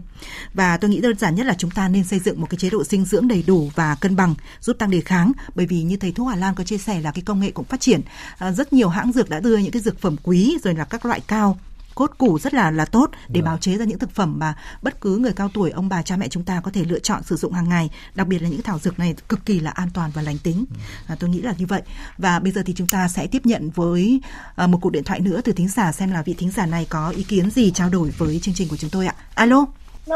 Và 0.54 0.78
tôi 0.78 0.90
nghĩ 0.90 1.02
đơn 1.02 1.18
giản 1.18 1.36
nhất 1.36 1.46
là 1.46 1.56
chúng 1.58 1.72
ta 1.72 1.88
nên 1.88 2.04
xây 2.04 2.20
dựng 2.20 2.42
một 2.42 2.48
cái 2.50 2.58
chế 2.58 2.70
độ 2.70 2.84
dinh 2.84 3.06
dưỡng 3.06 3.28
đầy 3.28 3.44
đủ 3.48 3.72
và 3.76 3.96
cân 3.96 4.16
bằng 4.16 4.36
giúp 4.62 4.76
tăng 4.80 4.92
đề 4.92 5.02
kháng. 5.02 5.32
Bởi 5.56 5.66
vì 5.66 5.84
như 5.84 5.98
thầy 5.98 6.12
thuốc 6.12 6.28
Hà 6.28 6.36
Lan 6.36 6.56
có 6.56 6.64
chia 6.64 6.78
sẻ 6.78 7.02
là 7.02 7.12
cái 7.12 7.22
công 7.26 7.40
nghệ 7.40 7.52
cũng 7.52 7.66
phát 7.66 7.80
triển. 7.80 8.02
À, 8.38 8.52
rất 8.52 8.74
nhiều 8.74 8.90
hãng 8.90 9.12
dược 9.12 9.30
đã 9.30 9.40
đưa 9.40 9.58
những 9.58 9.72
cái 9.72 9.82
dược 9.82 10.00
phẩm 10.00 10.16
quý 10.24 10.58
rồi 10.64 10.76
là 10.76 10.86
các 10.86 11.06
loại 11.06 11.20
cao 11.28 11.58
cốt 11.98 12.12
củ 12.18 12.40
rất 12.40 12.54
là 12.54 12.72
là 12.72 12.86
tốt 12.86 13.12
để 13.28 13.42
bào 13.42 13.58
chế 13.58 13.78
ra 13.78 13.86
những 13.86 14.00
thực 14.00 14.12
phẩm 14.12 14.40
mà 14.40 14.56
bất 14.82 15.02
cứ 15.02 15.18
người 15.18 15.34
cao 15.34 15.50
tuổi 15.54 15.72
ông 15.72 15.90
bà 15.90 16.02
cha 16.02 16.18
mẹ 16.18 16.28
chúng 16.28 16.44
ta 16.44 16.62
có 16.64 16.72
thể 16.72 16.84
lựa 16.84 17.00
chọn 17.00 17.24
sử 17.24 17.36
dụng 17.36 17.54
hàng 17.54 17.70
ngày. 17.70 17.90
Đặc 18.16 18.28
biệt 18.28 18.42
là 18.42 18.50
những 18.50 18.62
thảo 18.62 18.80
dược 18.80 19.00
này 19.00 19.16
cực 19.30 19.46
kỳ 19.46 19.60
là 19.60 19.72
an 19.72 19.90
toàn 19.94 20.12
và 20.14 20.22
lành 20.22 20.38
tính. 20.38 20.66
À, 21.08 21.16
tôi 21.20 21.30
nghĩ 21.30 21.42
là 21.42 21.54
như 21.58 21.66
vậy. 21.66 21.82
Và 22.18 22.40
bây 22.40 22.52
giờ 22.52 22.64
thì 22.66 22.74
chúng 22.74 22.88
ta 22.88 23.08
sẽ 23.08 23.28
tiếp 23.28 23.46
nhận 23.46 23.70
với 23.70 24.22
uh, 24.64 24.70
một 24.70 24.78
cuộc 24.82 24.90
điện 24.90 25.04
thoại 25.04 25.20
nữa 25.20 25.42
từ 25.44 25.52
thính 25.52 25.68
giả 25.68 25.92
xem 25.92 26.12
là 26.12 26.22
vị 26.22 26.34
thính 26.34 26.52
giả 26.52 26.66
này 26.66 26.88
có 26.90 27.10
ý 27.10 27.24
kiến 27.24 27.52
gì 27.52 27.72
trao 27.72 27.90
đổi 27.90 28.14
với 28.18 28.40
chương 28.40 28.56
trình 28.56 28.68
của 28.70 28.78
chúng 28.78 28.90
tôi 28.90 29.08
ạ. 29.08 29.16
Alo. 29.36 29.66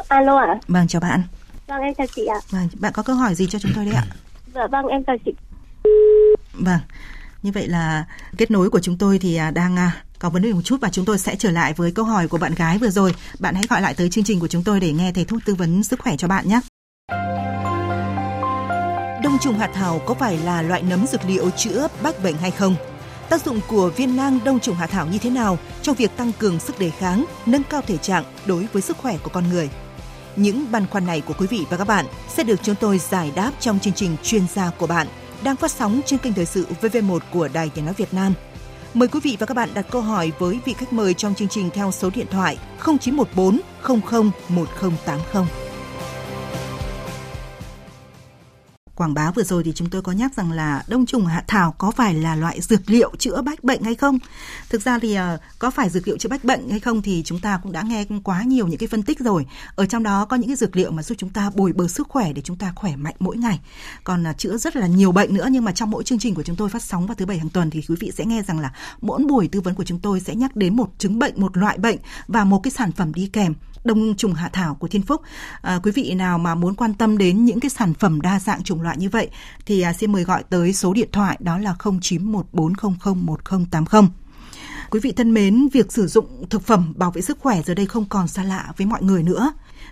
Alo 0.07 0.37
ạ. 0.37 0.59
Vâng 0.67 0.87
chào 0.87 1.01
bạn. 1.01 1.23
Vâng 1.67 1.81
em 1.81 1.93
chào 1.97 2.07
chị 2.15 2.25
ạ. 2.25 2.39
Vâng 2.49 2.67
bạn 2.79 2.93
có 2.93 3.03
câu 3.03 3.15
hỏi 3.15 3.35
gì 3.35 3.47
cho 3.47 3.59
chúng 3.59 3.71
tôi 3.75 3.85
đấy 3.85 3.93
ạ? 3.93 4.05
Dạ 4.55 4.67
vâng 4.71 4.85
em 4.85 5.03
chào 5.03 5.15
chị. 5.25 5.31
Vâng 6.53 6.79
như 7.43 7.51
vậy 7.51 7.67
là 7.67 8.05
kết 8.37 8.51
nối 8.51 8.69
của 8.69 8.79
chúng 8.79 8.97
tôi 8.97 9.19
thì 9.19 9.35
à, 9.35 9.51
đang 9.51 9.75
à, 9.75 10.03
có 10.21 10.29
vấn 10.29 10.41
đề 10.41 10.53
một 10.53 10.61
chút 10.63 10.77
và 10.81 10.89
chúng 10.89 11.05
tôi 11.05 11.17
sẽ 11.17 11.35
trở 11.35 11.51
lại 11.51 11.73
với 11.73 11.91
câu 11.91 12.05
hỏi 12.05 12.27
của 12.27 12.37
bạn 12.37 12.55
gái 12.55 12.77
vừa 12.77 12.89
rồi. 12.89 13.15
Bạn 13.39 13.55
hãy 13.55 13.63
gọi 13.69 13.81
lại 13.81 13.93
tới 13.93 14.09
chương 14.09 14.23
trình 14.23 14.39
của 14.39 14.47
chúng 14.47 14.63
tôi 14.63 14.79
để 14.79 14.91
nghe 14.91 15.11
thầy 15.11 15.25
thuốc 15.25 15.41
tư 15.45 15.55
vấn 15.55 15.83
sức 15.83 15.99
khỏe 15.99 16.17
cho 16.17 16.27
bạn 16.27 16.47
nhé. 16.47 16.59
Đông 19.23 19.37
trùng 19.41 19.59
hạ 19.59 19.69
thảo 19.73 20.01
có 20.05 20.13
phải 20.13 20.37
là 20.37 20.61
loại 20.61 20.81
nấm 20.81 21.07
dược 21.07 21.25
liệu 21.25 21.49
chữa 21.49 21.87
bách 22.03 22.23
bệnh 22.23 22.37
hay 22.37 22.51
không? 22.51 22.75
Tác 23.29 23.45
dụng 23.45 23.59
của 23.67 23.89
viên 23.89 24.15
nang 24.15 24.39
đông 24.43 24.59
trùng 24.59 24.75
hạ 24.75 24.87
thảo 24.87 25.07
như 25.07 25.17
thế 25.17 25.29
nào 25.29 25.57
trong 25.81 25.95
việc 25.95 26.11
tăng 26.17 26.31
cường 26.39 26.59
sức 26.59 26.79
đề 26.79 26.89
kháng, 26.89 27.25
nâng 27.45 27.63
cao 27.63 27.81
thể 27.81 27.97
trạng 27.97 28.23
đối 28.45 28.67
với 28.73 28.81
sức 28.81 28.97
khỏe 28.97 29.17
của 29.23 29.29
con 29.33 29.49
người? 29.49 29.69
Những 30.35 30.71
băn 30.71 30.87
khoăn 30.87 31.05
này 31.05 31.21
của 31.21 31.33
quý 31.37 31.47
vị 31.47 31.65
và 31.69 31.77
các 31.77 31.87
bạn 31.87 32.05
sẽ 32.29 32.43
được 32.43 32.59
chúng 32.63 32.75
tôi 32.75 32.97
giải 32.97 33.31
đáp 33.35 33.51
trong 33.59 33.79
chương 33.79 33.93
trình 33.93 34.17
chuyên 34.23 34.43
gia 34.55 34.69
của 34.69 34.87
bạn 34.87 35.07
đang 35.43 35.55
phát 35.55 35.71
sóng 35.71 36.01
trên 36.05 36.19
kênh 36.19 36.33
thời 36.33 36.45
sự 36.45 36.67
VV1 36.81 37.19
của 37.31 37.47
Đài 37.47 37.69
Tiếng 37.69 37.85
nói 37.85 37.93
Việt 37.97 38.13
Nam. 38.13 38.33
Mời 38.93 39.07
quý 39.07 39.19
vị 39.23 39.37
và 39.39 39.45
các 39.45 39.53
bạn 39.53 39.69
đặt 39.73 39.85
câu 39.91 40.01
hỏi 40.01 40.31
với 40.39 40.59
vị 40.65 40.73
khách 40.73 40.93
mời 40.93 41.13
trong 41.13 41.35
chương 41.35 41.47
trình 41.47 41.69
theo 41.73 41.91
số 41.91 42.09
điện 42.15 42.27
thoại 42.31 42.57
0914 42.99 43.59
00 43.83 44.31
1080. 44.49 45.70
Quảng 49.01 49.13
bá 49.13 49.31
vừa 49.31 49.43
rồi 49.43 49.63
thì 49.63 49.71
chúng 49.75 49.89
tôi 49.89 50.01
có 50.01 50.11
nhắc 50.11 50.35
rằng 50.35 50.51
là 50.51 50.83
đông 50.87 51.05
trùng 51.05 51.25
hạ 51.25 51.43
thảo 51.47 51.75
có 51.77 51.91
phải 51.91 52.13
là 52.13 52.35
loại 52.35 52.61
dược 52.61 52.89
liệu 52.89 53.11
chữa 53.19 53.41
bách 53.41 53.63
bệnh 53.63 53.83
hay 53.83 53.95
không? 53.95 54.19
Thực 54.69 54.81
ra 54.81 54.99
thì 54.99 55.13
ờ, 55.13 55.37
có 55.59 55.71
phải 55.71 55.89
dược 55.89 56.07
liệu 56.07 56.17
chữa 56.17 56.29
bách 56.29 56.43
bệnh 56.43 56.69
hay 56.69 56.79
không 56.79 57.01
thì 57.01 57.21
chúng 57.25 57.39
ta 57.39 57.59
cũng 57.63 57.71
đã 57.71 57.81
nghe 57.81 58.05
quá 58.23 58.43
nhiều 58.43 58.67
những 58.67 58.77
cái 58.77 58.87
phân 58.87 59.03
tích 59.03 59.19
rồi. 59.19 59.45
Ở 59.75 59.85
trong 59.85 60.03
đó 60.03 60.25
có 60.25 60.35
những 60.35 60.47
cái 60.47 60.55
dược 60.55 60.75
liệu 60.75 60.91
mà 60.91 61.03
giúp 61.03 61.15
chúng 61.17 61.29
ta 61.29 61.49
bồi 61.55 61.73
bổ 61.73 61.87
sức 61.87 62.07
khỏe 62.09 62.33
để 62.33 62.41
chúng 62.41 62.57
ta 62.57 62.73
khỏe 62.75 62.95
mạnh 62.95 63.15
mỗi 63.19 63.37
ngày. 63.37 63.59
Còn 64.03 64.23
ờ, 64.23 64.33
chữa 64.37 64.57
rất 64.57 64.75
là 64.75 64.87
nhiều 64.87 65.11
bệnh 65.11 65.33
nữa 65.33 65.47
nhưng 65.51 65.63
mà 65.63 65.71
trong 65.71 65.91
mỗi 65.91 66.03
chương 66.03 66.19
trình 66.19 66.35
của 66.35 66.43
chúng 66.43 66.55
tôi 66.55 66.69
phát 66.69 66.83
sóng 66.83 67.07
vào 67.07 67.15
thứ 67.15 67.25
bảy 67.25 67.37
hàng 67.37 67.49
tuần 67.49 67.69
thì 67.69 67.81
quý 67.89 67.95
vị 67.99 68.11
sẽ 68.17 68.25
nghe 68.25 68.41
rằng 68.41 68.59
là 68.59 68.73
mỗi 69.01 69.23
buổi 69.29 69.47
tư 69.47 69.61
vấn 69.61 69.75
của 69.75 69.83
chúng 69.83 69.99
tôi 69.99 70.19
sẽ 70.19 70.35
nhắc 70.35 70.55
đến 70.55 70.75
một 70.75 70.89
chứng 70.97 71.19
bệnh, 71.19 71.41
một 71.41 71.57
loại 71.57 71.77
bệnh 71.77 71.97
và 72.27 72.43
một 72.43 72.59
cái 72.63 72.71
sản 72.71 72.91
phẩm 72.91 73.13
đi 73.13 73.29
kèm 73.33 73.53
đông 73.83 74.15
trùng 74.15 74.33
hạ 74.33 74.49
thảo 74.53 74.75
của 74.75 74.87
Thiên 74.87 75.01
Phúc. 75.01 75.21
À, 75.61 75.79
quý 75.83 75.91
vị 75.91 76.13
nào 76.13 76.37
mà 76.37 76.55
muốn 76.55 76.75
quan 76.75 76.93
tâm 76.93 77.17
đến 77.17 77.45
những 77.45 77.59
cái 77.59 77.69
sản 77.69 77.93
phẩm 77.93 78.21
đa 78.21 78.39
dạng 78.39 78.63
chủng 78.63 78.81
loại 78.81 78.90
như 78.97 79.09
vậy 79.09 79.29
thì 79.65 79.81
à, 79.81 79.93
xin 79.93 80.11
mời 80.11 80.23
gọi 80.23 80.43
tới 80.49 80.73
số 80.73 80.93
điện 80.93 81.09
thoại 81.11 81.37
đó 81.39 81.57
là 81.57 81.75
0914001080. 81.79 84.07
Quý 84.89 84.99
vị 84.99 85.11
thân 85.11 85.33
mến, 85.33 85.67
việc 85.73 85.91
sử 85.91 86.07
dụng 86.07 86.45
thực 86.49 86.61
phẩm 86.61 86.93
bảo 86.95 87.11
vệ 87.11 87.21
sức 87.21 87.39
khỏe 87.39 87.61
giờ 87.65 87.73
đây 87.73 87.85
không 87.85 88.05
còn 88.09 88.27
xa 88.27 88.43
lạ 88.43 88.73
với 88.77 88.87
mọi 88.87 89.03
người 89.03 89.23
nữa. 89.23 89.51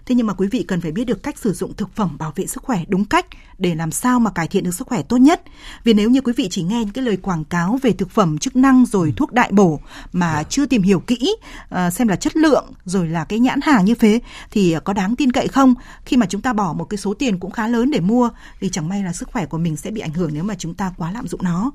Thế 0.10 0.16
nhưng 0.16 0.28
mà 0.28 0.34
quý 0.34 0.48
vị 0.48 0.64
cần 0.68 0.82
phải 0.82 0.92
biết 0.92 1.06
được 1.06 1.24
cách 1.24 1.38
sử 1.38 1.54
dụng 1.54 1.74
thực 1.74 1.96
phẩm 1.96 2.18
bảo 2.18 2.34
vệ 2.36 2.48
sức 2.48 2.64
khỏe 2.64 2.84
đúng 2.88 3.06
cách 3.06 3.26
để 3.58 3.76
làm 3.76 3.92
sao 3.92 4.20
mà 4.20 4.32
cải 4.32 4.48
thiện 4.48 4.64
được 4.64 4.74
sức 4.74 4.88
khỏe 4.88 5.02
tốt 5.02 5.18
nhất. 5.18 5.42
Vì 5.84 5.94
nếu 5.94 6.10
như 6.10 6.22
quý 6.22 6.34
vị 6.38 6.48
chỉ 6.52 6.64
nghe 6.64 6.80
những 6.80 6.94
cái 6.94 7.04
lời 7.04 7.18
quảng 7.18 7.44
cáo 7.44 7.80
về 7.82 7.92
thực 7.92 8.12
phẩm 8.12 8.38
chức 8.38 8.56
năng 8.56 8.86
rồi 8.86 9.14
thuốc 9.18 9.32
đại 9.32 9.52
bổ 9.52 9.80
mà 10.14 10.34
dạ. 10.34 10.44
chưa 10.44 10.66
tìm 10.66 10.82
hiểu 10.82 11.00
kỹ 11.00 11.36
uh, 11.64 11.94
xem 11.94 12.08
là 12.08 12.16
chất 12.16 12.38
lượng 12.38 12.66
rồi 12.86 13.08
là 13.08 13.26
cái 13.26 13.40
nhãn 13.40 13.60
hàng 13.62 13.86
như 13.86 13.96
thế 13.96 14.20
thì 14.52 14.76
có 14.84 14.94
đáng 14.94 15.16
tin 15.16 15.32
cậy 15.32 15.48
không? 15.48 15.74
Khi 16.06 16.18
mà 16.18 16.26
chúng 16.26 16.42
ta 16.42 16.54
bỏ 16.54 16.74
một 16.74 16.86
cái 16.86 16.98
số 16.98 17.14
tiền 17.14 17.40
cũng 17.40 17.52
khá 17.52 17.68
lớn 17.68 17.92
để 17.92 18.00
mua 18.00 18.30
thì 18.62 18.70
chẳng 18.70 18.90
may 18.90 19.04
là 19.04 19.14
sức 19.14 19.30
khỏe 19.32 19.46
của 19.46 19.58
mình 19.58 19.76
sẽ 19.76 19.92
bị 19.92 20.02
ảnh 20.02 20.14
hưởng 20.14 20.34
nếu 20.34 20.44
mà 20.44 20.56
chúng 20.58 20.74
ta 20.74 20.94
quá 20.98 21.12
lạm 21.12 21.28
dụng 21.28 21.44
nó. 21.44 21.72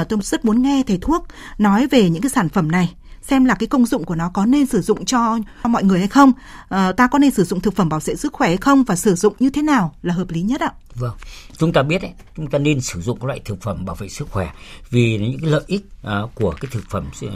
Uh, 0.00 0.08
tôi 0.08 0.18
rất 0.22 0.44
muốn 0.44 0.62
nghe 0.62 0.82
thầy 0.86 0.98
thuốc 1.02 1.26
nói 1.58 1.86
về 1.86 2.10
những 2.10 2.22
cái 2.22 2.30
sản 2.30 2.48
phẩm 2.48 2.70
này 2.70 2.94
xem 3.28 3.44
là 3.44 3.54
cái 3.54 3.66
công 3.66 3.86
dụng 3.86 4.04
của 4.04 4.14
nó 4.14 4.30
có 4.34 4.46
nên 4.46 4.66
sử 4.66 4.80
dụng 4.80 5.04
cho 5.04 5.38
mọi 5.64 5.84
người 5.84 5.98
hay 5.98 6.08
không 6.08 6.32
à, 6.68 6.92
ta 6.92 7.06
có 7.06 7.18
nên 7.18 7.30
sử 7.30 7.44
dụng 7.44 7.60
thực 7.60 7.76
phẩm 7.76 7.88
bảo 7.88 8.00
vệ 8.04 8.16
sức 8.16 8.32
khỏe 8.32 8.48
hay 8.48 8.56
không 8.56 8.84
và 8.84 8.96
sử 8.96 9.14
dụng 9.14 9.34
như 9.38 9.50
thế 9.50 9.62
nào 9.62 9.94
là 10.02 10.14
hợp 10.14 10.30
lý 10.30 10.42
nhất 10.42 10.60
ạ 10.60 10.72
vâng 10.94 11.16
chúng 11.56 11.72
ta 11.72 11.82
biết 11.82 12.02
đấy 12.02 12.12
chúng 12.36 12.50
ta 12.50 12.58
nên 12.58 12.80
sử 12.80 13.00
dụng 13.00 13.18
các 13.20 13.26
loại 13.26 13.40
thực 13.44 13.62
phẩm 13.62 13.84
bảo 13.84 13.96
vệ 13.96 14.08
sức 14.08 14.28
khỏe 14.30 14.52
vì 14.90 15.18
những 15.18 15.40
cái 15.40 15.50
lợi 15.50 15.62
ích 15.66 15.86
uh, 16.06 16.34
của 16.34 16.54
cái 16.60 16.70
thực 16.72 16.90
phẩm 16.90 17.06
uh, 17.26 17.32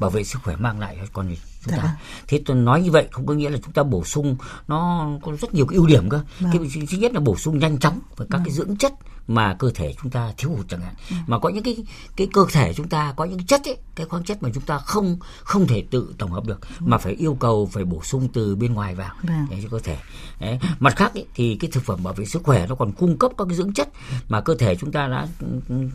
bảo 0.00 0.10
vệ 0.10 0.24
sức 0.24 0.38
khỏe 0.44 0.56
mang 0.56 0.80
lại 0.80 0.96
cho 1.00 1.06
con 1.12 1.26
người 1.26 1.38
chúng 1.64 1.74
ta. 1.74 1.82
Dạ. 1.82 1.96
Thế 2.28 2.42
tôi 2.46 2.56
nói 2.56 2.82
như 2.82 2.90
vậy 2.90 3.08
không 3.10 3.26
có 3.26 3.34
nghĩa 3.34 3.50
là 3.50 3.58
chúng 3.64 3.72
ta 3.72 3.82
bổ 3.82 4.04
sung 4.04 4.36
nó 4.68 5.08
có 5.22 5.32
rất 5.40 5.54
nhiều 5.54 5.66
cái 5.66 5.76
ưu 5.76 5.86
điểm 5.86 6.08
cơ. 6.08 6.20
Vâng. 6.40 6.52
Cái 6.52 6.86
thứ 6.90 6.98
nhất 6.98 7.12
là 7.12 7.20
bổ 7.20 7.36
sung 7.36 7.58
nhanh 7.58 7.78
chóng 7.78 8.00
với 8.16 8.26
các 8.30 8.38
vâng. 8.38 8.44
cái 8.44 8.54
dưỡng 8.54 8.76
chất 8.76 8.92
mà 9.28 9.54
cơ 9.54 9.70
thể 9.74 9.94
chúng 10.02 10.10
ta 10.10 10.32
thiếu 10.36 10.50
hụt 10.50 10.68
chẳng 10.68 10.80
hạn 10.80 10.94
ừ. 11.10 11.16
mà 11.26 11.38
có 11.38 11.48
những 11.48 11.62
cái 11.62 11.76
cái 12.16 12.28
cơ 12.32 12.46
thể 12.52 12.74
chúng 12.74 12.88
ta 12.88 13.14
có 13.16 13.24
những 13.24 13.46
chất 13.46 13.64
ấy 13.64 13.76
cái 13.94 14.06
khoáng 14.06 14.24
chất 14.24 14.42
mà 14.42 14.48
chúng 14.54 14.62
ta 14.62 14.78
không 14.78 15.18
không 15.42 15.66
thể 15.66 15.84
tự 15.90 16.14
tổng 16.18 16.30
hợp 16.30 16.46
được 16.46 16.60
ừ. 16.60 16.86
mà 16.86 16.98
phải 16.98 17.12
yêu 17.12 17.34
cầu 17.34 17.68
phải 17.72 17.84
bổ 17.84 18.02
sung 18.02 18.28
từ 18.32 18.56
bên 18.56 18.74
ngoài 18.74 18.94
vào 18.94 19.14
vâng. 19.22 19.46
để 19.50 19.60
cho 19.62 19.68
cơ 19.68 19.78
thể 19.78 19.96
Đấy. 20.40 20.58
mặt 20.78 20.96
khác 20.96 21.14
ấy, 21.14 21.26
thì 21.34 21.56
cái 21.60 21.70
thực 21.70 21.84
phẩm 21.84 22.02
bảo 22.02 22.14
vệ 22.14 22.24
sức 22.24 22.42
khỏe 22.42 22.66
nó 22.66 22.74
còn 22.74 22.92
cung 22.92 23.18
cấp 23.18 23.32
các 23.38 23.44
cái 23.48 23.56
dưỡng 23.56 23.72
chất 23.72 23.88
mà 24.28 24.40
cơ 24.40 24.54
thể 24.54 24.76
chúng 24.76 24.92
ta 24.92 25.06
đã 25.06 25.26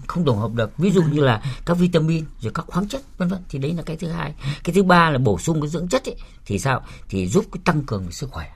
không 0.08 0.26
tổng 0.26 0.40
hợp 0.40 0.54
được 0.54 0.78
ví 0.78 0.92
dụ 0.92 1.04
như 1.04 1.22
là 1.22 1.42
các 1.66 1.78
vitamin 1.78 2.26
rồi 2.40 2.52
các 2.56 2.66
khoáng 2.68 2.88
chất 2.88 3.02
vân 3.18 3.28
vân 3.28 3.40
thì 3.50 3.60
đấy 3.60 3.74
là 3.74 3.84
cái 3.84 3.98
thứ 3.98 4.08
hai 4.08 4.34
cái 4.64 4.74
thứ 4.76 4.84
ba 4.84 5.10
là 5.10 5.18
bổ 5.18 5.40
sung 5.40 5.62
cái 5.62 5.70
dưỡng 5.70 5.88
chất 5.88 6.06
ấy, 6.06 6.16
thì 6.46 6.60
sao 6.60 6.82
thì 7.10 7.28
giúp 7.28 7.46
cái 7.52 7.62
tăng 7.66 7.84
cường 7.84 8.12
sức 8.12 8.32
khỏe 8.32 8.52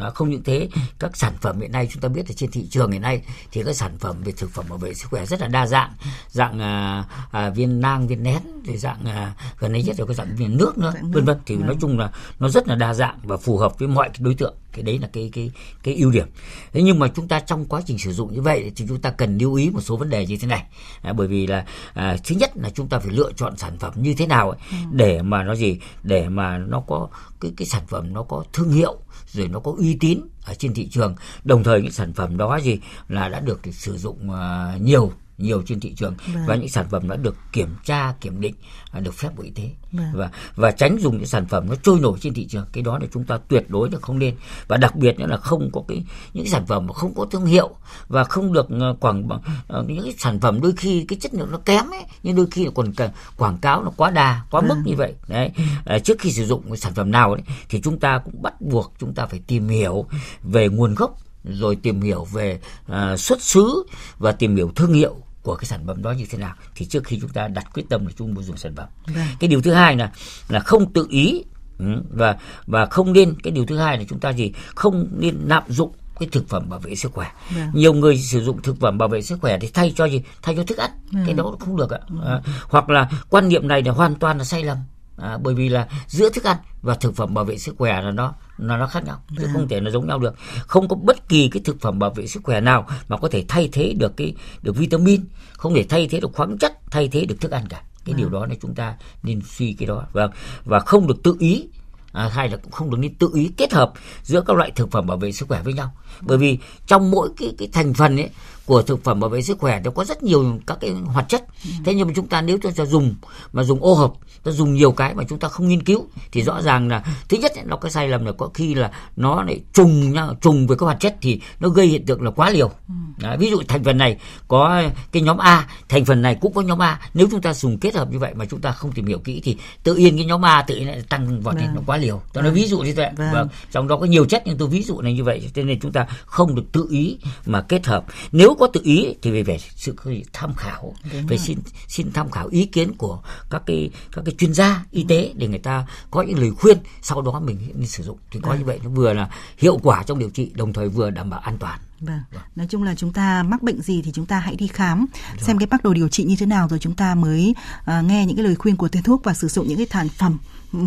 À, 0.00 0.10
không 0.10 0.30
những 0.30 0.42
thế 0.42 0.68
các 0.98 1.16
sản 1.16 1.32
phẩm 1.40 1.60
hiện 1.60 1.72
nay 1.72 1.88
chúng 1.90 2.00
ta 2.00 2.08
biết 2.08 2.22
là 2.28 2.34
trên 2.36 2.50
thị 2.50 2.66
trường 2.70 2.90
hiện 2.90 3.02
nay 3.02 3.22
thì 3.52 3.62
các 3.62 3.76
sản 3.76 3.98
phẩm 3.98 4.22
về 4.24 4.32
thực 4.32 4.50
phẩm 4.50 4.64
bảo 4.68 4.78
vệ 4.78 4.94
sức 4.94 5.06
khỏe 5.10 5.26
rất 5.26 5.40
là 5.40 5.48
đa 5.48 5.66
dạng. 5.66 5.92
Dạng 6.28 6.60
à, 6.60 7.04
à, 7.30 7.50
viên 7.50 7.80
nang 7.80 8.06
viên 8.06 8.22
nén 8.22 8.42
thì 8.64 8.76
dạng 8.76 9.04
à, 9.04 9.34
gần 9.58 9.72
đây 9.72 9.82
nhất 9.82 10.00
là 10.00 10.06
cái 10.06 10.14
dạng 10.14 10.36
viên 10.36 10.56
nước 10.56 10.78
nữa 10.78 10.92
vân 11.02 11.24
vân. 11.24 11.38
Thì 11.46 11.56
nói 11.56 11.68
vâng. 11.68 11.78
chung 11.80 11.98
là 11.98 12.12
nó 12.38 12.48
rất 12.48 12.68
là 12.68 12.74
đa 12.74 12.94
dạng 12.94 13.18
và 13.22 13.36
phù 13.36 13.58
hợp 13.58 13.78
với 13.78 13.88
mọi 13.88 14.10
đối 14.18 14.34
tượng 14.34 14.54
cái 14.72 14.82
đấy 14.82 14.98
là 14.98 15.08
cái 15.12 15.30
cái 15.32 15.50
cái 15.82 15.94
ưu 15.94 16.10
điểm. 16.10 16.26
Thế 16.72 16.82
nhưng 16.82 16.98
mà 16.98 17.08
chúng 17.08 17.28
ta 17.28 17.40
trong 17.40 17.64
quá 17.64 17.82
trình 17.86 17.98
sử 17.98 18.12
dụng 18.12 18.34
như 18.34 18.42
vậy 18.42 18.72
thì 18.76 18.84
chúng 18.88 19.00
ta 19.00 19.10
cần 19.10 19.38
lưu 19.38 19.54
ý 19.54 19.70
một 19.70 19.80
số 19.80 19.96
vấn 19.96 20.10
đề 20.10 20.26
như 20.26 20.36
thế 20.36 20.48
này. 20.48 20.64
À, 21.02 21.12
bởi 21.12 21.28
vì 21.28 21.46
là 21.46 21.64
à, 21.94 22.16
thứ 22.24 22.34
nhất 22.34 22.50
là 22.54 22.70
chúng 22.70 22.88
ta 22.88 22.98
phải 22.98 23.12
lựa 23.12 23.32
chọn 23.36 23.56
sản 23.56 23.78
phẩm 23.78 23.92
như 23.96 24.14
thế 24.14 24.26
nào 24.26 24.50
ấy, 24.50 24.58
ừ. 24.70 24.76
để 24.92 25.22
mà 25.22 25.42
nó 25.42 25.54
gì? 25.54 25.78
Để 26.02 26.28
mà 26.28 26.58
nó 26.58 26.80
có 26.80 27.08
cái 27.40 27.52
cái 27.56 27.66
sản 27.66 27.82
phẩm 27.88 28.12
nó 28.12 28.22
có 28.22 28.44
thương 28.52 28.72
hiệu 28.72 28.96
rồi 29.26 29.48
nó 29.48 29.60
có 29.60 29.74
uy 29.78 29.96
tín 30.00 30.20
ở 30.44 30.54
trên 30.54 30.74
thị 30.74 30.88
trường. 30.88 31.14
Đồng 31.44 31.64
thời 31.64 31.82
những 31.82 31.92
sản 31.92 32.12
phẩm 32.12 32.36
đó 32.36 32.56
gì 32.56 32.78
là 33.08 33.28
đã 33.28 33.40
được 33.40 33.60
sử 33.72 33.96
dụng 33.96 34.30
uh, 34.30 34.82
nhiều 34.82 35.12
nhiều 35.42 35.62
trên 35.66 35.80
thị 35.80 35.94
trường 35.96 36.14
vâng. 36.34 36.46
và 36.46 36.56
những 36.56 36.68
sản 36.68 36.86
phẩm 36.90 37.08
đã 37.08 37.16
được 37.16 37.36
kiểm 37.52 37.74
tra 37.84 38.14
kiểm 38.20 38.40
định 38.40 38.54
à, 38.90 39.00
được 39.00 39.14
phép 39.14 39.28
bộ 39.36 39.42
y 39.42 39.50
tế. 39.50 39.70
Vâng. 39.92 40.06
và 40.14 40.30
và 40.54 40.70
tránh 40.70 40.98
dùng 41.00 41.16
những 41.16 41.26
sản 41.26 41.46
phẩm 41.46 41.68
nó 41.68 41.74
trôi 41.82 42.00
nổi 42.00 42.18
trên 42.20 42.34
thị 42.34 42.46
trường. 42.46 42.66
Cái 42.72 42.82
đó 42.82 42.98
là 42.98 43.06
chúng 43.12 43.24
ta 43.24 43.38
tuyệt 43.48 43.64
đối 43.68 43.90
là 43.90 43.98
không 44.02 44.18
nên. 44.18 44.34
Và 44.68 44.76
đặc 44.76 44.96
biệt 44.96 45.18
nữa 45.18 45.26
là 45.26 45.36
không 45.36 45.70
có 45.72 45.82
cái 45.88 46.04
những 46.32 46.46
sản 46.46 46.66
phẩm 46.66 46.86
mà 46.86 46.92
không 46.92 47.14
có 47.14 47.24
thương 47.24 47.44
hiệu 47.44 47.70
và 48.08 48.24
không 48.24 48.52
được 48.52 48.66
ờ, 48.80 48.96
quảng 49.00 49.26
uh, 49.26 49.88
những 49.88 50.02
cái 50.02 50.14
sản 50.18 50.40
phẩm 50.40 50.60
đôi 50.60 50.72
khi 50.76 51.04
cái 51.08 51.18
chất 51.18 51.34
lượng 51.34 51.50
nó 51.50 51.58
kém 51.58 51.90
ấy 51.90 52.04
nhưng 52.22 52.36
đôi 52.36 52.46
khi 52.50 52.68
còn 52.74 52.92
quảng 53.36 53.58
cáo 53.58 53.82
nó 53.82 53.90
quá 53.96 54.10
đà 54.10 54.42
quá 54.50 54.60
mức 54.60 54.68
vâng. 54.68 54.82
như 54.84 54.94
vậy. 54.96 55.14
Đấy. 55.28 55.50
À, 55.84 55.98
trước 55.98 56.18
khi 56.18 56.32
sử 56.32 56.46
dụng 56.46 56.76
sản 56.76 56.94
phẩm 56.94 57.10
nào 57.10 57.34
đấy 57.34 57.44
thì 57.68 57.80
chúng 57.80 58.00
ta 58.00 58.18
cũng 58.24 58.42
bắt 58.42 58.60
buộc 58.60 58.92
chúng 58.98 59.14
ta 59.14 59.26
phải 59.26 59.40
tìm 59.46 59.68
hiểu 59.68 60.06
về 60.42 60.68
nguồn 60.68 60.94
gốc 60.94 61.18
rồi 61.44 61.76
tìm 61.76 62.00
hiểu 62.00 62.24
về 62.24 62.60
uh, 62.92 63.20
xuất 63.20 63.42
xứ 63.42 63.86
và 64.18 64.32
tìm 64.32 64.56
hiểu 64.56 64.72
thương 64.76 64.92
hiệu 64.92 65.16
của 65.42 65.54
cái 65.54 65.64
sản 65.64 65.86
phẩm 65.86 66.02
đó 66.02 66.12
như 66.12 66.26
thế 66.30 66.38
nào 66.38 66.54
thì 66.74 66.86
trước 66.86 67.04
khi 67.04 67.18
chúng 67.20 67.30
ta 67.30 67.48
đặt 67.48 67.66
quyết 67.74 67.84
tâm 67.88 68.06
để 68.06 68.12
chúng 68.18 68.34
mua 68.34 68.42
dùng 68.42 68.56
sản 68.56 68.74
phẩm 68.76 68.88
vâng. 69.06 69.26
cái 69.40 69.48
điều 69.48 69.62
thứ 69.62 69.72
hai 69.72 69.96
là 69.96 70.12
là 70.48 70.60
không 70.60 70.92
tự 70.92 71.06
ý 71.10 71.44
ừ, 71.78 72.02
và 72.10 72.36
và 72.66 72.86
không 72.86 73.12
nên 73.12 73.34
cái 73.42 73.50
điều 73.50 73.66
thứ 73.66 73.78
hai 73.78 73.98
là 73.98 74.04
chúng 74.08 74.20
ta 74.20 74.30
gì 74.30 74.52
không 74.74 75.08
nên 75.10 75.36
lạm 75.46 75.62
dụng 75.68 75.92
cái 76.20 76.28
thực 76.32 76.48
phẩm 76.48 76.68
bảo 76.68 76.78
vệ 76.80 76.94
sức 76.94 77.12
khỏe 77.12 77.28
vâng. 77.54 77.70
nhiều 77.74 77.92
người 77.92 78.18
sử 78.18 78.44
dụng 78.44 78.62
thực 78.62 78.80
phẩm 78.80 78.98
bảo 78.98 79.08
vệ 79.08 79.22
sức 79.22 79.40
khỏe 79.40 79.58
thì 79.60 79.70
thay 79.74 79.92
cho 79.96 80.04
gì 80.04 80.22
thay 80.42 80.56
cho 80.56 80.62
thức 80.64 80.78
ăn 80.78 80.90
vâng. 81.12 81.22
cái 81.26 81.34
đó 81.34 81.56
không 81.60 81.76
được 81.76 81.90
ạ 81.90 81.98
vâng. 82.08 82.26
à, 82.26 82.40
hoặc 82.62 82.90
là 82.90 83.10
quan 83.30 83.48
niệm 83.48 83.68
này 83.68 83.82
là 83.82 83.92
hoàn 83.92 84.14
toàn 84.14 84.38
là 84.38 84.44
sai 84.44 84.64
lầm 84.64 84.76
à, 85.20 85.38
bởi 85.42 85.54
vì 85.54 85.68
là 85.68 85.88
giữa 86.06 86.30
thức 86.30 86.44
ăn 86.44 86.56
và 86.82 86.94
thực 86.94 87.16
phẩm 87.16 87.34
bảo 87.34 87.44
vệ 87.44 87.58
sức 87.58 87.74
khỏe 87.78 88.02
là 88.02 88.10
nó 88.10 88.34
nó 88.58 88.76
nó 88.76 88.86
khác 88.86 89.04
nhau 89.04 89.22
chứ 89.38 89.46
không 89.52 89.68
thể 89.68 89.80
nó 89.80 89.90
giống 89.90 90.06
nhau 90.06 90.18
được. 90.18 90.34
Không 90.66 90.88
có 90.88 90.96
bất 90.96 91.28
kỳ 91.28 91.48
cái 91.48 91.62
thực 91.64 91.80
phẩm 91.80 91.98
bảo 91.98 92.10
vệ 92.10 92.26
sức 92.26 92.42
khỏe 92.44 92.60
nào 92.60 92.86
mà 93.08 93.16
có 93.16 93.28
thể 93.28 93.44
thay 93.48 93.68
thế 93.72 93.94
được 93.98 94.16
cái 94.16 94.34
được 94.62 94.76
vitamin 94.76 95.24
không 95.52 95.74
thể 95.74 95.84
thay 95.88 96.08
thế 96.10 96.20
được 96.20 96.32
khoáng 96.32 96.58
chất 96.58 96.78
thay 96.90 97.08
thế 97.08 97.24
được 97.24 97.40
thức 97.40 97.50
ăn 97.50 97.68
cả. 97.68 97.82
Cái 98.04 98.14
điều 98.14 98.28
đó 98.28 98.46
là 98.46 98.54
chúng 98.62 98.74
ta 98.74 98.96
nên 99.22 99.40
suy 99.44 99.72
cái 99.72 99.86
đó. 99.86 100.04
Vâng. 100.12 100.30
Và 100.64 100.80
không 100.80 101.06
được 101.06 101.22
tự 101.22 101.36
ý 101.38 101.68
à, 102.12 102.28
hay 102.28 102.48
là 102.48 102.56
cũng 102.56 102.72
không 102.72 102.90
được 102.90 102.98
nên 103.00 103.14
tự 103.14 103.30
ý 103.34 103.50
kết 103.56 103.72
hợp 103.72 103.92
giữa 104.22 104.40
các 104.40 104.56
loại 104.56 104.70
thực 104.70 104.90
phẩm 104.90 105.06
bảo 105.06 105.16
vệ 105.16 105.32
sức 105.32 105.48
khỏe 105.48 105.62
với 105.62 105.72
nhau. 105.72 105.92
Bởi 106.20 106.38
vì 106.38 106.58
trong 106.86 107.10
mỗi 107.10 107.28
cái 107.36 107.54
cái 107.58 107.68
thành 107.72 107.94
phần 107.94 108.16
ấy 108.16 108.30
của 108.66 108.82
thực 108.82 109.04
phẩm 109.04 109.20
bảo 109.20 109.30
vệ 109.30 109.42
sức 109.42 109.58
khỏe 109.58 109.80
nó 109.84 109.90
có 109.90 110.04
rất 110.04 110.22
nhiều 110.22 110.58
các 110.66 110.78
cái 110.80 110.90
hoạt 110.90 111.28
chất 111.28 111.44
ừ. 111.64 111.70
thế 111.84 111.94
nhưng 111.94 112.08
mà 112.08 112.12
chúng 112.16 112.26
ta 112.26 112.42
nếu 112.42 112.58
chúng 112.62 112.72
ta 112.72 112.84
dùng 112.84 113.14
mà 113.52 113.62
dùng 113.62 113.82
ô 113.82 113.94
hợp 113.94 114.12
ta 114.44 114.52
dùng 114.52 114.74
nhiều 114.74 114.92
cái 114.92 115.14
mà 115.14 115.24
chúng 115.28 115.38
ta 115.38 115.48
không 115.48 115.68
nghiên 115.68 115.82
cứu 115.82 116.06
thì 116.32 116.42
rõ 116.42 116.62
ràng 116.62 116.88
là 116.88 117.04
thứ 117.28 117.36
nhất 117.36 117.52
nó 117.64 117.76
cái 117.76 117.90
sai 117.90 118.08
lầm 118.08 118.24
là 118.24 118.32
có 118.32 118.50
khi 118.54 118.74
là 118.74 118.90
nó 119.16 119.42
lại 119.42 119.60
trùng 119.72 120.12
nhau 120.12 120.34
trùng 120.40 120.66
với 120.66 120.76
các 120.76 120.86
hoạt 120.86 121.00
chất 121.00 121.16
thì 121.20 121.40
nó 121.60 121.68
gây 121.68 121.86
hiện 121.86 122.06
tượng 122.06 122.22
là 122.22 122.30
quá 122.30 122.50
liều 122.50 122.68
ừ. 122.88 122.94
Đấy, 123.18 123.36
ví 123.36 123.50
dụ 123.50 123.62
thành 123.68 123.84
phần 123.84 123.98
này 123.98 124.16
có 124.48 124.82
cái 125.12 125.22
nhóm 125.22 125.38
A 125.38 125.68
thành 125.88 126.04
phần 126.04 126.22
này 126.22 126.34
cũng 126.40 126.52
có 126.52 126.60
nhóm 126.60 126.82
A 126.82 127.00
nếu 127.14 127.28
chúng 127.30 127.40
ta 127.40 127.54
dùng 127.54 127.78
kết 127.78 127.94
hợp 127.94 128.10
như 128.12 128.18
vậy 128.18 128.34
mà 128.34 128.44
chúng 128.44 128.60
ta 128.60 128.72
không 128.72 128.92
tìm 128.92 129.06
hiểu 129.06 129.18
kỹ 129.18 129.40
thì 129.44 129.56
tự 129.82 129.94
nhiên 129.94 130.16
cái 130.16 130.26
nhóm 130.26 130.44
A 130.44 130.62
tự 130.62 130.76
nhiên 130.76 130.86
lại 130.86 131.02
tăng 131.08 131.40
vọt 131.40 131.56
lên 131.56 131.68
nó 131.74 131.80
quá 131.86 131.96
liều 131.96 132.22
tôi 132.32 132.42
nói 132.42 132.50
vâng. 132.50 132.62
ví 132.62 132.66
dụ 132.66 132.78
như 132.78 132.92
vậy 132.96 133.10
vâng. 133.16 133.32
vâng. 133.32 133.48
trong 133.70 133.88
đó 133.88 133.96
có 133.96 134.06
nhiều 134.06 134.24
chất 134.24 134.42
nhưng 134.46 134.58
tôi 134.58 134.68
ví 134.68 134.82
dụ 134.82 135.00
này 135.00 135.12
như 135.12 135.24
vậy 135.24 135.50
cho 135.54 135.62
nên 135.62 135.80
chúng 135.80 135.92
ta 135.92 136.06
không 136.24 136.54
được 136.54 136.64
tự 136.72 136.86
ý 136.90 137.18
mà 137.46 137.60
kết 137.60 137.86
hợp 137.86 138.04
nếu 138.32 138.49
có 138.54 138.66
tự 138.66 138.80
ý 138.84 139.14
thì 139.22 139.30
về 139.30 139.42
về 139.42 139.58
sự 139.76 139.94
tham 140.32 140.54
khảo 140.54 140.94
phải 141.28 141.38
xin 141.38 141.58
xin 141.88 142.12
tham 142.12 142.30
khảo 142.30 142.48
ý 142.48 142.66
kiến 142.66 142.92
của 142.98 143.22
các 143.50 143.62
cái 143.66 143.90
các 144.12 144.22
cái 144.24 144.34
chuyên 144.38 144.54
gia 144.54 144.84
y 144.90 145.04
tế 145.08 145.32
để 145.36 145.48
người 145.48 145.58
ta 145.58 145.86
có 146.10 146.22
những 146.22 146.38
lời 146.38 146.50
khuyên 146.50 146.78
sau 147.02 147.22
đó 147.22 147.40
mình 147.40 147.72
nên 147.74 147.86
sử 147.86 148.02
dụng 148.02 148.18
thì 148.30 148.40
có 148.42 148.48
vâng. 148.48 148.58
như 148.58 148.64
vậy 148.64 148.80
nó 148.84 148.90
vừa 148.90 149.12
là 149.12 149.30
hiệu 149.58 149.78
quả 149.82 150.02
trong 150.02 150.18
điều 150.18 150.30
trị 150.30 150.50
đồng 150.54 150.72
thời 150.72 150.88
vừa 150.88 151.10
đảm 151.10 151.30
bảo 151.30 151.40
an 151.40 151.58
toàn 151.58 151.80
Vâng. 152.00 152.20
vâng. 152.32 152.42
Nói 152.56 152.66
chung 152.70 152.82
là 152.82 152.94
chúng 152.94 153.12
ta 153.12 153.42
mắc 153.42 153.62
bệnh 153.62 153.82
gì 153.82 154.02
thì 154.02 154.12
chúng 154.12 154.26
ta 154.26 154.38
hãy 154.38 154.56
đi 154.56 154.66
khám 154.66 155.06
Đúng. 155.32 155.44
xem 155.44 155.58
cái 155.58 155.66
phác 155.70 155.84
đồ 155.84 155.94
điều 155.94 156.08
trị 156.08 156.24
như 156.24 156.36
thế 156.38 156.46
nào 156.46 156.68
rồi 156.68 156.78
chúng 156.78 156.94
ta 156.94 157.14
mới 157.14 157.54
uh, 157.80 158.04
nghe 158.04 158.26
những 158.26 158.36
cái 158.36 158.44
lời 158.44 158.54
khuyên 158.54 158.76
của 158.76 158.88
thầy 158.88 159.02
thuốc 159.02 159.24
và 159.24 159.34
sử 159.34 159.48
dụng 159.48 159.68
những 159.68 159.78
cái 159.78 159.86
sản 159.90 160.08
phẩm 160.08 160.38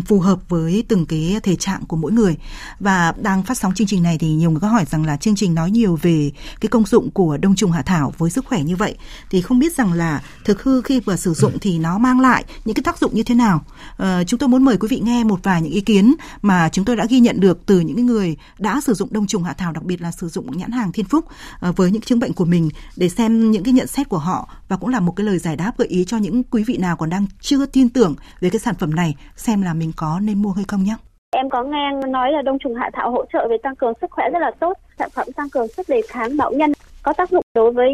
phù 0.06 0.20
hợp 0.20 0.38
với 0.48 0.84
từng 0.88 1.06
cái 1.06 1.40
thể 1.42 1.56
trạng 1.56 1.84
của 1.84 1.96
mỗi 1.96 2.12
người. 2.12 2.36
Và 2.80 3.14
đang 3.22 3.42
phát 3.42 3.58
sóng 3.58 3.74
chương 3.74 3.86
trình 3.86 4.02
này 4.02 4.18
thì 4.18 4.28
nhiều 4.28 4.50
người 4.50 4.60
có 4.60 4.68
hỏi 4.68 4.84
rằng 4.90 5.06
là 5.06 5.16
chương 5.16 5.36
trình 5.36 5.54
nói 5.54 5.70
nhiều 5.70 5.98
về 6.02 6.30
cái 6.60 6.68
công 6.68 6.86
dụng 6.86 7.10
của 7.10 7.36
đông 7.36 7.54
trùng 7.54 7.72
hạ 7.72 7.82
thảo 7.82 8.12
với 8.18 8.30
sức 8.30 8.46
khỏe 8.46 8.62
như 8.62 8.76
vậy. 8.76 8.96
Thì 9.30 9.40
không 9.40 9.58
biết 9.58 9.76
rằng 9.76 9.92
là 9.92 10.22
thực 10.44 10.62
hư 10.62 10.82
khi 10.82 11.00
vừa 11.00 11.16
sử 11.16 11.34
dụng 11.34 11.58
thì 11.60 11.78
nó 11.78 11.98
mang 11.98 12.20
lại 12.20 12.44
những 12.64 12.74
cái 12.74 12.82
tác 12.82 12.98
dụng 12.98 13.14
như 13.14 13.22
thế 13.22 13.34
nào? 13.34 13.64
À, 13.96 14.24
chúng 14.26 14.38
tôi 14.38 14.48
muốn 14.48 14.64
mời 14.64 14.76
quý 14.76 14.88
vị 14.88 15.00
nghe 15.04 15.24
một 15.24 15.40
vài 15.42 15.62
những 15.62 15.72
ý 15.72 15.80
kiến 15.80 16.14
mà 16.42 16.68
chúng 16.68 16.84
tôi 16.84 16.96
đã 16.96 17.06
ghi 17.08 17.20
nhận 17.20 17.40
được 17.40 17.66
từ 17.66 17.80
những 17.80 18.06
người 18.06 18.36
đã 18.58 18.80
sử 18.80 18.94
dụng 18.94 19.12
đông 19.12 19.26
trùng 19.26 19.44
hạ 19.44 19.52
thảo 19.52 19.72
đặc 19.72 19.84
biệt 19.84 20.02
là 20.02 20.12
sử 20.12 20.28
dụng 20.28 20.58
nhãn 20.58 20.72
hàng 20.72 20.92
Thiên 20.92 21.06
Phúc 21.06 21.24
à, 21.60 21.70
với 21.70 21.90
những 21.90 22.02
chứng 22.02 22.18
bệnh 22.18 22.32
của 22.32 22.44
mình 22.44 22.70
để 22.96 23.08
xem 23.08 23.50
những 23.50 23.64
cái 23.64 23.72
nhận 23.72 23.86
xét 23.86 24.08
của 24.08 24.18
họ. 24.18 24.48
Và 24.68 24.76
cũng 24.76 24.88
là 24.88 25.00
một 25.00 25.12
cái 25.16 25.26
lời 25.26 25.38
giải 25.38 25.56
đáp 25.56 25.72
gợi 25.78 25.88
ý 25.88 26.04
cho 26.04 26.16
những 26.16 26.42
quý 26.42 26.64
vị 26.64 26.76
nào 26.76 26.96
còn 26.96 27.10
đang 27.10 27.26
chưa 27.40 27.66
tin 27.66 27.88
tưởng 27.88 28.14
về 28.40 28.50
cái 28.50 28.60
sản 28.60 28.74
phẩm 28.78 28.94
này 28.94 29.16
xem 29.36 29.62
là 29.62 29.73
mình 29.74 29.92
có 29.96 30.20
nên 30.22 30.42
mua 30.42 30.50
hay 30.50 30.64
không 30.68 30.82
nhé. 30.84 30.96
Em 31.36 31.50
có 31.50 31.62
nghe 31.62 32.08
nói 32.08 32.32
là 32.32 32.42
đông 32.42 32.58
trùng 32.58 32.74
hạ 32.74 32.90
thảo 32.92 33.10
hỗ 33.10 33.24
trợ 33.32 33.46
về 33.50 33.56
tăng 33.62 33.76
cường 33.76 33.92
sức 34.00 34.10
khỏe 34.10 34.24
rất 34.32 34.38
là 34.38 34.50
tốt, 34.60 34.72
sản 34.98 35.10
phẩm 35.14 35.26
tăng 35.36 35.50
cường 35.50 35.68
sức 35.68 35.88
đề 35.88 36.00
kháng 36.08 36.36
bảo 36.36 36.52
nhân, 36.52 36.72
có 37.02 37.12
tác 37.12 37.30
dụng 37.30 37.42
đối 37.54 37.72
với 37.72 37.88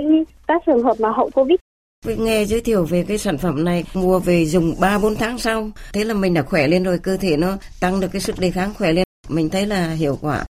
các 0.48 0.62
trường 0.66 0.82
hợp 0.82 1.00
mà 1.00 1.10
hậu 1.10 1.30
Covid. 1.30 1.56
Mình 2.06 2.24
nghe 2.24 2.44
giới 2.44 2.60
thiệu 2.60 2.84
về 2.84 3.04
cái 3.08 3.18
sản 3.18 3.38
phẩm 3.38 3.64
này 3.64 3.84
mua 3.94 4.18
về 4.18 4.44
dùng 4.44 4.74
3 4.80 4.98
4 4.98 5.16
tháng 5.16 5.38
sau, 5.38 5.70
thế 5.92 6.04
là 6.04 6.14
mình 6.14 6.34
đã 6.34 6.42
khỏe 6.42 6.68
lên 6.68 6.84
rồi, 6.84 6.98
cơ 6.98 7.16
thể 7.16 7.36
nó 7.36 7.56
tăng 7.80 8.00
được 8.00 8.08
cái 8.12 8.20
sức 8.20 8.38
đề 8.38 8.50
kháng 8.50 8.74
khỏe 8.74 8.92
lên. 8.92 9.04
Mình 9.28 9.48
thấy 9.50 9.66
là 9.66 9.90
hiệu 9.90 10.18
quả. 10.22 10.44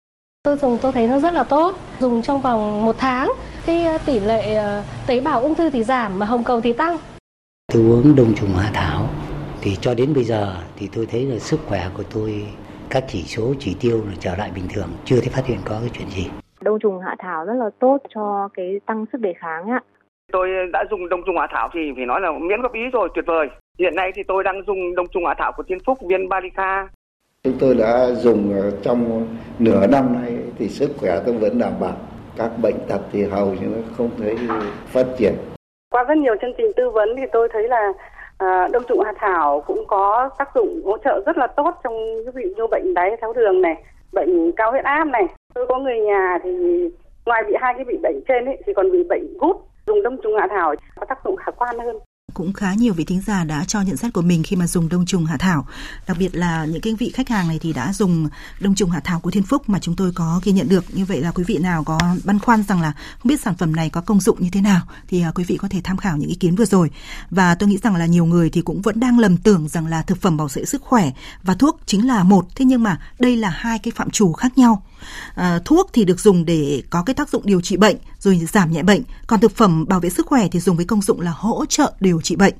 Tôi 0.42 0.56
dùng 0.56 0.78
tôi 0.82 0.92
thấy 0.92 1.06
nó 1.06 1.18
rất 1.18 1.34
là 1.34 1.44
tốt, 1.44 1.76
dùng 2.00 2.22
trong 2.22 2.40
vòng 2.40 2.84
một 2.84 2.96
tháng, 2.98 3.32
cái 3.66 3.84
ờ, 3.84 3.98
tỷ 3.98 4.20
lệ 4.20 4.54
ờ, 4.54 4.82
tế 5.06 5.20
bào 5.20 5.40
ung 5.40 5.54
thư 5.54 5.70
thì 5.70 5.84
giảm 5.84 6.18
mà 6.18 6.26
hồng 6.26 6.44
cầu 6.44 6.60
thì 6.60 6.72
tăng. 6.72 6.98
Tôi 7.72 7.82
uống 7.82 8.16
đông 8.16 8.34
trùng 8.34 8.56
hạ 8.56 8.70
thảo 8.74 9.08
thì 9.66 9.76
cho 9.80 9.94
đến 9.94 10.14
bây 10.14 10.24
giờ 10.24 10.52
thì 10.76 10.88
tôi 10.96 11.06
thấy 11.10 11.22
là 11.24 11.38
sức 11.38 11.60
khỏe 11.66 11.80
của 11.96 12.02
tôi 12.14 12.46
các 12.90 13.04
chỉ 13.08 13.22
số 13.22 13.54
chỉ 13.58 13.76
tiêu 13.80 13.96
là 14.08 14.14
trở 14.20 14.36
lại 14.36 14.50
bình 14.54 14.64
thường 14.74 14.88
chưa 15.04 15.20
thấy 15.20 15.28
phát 15.28 15.46
hiện 15.46 15.58
có 15.64 15.76
cái 15.80 15.90
chuyện 15.92 16.08
gì. 16.08 16.30
Đông 16.60 16.78
trùng 16.78 17.00
hạ 17.00 17.16
thảo 17.18 17.44
rất 17.44 17.54
là 17.54 17.70
tốt 17.78 17.98
cho 18.14 18.48
cái 18.54 18.80
tăng 18.86 19.04
sức 19.12 19.20
đề 19.20 19.32
kháng 19.38 19.70
ạ. 19.70 19.80
Tôi 20.32 20.48
đã 20.72 20.84
dùng 20.90 21.08
đông 21.08 21.20
trùng 21.26 21.38
hạ 21.38 21.46
thảo 21.50 21.68
thì 21.74 21.80
phải 21.96 22.06
nói 22.06 22.20
là 22.20 22.32
miễn 22.40 22.62
góp 22.62 22.72
ý 22.72 22.80
rồi 22.92 23.08
tuyệt 23.14 23.24
vời. 23.26 23.48
Hiện 23.78 23.94
nay 23.94 24.12
thì 24.14 24.22
tôi 24.28 24.44
đang 24.44 24.62
dùng 24.66 24.94
đông 24.94 25.06
trùng 25.08 25.26
hạ 25.26 25.34
thảo 25.38 25.52
của 25.56 25.62
thiên 25.68 25.78
phúc 25.86 25.98
viên 26.08 26.28
Balika 26.28 26.88
chúng 27.44 27.58
tôi 27.60 27.74
đã 27.74 28.10
dùng 28.10 28.54
trong 28.82 29.26
nửa 29.58 29.86
năm 29.86 30.22
nay 30.22 30.38
thì 30.58 30.68
sức 30.68 30.90
khỏe 30.96 31.20
tôi 31.26 31.34
vẫn 31.34 31.58
đảm 31.58 31.72
bảo. 31.80 31.96
Các 32.36 32.50
bệnh 32.62 32.76
tật 32.88 33.00
thì 33.12 33.22
hầu 33.24 33.46
như 33.46 33.66
nó 33.66 33.78
không 33.96 34.10
thấy 34.18 34.36
phát 34.86 35.06
triển. 35.18 35.34
Qua 35.90 36.04
rất 36.08 36.18
nhiều 36.18 36.34
chương 36.40 36.52
trình 36.58 36.72
tư 36.76 36.90
vấn 36.90 37.08
thì 37.16 37.22
tôi 37.32 37.48
thấy 37.52 37.68
là 37.68 37.92
À, 38.38 38.68
đông 38.72 38.82
trùng 38.88 39.00
hạ 39.00 39.12
thảo 39.16 39.62
cũng 39.66 39.84
có 39.86 40.30
tác 40.38 40.48
dụng 40.54 40.80
hỗ 40.84 40.98
trợ 40.98 41.22
rất 41.26 41.38
là 41.38 41.46
tốt 41.46 41.74
trong 41.84 42.16
ví 42.34 42.42
dụ 42.44 42.50
như 42.56 42.66
bệnh 42.70 42.94
đái 42.94 43.16
tháo 43.20 43.32
đường 43.32 43.60
này, 43.60 43.82
bệnh 44.12 44.52
cao 44.52 44.70
huyết 44.70 44.84
áp 44.84 45.04
này. 45.04 45.26
Tôi 45.54 45.66
có 45.66 45.78
người 45.78 46.00
nhà 46.00 46.38
thì 46.42 46.50
ngoài 47.26 47.42
bị 47.46 47.54
hai 47.60 47.74
cái 47.74 47.84
bị 47.84 47.96
bệnh 48.02 48.20
trên 48.28 48.44
ấy, 48.44 48.58
thì 48.66 48.72
còn 48.74 48.90
bị 48.90 49.04
bệnh 49.08 49.38
gút. 49.40 49.56
Dùng 49.86 50.02
đông 50.02 50.16
trùng 50.22 50.36
hạ 50.36 50.46
thảo 50.50 50.74
có 51.00 51.06
tác 51.06 51.18
dụng 51.24 51.36
khả 51.36 51.50
quan 51.50 51.78
hơn 51.78 51.98
cũng 52.34 52.52
khá 52.52 52.74
nhiều 52.74 52.94
vị 52.94 53.04
thính 53.04 53.20
giả 53.26 53.44
đã 53.44 53.64
cho 53.64 53.80
nhận 53.80 53.96
xét 53.96 54.12
của 54.12 54.22
mình 54.22 54.42
khi 54.42 54.56
mà 54.56 54.66
dùng 54.66 54.88
đông 54.88 55.06
trùng 55.06 55.26
hạ 55.26 55.36
thảo. 55.36 55.66
Đặc 56.06 56.16
biệt 56.20 56.34
là 56.34 56.64
những 56.64 56.80
cái 56.80 56.94
vị 56.94 57.10
khách 57.14 57.28
hàng 57.28 57.48
này 57.48 57.58
thì 57.58 57.72
đã 57.72 57.92
dùng 57.92 58.28
đông 58.60 58.74
trùng 58.74 58.90
hạ 58.90 59.00
thảo 59.04 59.20
của 59.20 59.30
Thiên 59.30 59.42
Phúc 59.42 59.68
mà 59.68 59.78
chúng 59.78 59.96
tôi 59.96 60.12
có 60.14 60.40
ghi 60.44 60.52
nhận 60.52 60.68
được. 60.68 60.84
Như 60.94 61.04
vậy 61.04 61.20
là 61.20 61.30
quý 61.30 61.44
vị 61.46 61.58
nào 61.58 61.84
có 61.84 61.98
băn 62.24 62.38
khoăn 62.38 62.62
rằng 62.62 62.80
là 62.80 62.92
không 62.92 63.28
biết 63.28 63.40
sản 63.40 63.54
phẩm 63.56 63.76
này 63.76 63.90
có 63.90 64.00
công 64.00 64.20
dụng 64.20 64.42
như 64.42 64.50
thế 64.50 64.60
nào 64.60 64.80
thì 65.08 65.20
à, 65.20 65.32
quý 65.34 65.44
vị 65.44 65.56
có 65.56 65.68
thể 65.68 65.80
tham 65.84 65.96
khảo 65.96 66.16
những 66.16 66.28
ý 66.28 66.34
kiến 66.34 66.56
vừa 66.56 66.64
rồi. 66.64 66.90
Và 67.30 67.54
tôi 67.54 67.68
nghĩ 67.68 67.78
rằng 67.82 67.96
là 67.96 68.06
nhiều 68.06 68.24
người 68.24 68.50
thì 68.50 68.60
cũng 68.60 68.82
vẫn 68.82 69.00
đang 69.00 69.18
lầm 69.18 69.36
tưởng 69.36 69.68
rằng 69.68 69.86
là 69.86 70.02
thực 70.02 70.20
phẩm 70.20 70.36
bảo 70.36 70.48
vệ 70.52 70.64
sức 70.64 70.82
khỏe 70.82 71.10
và 71.42 71.54
thuốc 71.54 71.80
chính 71.86 72.06
là 72.06 72.22
một. 72.22 72.46
Thế 72.56 72.64
nhưng 72.64 72.82
mà 72.82 73.00
đây 73.18 73.36
là 73.36 73.50
hai 73.50 73.78
cái 73.78 73.92
phạm 73.96 74.10
trù 74.10 74.32
khác 74.32 74.58
nhau. 74.58 74.82
À, 75.34 75.58
thuốc 75.64 75.90
thì 75.92 76.04
được 76.04 76.20
dùng 76.20 76.44
để 76.44 76.82
có 76.90 77.02
cái 77.02 77.14
tác 77.14 77.28
dụng 77.28 77.42
điều 77.46 77.60
trị 77.60 77.76
bệnh 77.76 77.96
rồi 78.26 78.46
giảm 78.52 78.72
nhẹ 78.72 78.82
bệnh, 78.82 79.02
còn 79.26 79.40
thực 79.40 79.56
phẩm 79.56 79.84
bảo 79.88 80.00
vệ 80.00 80.10
sức 80.10 80.26
khỏe 80.26 80.48
thì 80.48 80.60
dùng 80.60 80.76
với 80.76 80.84
công 80.84 81.02
dụng 81.02 81.20
là 81.20 81.30
hỗ 81.30 81.66
trợ 81.66 81.92
điều 82.00 82.20
trị 82.20 82.36
bệnh 82.36 82.54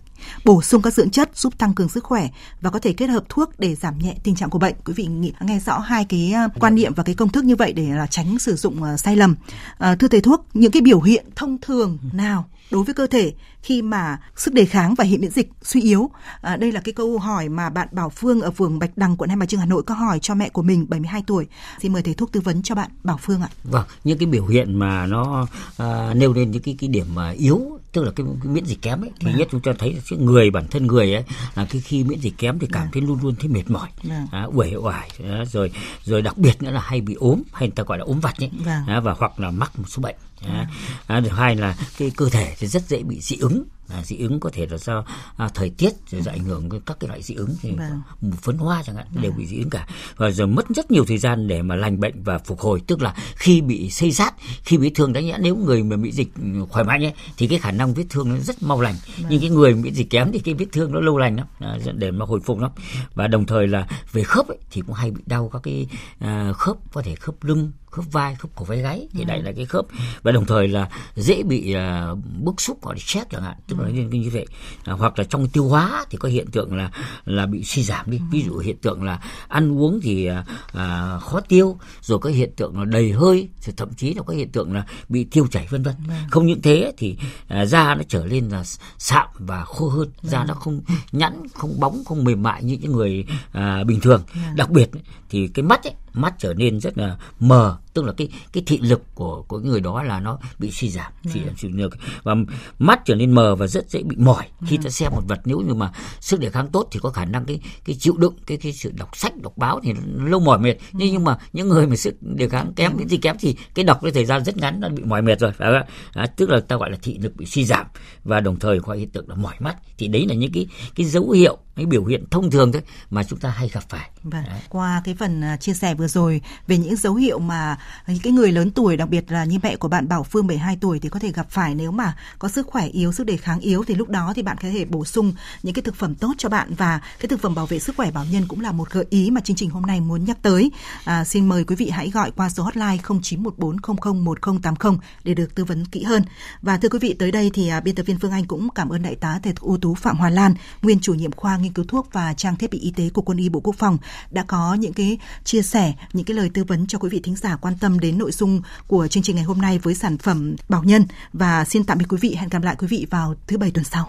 bổ 0.44 0.62
sung 0.62 0.82
các 0.82 0.94
dưỡng 0.94 1.10
chất 1.10 1.36
giúp 1.36 1.58
tăng 1.58 1.74
cường 1.74 1.88
sức 1.88 2.04
khỏe 2.04 2.28
và 2.60 2.70
có 2.70 2.78
thể 2.78 2.92
kết 2.92 3.06
hợp 3.06 3.24
thuốc 3.28 3.50
để 3.58 3.74
giảm 3.74 3.98
nhẹ 3.98 4.14
tình 4.24 4.34
trạng 4.34 4.50
của 4.50 4.58
bệnh. 4.58 4.74
Quý 4.84 4.92
vị 4.92 5.06
nghĩ, 5.06 5.32
nghe 5.40 5.60
rõ 5.66 5.78
hai 5.78 6.04
cái 6.04 6.32
à, 6.32 6.48
quan 6.60 6.74
niệm 6.74 6.94
và 6.94 7.02
cái 7.02 7.14
công 7.14 7.28
thức 7.28 7.44
như 7.44 7.56
vậy 7.56 7.72
để 7.72 7.88
là 7.88 8.06
tránh 8.06 8.38
sử 8.38 8.56
dụng 8.56 8.82
à, 8.82 8.96
sai 8.96 9.16
lầm. 9.16 9.36
À, 9.78 9.96
thưa 9.96 10.08
thầy 10.08 10.20
thuốc, 10.20 10.46
những 10.54 10.72
cái 10.72 10.82
biểu 10.82 11.00
hiện 11.00 11.26
thông 11.36 11.58
thường 11.60 11.98
nào 12.12 12.44
đối 12.70 12.84
với 12.84 12.94
cơ 12.94 13.06
thể 13.06 13.32
khi 13.62 13.82
mà 13.82 14.18
sức 14.36 14.54
đề 14.54 14.64
kháng 14.64 14.94
và 14.94 15.04
hệ 15.04 15.18
miễn 15.18 15.30
dịch 15.30 15.50
suy 15.62 15.80
yếu. 15.80 16.10
À, 16.40 16.56
đây 16.56 16.72
là 16.72 16.80
cái 16.80 16.92
câu 16.92 17.18
hỏi 17.18 17.48
mà 17.48 17.70
bạn 17.70 17.88
Bảo 17.92 18.10
Phương 18.10 18.40
ở 18.40 18.50
phường 18.50 18.78
Bạch 18.78 18.96
Đằng, 18.96 19.16
quận 19.16 19.30
Hai 19.30 19.36
Bà 19.36 19.46
Trưng, 19.46 19.60
Hà 19.60 19.66
Nội 19.66 19.82
có 19.82 19.94
hỏi 19.94 20.18
cho 20.18 20.34
mẹ 20.34 20.48
của 20.48 20.62
mình 20.62 20.86
72 20.88 21.22
tuổi. 21.26 21.46
Xin 21.82 21.92
mời 21.92 22.02
thầy 22.02 22.14
thuốc 22.14 22.32
tư 22.32 22.40
vấn 22.40 22.62
cho 22.62 22.74
bạn 22.74 22.90
Bảo 23.04 23.18
Phương 23.22 23.42
ạ. 23.42 23.48
Vâng, 23.64 23.84
những 24.04 24.18
cái 24.18 24.26
biểu 24.26 24.46
hiện 24.46 24.78
mà 24.78 25.06
nó 25.06 25.46
à, 25.76 26.14
nêu 26.14 26.32
lên 26.32 26.50
những 26.50 26.62
cái 26.62 26.76
cái 26.78 26.88
điểm 26.88 27.06
mà 27.14 27.30
yếu 27.30 27.78
tức 27.96 28.04
là 28.04 28.10
cái, 28.16 28.26
cái 28.42 28.52
miễn 28.52 28.64
dịch 28.64 28.82
kém 28.82 29.04
ấy 29.04 29.10
thì 29.20 29.30
à. 29.30 29.36
nhất 29.36 29.48
chúng 29.50 29.60
ta 29.60 29.72
thấy 29.78 29.96
cái 30.10 30.18
người 30.18 30.50
bản 30.50 30.66
thân 30.70 30.86
người 30.86 31.14
ấy 31.14 31.24
là 31.54 31.66
cái 31.70 31.80
khi 31.80 32.04
miễn 32.04 32.18
dịch 32.18 32.38
kém 32.38 32.58
thì 32.58 32.66
cảm 32.72 32.82
à. 32.82 32.88
thấy 32.92 33.02
luôn 33.02 33.18
luôn 33.22 33.34
thấy 33.40 33.48
mệt 33.48 33.70
mỏi 33.70 33.88
à, 34.30 34.44
uể 34.44 34.74
oải 34.74 35.10
rồi 35.52 35.70
rồi 36.04 36.22
đặc 36.22 36.38
biệt 36.38 36.62
nữa 36.62 36.70
là 36.70 36.80
hay 36.80 37.00
bị 37.00 37.14
ốm 37.14 37.42
hay 37.52 37.68
người 37.68 37.74
ta 37.74 37.82
gọi 37.82 37.98
là 37.98 38.04
ốm 38.04 38.20
vặt 38.20 38.34
ấy 38.38 38.50
à, 38.86 39.00
và 39.00 39.14
hoặc 39.18 39.40
là 39.40 39.50
mắc 39.50 39.78
một 39.78 39.84
số 39.88 40.02
bệnh 40.02 40.16
à. 40.42 40.66
À, 41.06 41.20
thứ 41.20 41.28
hai 41.28 41.56
là 41.56 41.76
cái 41.98 42.10
cơ 42.16 42.28
thể 42.28 42.54
thì 42.58 42.66
rất 42.66 42.88
dễ 42.88 43.02
bị 43.02 43.20
dị 43.20 43.36
ứng 43.36 43.64
à, 43.88 44.02
dị 44.04 44.16
ứng 44.16 44.40
có 44.40 44.50
thể 44.52 44.66
là 44.70 44.78
do 44.78 45.04
à, 45.36 45.48
thời 45.54 45.70
tiết 45.70 45.90
rồi 46.10 46.22
do 46.22 46.32
ảnh 46.32 46.44
hưởng 46.44 46.68
đến 46.68 46.82
các 46.86 46.96
cái 47.00 47.08
loại 47.08 47.22
dị 47.22 47.34
ứng 47.34 47.54
thì 47.62 47.72
vâng. 47.72 48.32
phấn 48.42 48.58
hoa 48.58 48.82
chẳng 48.86 48.96
hạn 48.96 49.06
vâng. 49.12 49.22
đều 49.22 49.32
bị 49.32 49.46
dị 49.46 49.58
ứng 49.58 49.70
cả 49.70 49.88
và 50.16 50.30
giờ 50.30 50.46
mất 50.46 50.66
rất 50.68 50.90
nhiều 50.90 51.04
thời 51.04 51.18
gian 51.18 51.46
để 51.46 51.62
mà 51.62 51.76
lành 51.76 52.00
bệnh 52.00 52.22
và 52.22 52.38
phục 52.38 52.60
hồi 52.60 52.82
tức 52.86 53.02
là 53.02 53.14
khi 53.34 53.60
bị 53.60 53.90
xây 53.90 54.12
sát 54.12 54.34
khi 54.64 54.76
bị 54.76 54.90
thương 54.90 55.12
đáng 55.12 55.26
nhẽ 55.26 55.36
nếu 55.40 55.56
người 55.56 55.82
mà 55.82 55.96
bị 55.96 56.12
dịch 56.12 56.28
khỏe 56.70 56.82
mạnh 56.82 57.04
ấy, 57.04 57.12
thì 57.36 57.46
cái 57.46 57.58
khả 57.58 57.70
năng 57.70 57.94
vết 57.94 58.04
thương 58.10 58.28
nó 58.28 58.36
rất 58.38 58.62
mau 58.62 58.80
lành 58.80 58.94
vâng. 59.16 59.26
nhưng 59.30 59.40
cái 59.40 59.50
người 59.50 59.74
bị 59.74 59.92
dịch 59.92 60.10
kém 60.10 60.32
thì 60.32 60.38
cái 60.38 60.54
vết 60.54 60.66
thương 60.72 60.92
nó 60.92 61.00
lâu 61.00 61.18
lành 61.18 61.36
lắm 61.36 61.46
à, 61.58 61.78
để 61.94 62.10
mà 62.10 62.24
hồi 62.24 62.40
phục 62.40 62.58
lắm 62.58 62.70
và 63.14 63.26
đồng 63.26 63.46
thời 63.46 63.66
là 63.66 63.86
về 64.12 64.22
khớp 64.22 64.48
ấy, 64.48 64.58
thì 64.70 64.80
cũng 64.86 64.94
hay 64.94 65.10
bị 65.10 65.22
đau 65.26 65.50
các 65.52 65.62
cái 65.62 65.86
à, 66.18 66.52
khớp 66.52 66.76
có 66.92 67.02
thể 67.02 67.14
khớp 67.14 67.44
lưng 67.44 67.72
khớp 67.90 68.12
vai 68.12 68.34
khớp 68.34 68.50
cổ 68.56 68.64
vai 68.64 68.78
gáy 68.78 69.08
thì 69.12 69.24
đây 69.24 69.42
là 69.42 69.52
cái 69.56 69.64
khớp. 69.64 69.86
Và 70.22 70.32
đồng 70.32 70.46
thời 70.46 70.68
là 70.68 70.88
dễ 71.14 71.42
bị 71.42 71.76
uh, 71.76 72.18
bức 72.38 72.60
xúc 72.60 72.78
hoặc 72.82 72.98
stress 73.00 73.26
chẳng 73.30 73.42
hạn. 73.42 73.56
Tức 73.68 73.80
là 73.80 73.88
như, 73.88 74.02
như 74.02 74.30
vậy. 74.32 74.46
À, 74.84 74.92
hoặc 74.92 75.18
là 75.18 75.24
trong 75.24 75.48
tiêu 75.48 75.68
hóa 75.68 76.04
thì 76.10 76.18
có 76.18 76.28
hiện 76.28 76.46
tượng 76.50 76.76
là 76.76 76.90
là 77.24 77.46
bị 77.46 77.64
suy 77.64 77.82
giảm 77.82 78.10
đi. 78.10 78.20
Ví 78.30 78.42
dụ 78.42 78.58
hiện 78.58 78.76
tượng 78.76 79.02
là 79.02 79.20
ăn 79.48 79.78
uống 79.78 80.00
thì 80.02 80.30
uh, 80.30 81.22
khó 81.22 81.40
tiêu 81.48 81.78
rồi 82.00 82.18
có 82.18 82.30
hiện 82.30 82.50
tượng 82.56 82.78
là 82.78 82.84
đầy 82.84 83.12
hơi 83.12 83.48
rồi 83.60 83.74
thậm 83.76 83.94
chí 83.94 84.14
là 84.14 84.22
có 84.22 84.34
hiện 84.34 84.48
tượng 84.48 84.72
là 84.72 84.86
bị 85.08 85.24
tiêu 85.24 85.46
chảy 85.50 85.66
vân 85.70 85.82
vân. 85.82 85.94
Vâng. 86.06 86.16
không 86.30 86.46
những 86.46 86.62
thế 86.62 86.92
thì 86.96 87.18
uh, 87.62 87.68
da 87.68 87.94
nó 87.94 88.02
trở 88.08 88.26
lên 88.26 88.48
là 88.48 88.64
sạm 88.98 89.26
và 89.38 89.64
khô 89.64 89.88
hơn. 89.88 90.10
Da 90.22 90.38
vâng. 90.38 90.48
nó 90.48 90.54
không 90.54 90.80
nhẵn 91.12 91.42
không 91.54 91.80
bóng 91.80 92.04
không 92.04 92.24
mềm 92.24 92.42
mại 92.42 92.64
như 92.64 92.78
những 92.80 92.92
người 92.92 93.24
uh, 93.58 93.86
bình 93.86 94.00
thường. 94.00 94.22
Vâng. 94.34 94.56
đặc 94.56 94.70
biệt 94.70 94.90
thì 95.30 95.48
cái 95.48 95.62
mắt 95.62 95.84
ấy 95.84 95.94
mắt 96.16 96.34
trở 96.38 96.54
nên 96.54 96.80
rất 96.80 96.98
là 96.98 97.16
mờ 97.40 97.78
tức 97.96 98.04
là 98.04 98.12
cái 98.16 98.28
cái 98.52 98.62
thị 98.66 98.78
lực 98.82 99.02
của 99.14 99.42
của 99.42 99.58
người 99.58 99.80
đó 99.80 100.02
là 100.02 100.20
nó 100.20 100.38
bị 100.58 100.70
suy 100.70 100.90
giảm 100.90 101.12
suy 101.34 101.40
giảm 101.46 101.56
suy 101.56 101.68
nhược 101.68 101.92
và 102.22 102.34
mắt 102.78 103.00
trở 103.04 103.14
nên 103.14 103.32
mờ 103.32 103.56
và 103.56 103.66
rất 103.66 103.90
dễ 103.90 104.02
bị 104.02 104.16
mỏi 104.16 104.44
khi 104.66 104.76
ta 104.76 104.90
xem 104.90 105.12
một 105.14 105.22
vật. 105.28 105.40
Nếu 105.44 105.60
như 105.60 105.74
mà 105.74 105.92
sức 106.20 106.40
đề 106.40 106.50
kháng 106.50 106.68
tốt 106.68 106.88
thì 106.90 107.00
có 107.02 107.10
khả 107.10 107.24
năng 107.24 107.44
cái 107.44 107.60
cái 107.84 107.96
chịu 107.98 108.14
đựng 108.16 108.34
cái 108.46 108.56
cái 108.56 108.72
sự 108.72 108.92
đọc 108.96 109.16
sách 109.16 109.36
đọc 109.42 109.52
báo 109.56 109.80
thì 109.82 109.92
lâu 110.24 110.40
mỏi 110.40 110.58
mệt. 110.58 110.74
Nhưng 110.92 111.12
nhưng 111.12 111.24
mà 111.24 111.38
những 111.52 111.68
người 111.68 111.86
mà 111.86 111.96
sức 111.96 112.14
đề 112.20 112.48
kháng 112.48 112.72
kém 112.76 112.98
cái 112.98 113.06
gì 113.08 113.16
kém 113.16 113.36
thì 113.40 113.56
cái 113.74 113.84
đọc 113.84 113.98
cái 114.02 114.12
thời 114.12 114.24
gian 114.24 114.44
rất 114.44 114.56
ngắn 114.56 114.80
nó 114.80 114.88
bị 114.88 115.02
mỏi 115.04 115.22
mệt 115.22 115.40
rồi 115.40 115.52
phải 115.52 115.72
không? 115.72 115.88
À, 116.12 116.26
tức 116.26 116.50
là 116.50 116.60
ta 116.60 116.76
gọi 116.76 116.90
là 116.90 116.98
thị 117.02 117.18
lực 117.18 117.36
bị 117.36 117.46
suy 117.46 117.64
giảm 117.64 117.86
và 118.24 118.40
đồng 118.40 118.58
thời 118.58 118.80
có 118.80 118.92
hiện 118.92 119.10
tượng 119.10 119.28
là 119.28 119.34
mỏi 119.34 119.54
mắt. 119.58 119.76
Thì 119.98 120.08
đấy 120.08 120.26
là 120.28 120.34
những 120.34 120.52
cái 120.52 120.66
cái 120.94 121.06
dấu 121.06 121.30
hiệu 121.30 121.58
cái 121.76 121.86
biểu 121.86 122.04
hiện 122.04 122.24
thông 122.30 122.50
thường 122.50 122.72
thôi 122.72 122.82
mà 123.10 123.24
chúng 123.24 123.38
ta 123.38 123.50
hay 123.50 123.68
gặp 123.68 123.84
phải 123.88 124.10
Vâng. 124.30 124.44
Qua 124.68 125.02
cái 125.04 125.14
phần 125.14 125.44
à, 125.44 125.56
chia 125.56 125.74
sẻ 125.74 125.94
vừa 125.94 126.08
rồi 126.08 126.40
về 126.66 126.78
những 126.78 126.96
dấu 126.96 127.14
hiệu 127.14 127.38
mà 127.38 127.78
những 128.06 128.18
cái 128.22 128.32
người 128.32 128.52
lớn 128.52 128.70
tuổi 128.70 128.96
đặc 128.96 129.08
biệt 129.08 129.32
là 129.32 129.44
như 129.44 129.58
mẹ 129.62 129.76
của 129.76 129.88
bạn 129.88 130.08
Bảo 130.08 130.22
Phương 130.22 130.46
72 130.46 130.78
tuổi 130.80 130.98
thì 130.98 131.08
có 131.08 131.18
thể 131.18 131.32
gặp 131.32 131.46
phải 131.50 131.74
nếu 131.74 131.92
mà 131.92 132.16
có 132.38 132.48
sức 132.48 132.66
khỏe 132.66 132.86
yếu, 132.86 133.12
sức 133.12 133.26
đề 133.26 133.36
kháng 133.36 133.60
yếu 133.60 133.84
thì 133.84 133.94
lúc 133.94 134.08
đó 134.08 134.32
thì 134.36 134.42
bạn 134.42 134.56
có 134.62 134.68
thể 134.72 134.84
bổ 134.84 135.04
sung 135.04 135.32
những 135.62 135.74
cái 135.74 135.82
thực 135.82 135.96
phẩm 135.96 136.14
tốt 136.14 136.32
cho 136.38 136.48
bạn 136.48 136.74
và 136.74 137.00
cái 137.20 137.28
thực 137.28 137.40
phẩm 137.40 137.54
bảo 137.54 137.66
vệ 137.66 137.78
sức 137.78 137.96
khỏe 137.96 138.10
bảo 138.10 138.24
nhân 138.24 138.46
cũng 138.48 138.60
là 138.60 138.72
một 138.72 138.90
gợi 138.90 139.04
ý 139.10 139.30
mà 139.30 139.40
chương 139.40 139.56
trình 139.56 139.70
hôm 139.70 139.82
nay 139.82 140.00
muốn 140.00 140.24
nhắc 140.24 140.42
tới. 140.42 140.70
À, 141.04 141.24
xin 141.24 141.48
mời 141.48 141.64
quý 141.64 141.76
vị 141.76 141.90
hãy 141.90 142.10
gọi 142.10 142.30
qua 142.30 142.48
số 142.48 142.62
hotline 142.62 142.96
0914001080 142.96 144.98
để 145.24 145.34
được 145.34 145.54
tư 145.54 145.64
vấn 145.64 145.84
kỹ 145.84 146.02
hơn. 146.02 146.22
Và 146.62 146.76
thưa 146.76 146.88
quý 146.88 146.98
vị 146.98 147.14
tới 147.18 147.32
đây 147.32 147.50
thì 147.54 147.68
à, 147.68 147.80
biên 147.80 147.94
tập 147.94 148.02
viên 148.02 148.18
Phương 148.18 148.32
Anh 148.32 148.44
cũng 148.44 148.68
cảm 148.74 148.88
ơn 148.88 149.02
đại 149.02 149.14
tá 149.14 149.40
thể 149.42 149.52
ưu 149.60 149.78
tú 149.78 149.94
Phạm 149.94 150.16
Hòa 150.16 150.30
Lan, 150.30 150.54
nguyên 150.82 151.00
chủ 151.00 151.14
nhiệm 151.14 151.32
khoa 151.32 151.56
nghiên 151.66 151.72
cứu 151.72 151.84
thuốc 151.88 152.08
và 152.12 152.34
trang 152.34 152.56
thiết 152.56 152.70
bị 152.70 152.78
y 152.78 152.90
tế 152.90 153.10
của 153.10 153.22
quân 153.22 153.38
y 153.38 153.48
Bộ 153.48 153.60
Quốc 153.60 153.76
phòng 153.78 153.98
đã 154.30 154.44
có 154.46 154.74
những 154.74 154.92
cái 154.92 155.18
chia 155.44 155.62
sẻ, 155.62 155.94
những 156.12 156.24
cái 156.24 156.36
lời 156.36 156.50
tư 156.54 156.64
vấn 156.64 156.86
cho 156.86 156.98
quý 156.98 157.08
vị 157.08 157.20
thính 157.24 157.36
giả 157.36 157.56
quan 157.56 157.74
tâm 157.80 158.00
đến 158.00 158.18
nội 158.18 158.32
dung 158.32 158.62
của 158.86 159.08
chương 159.08 159.22
trình 159.22 159.36
ngày 159.36 159.44
hôm 159.44 159.60
nay 159.60 159.78
với 159.78 159.94
sản 159.94 160.18
phẩm 160.18 160.56
Bảo 160.68 160.84
Nhân 160.84 161.06
và 161.32 161.64
xin 161.64 161.84
tạm 161.84 161.98
biệt 161.98 162.06
quý 162.08 162.18
vị, 162.20 162.34
hẹn 162.38 162.48
gặp 162.48 162.62
lại 162.62 162.76
quý 162.78 162.86
vị 162.86 163.06
vào 163.10 163.34
thứ 163.46 163.58
bảy 163.58 163.70
tuần 163.70 163.84
sau. 163.84 164.04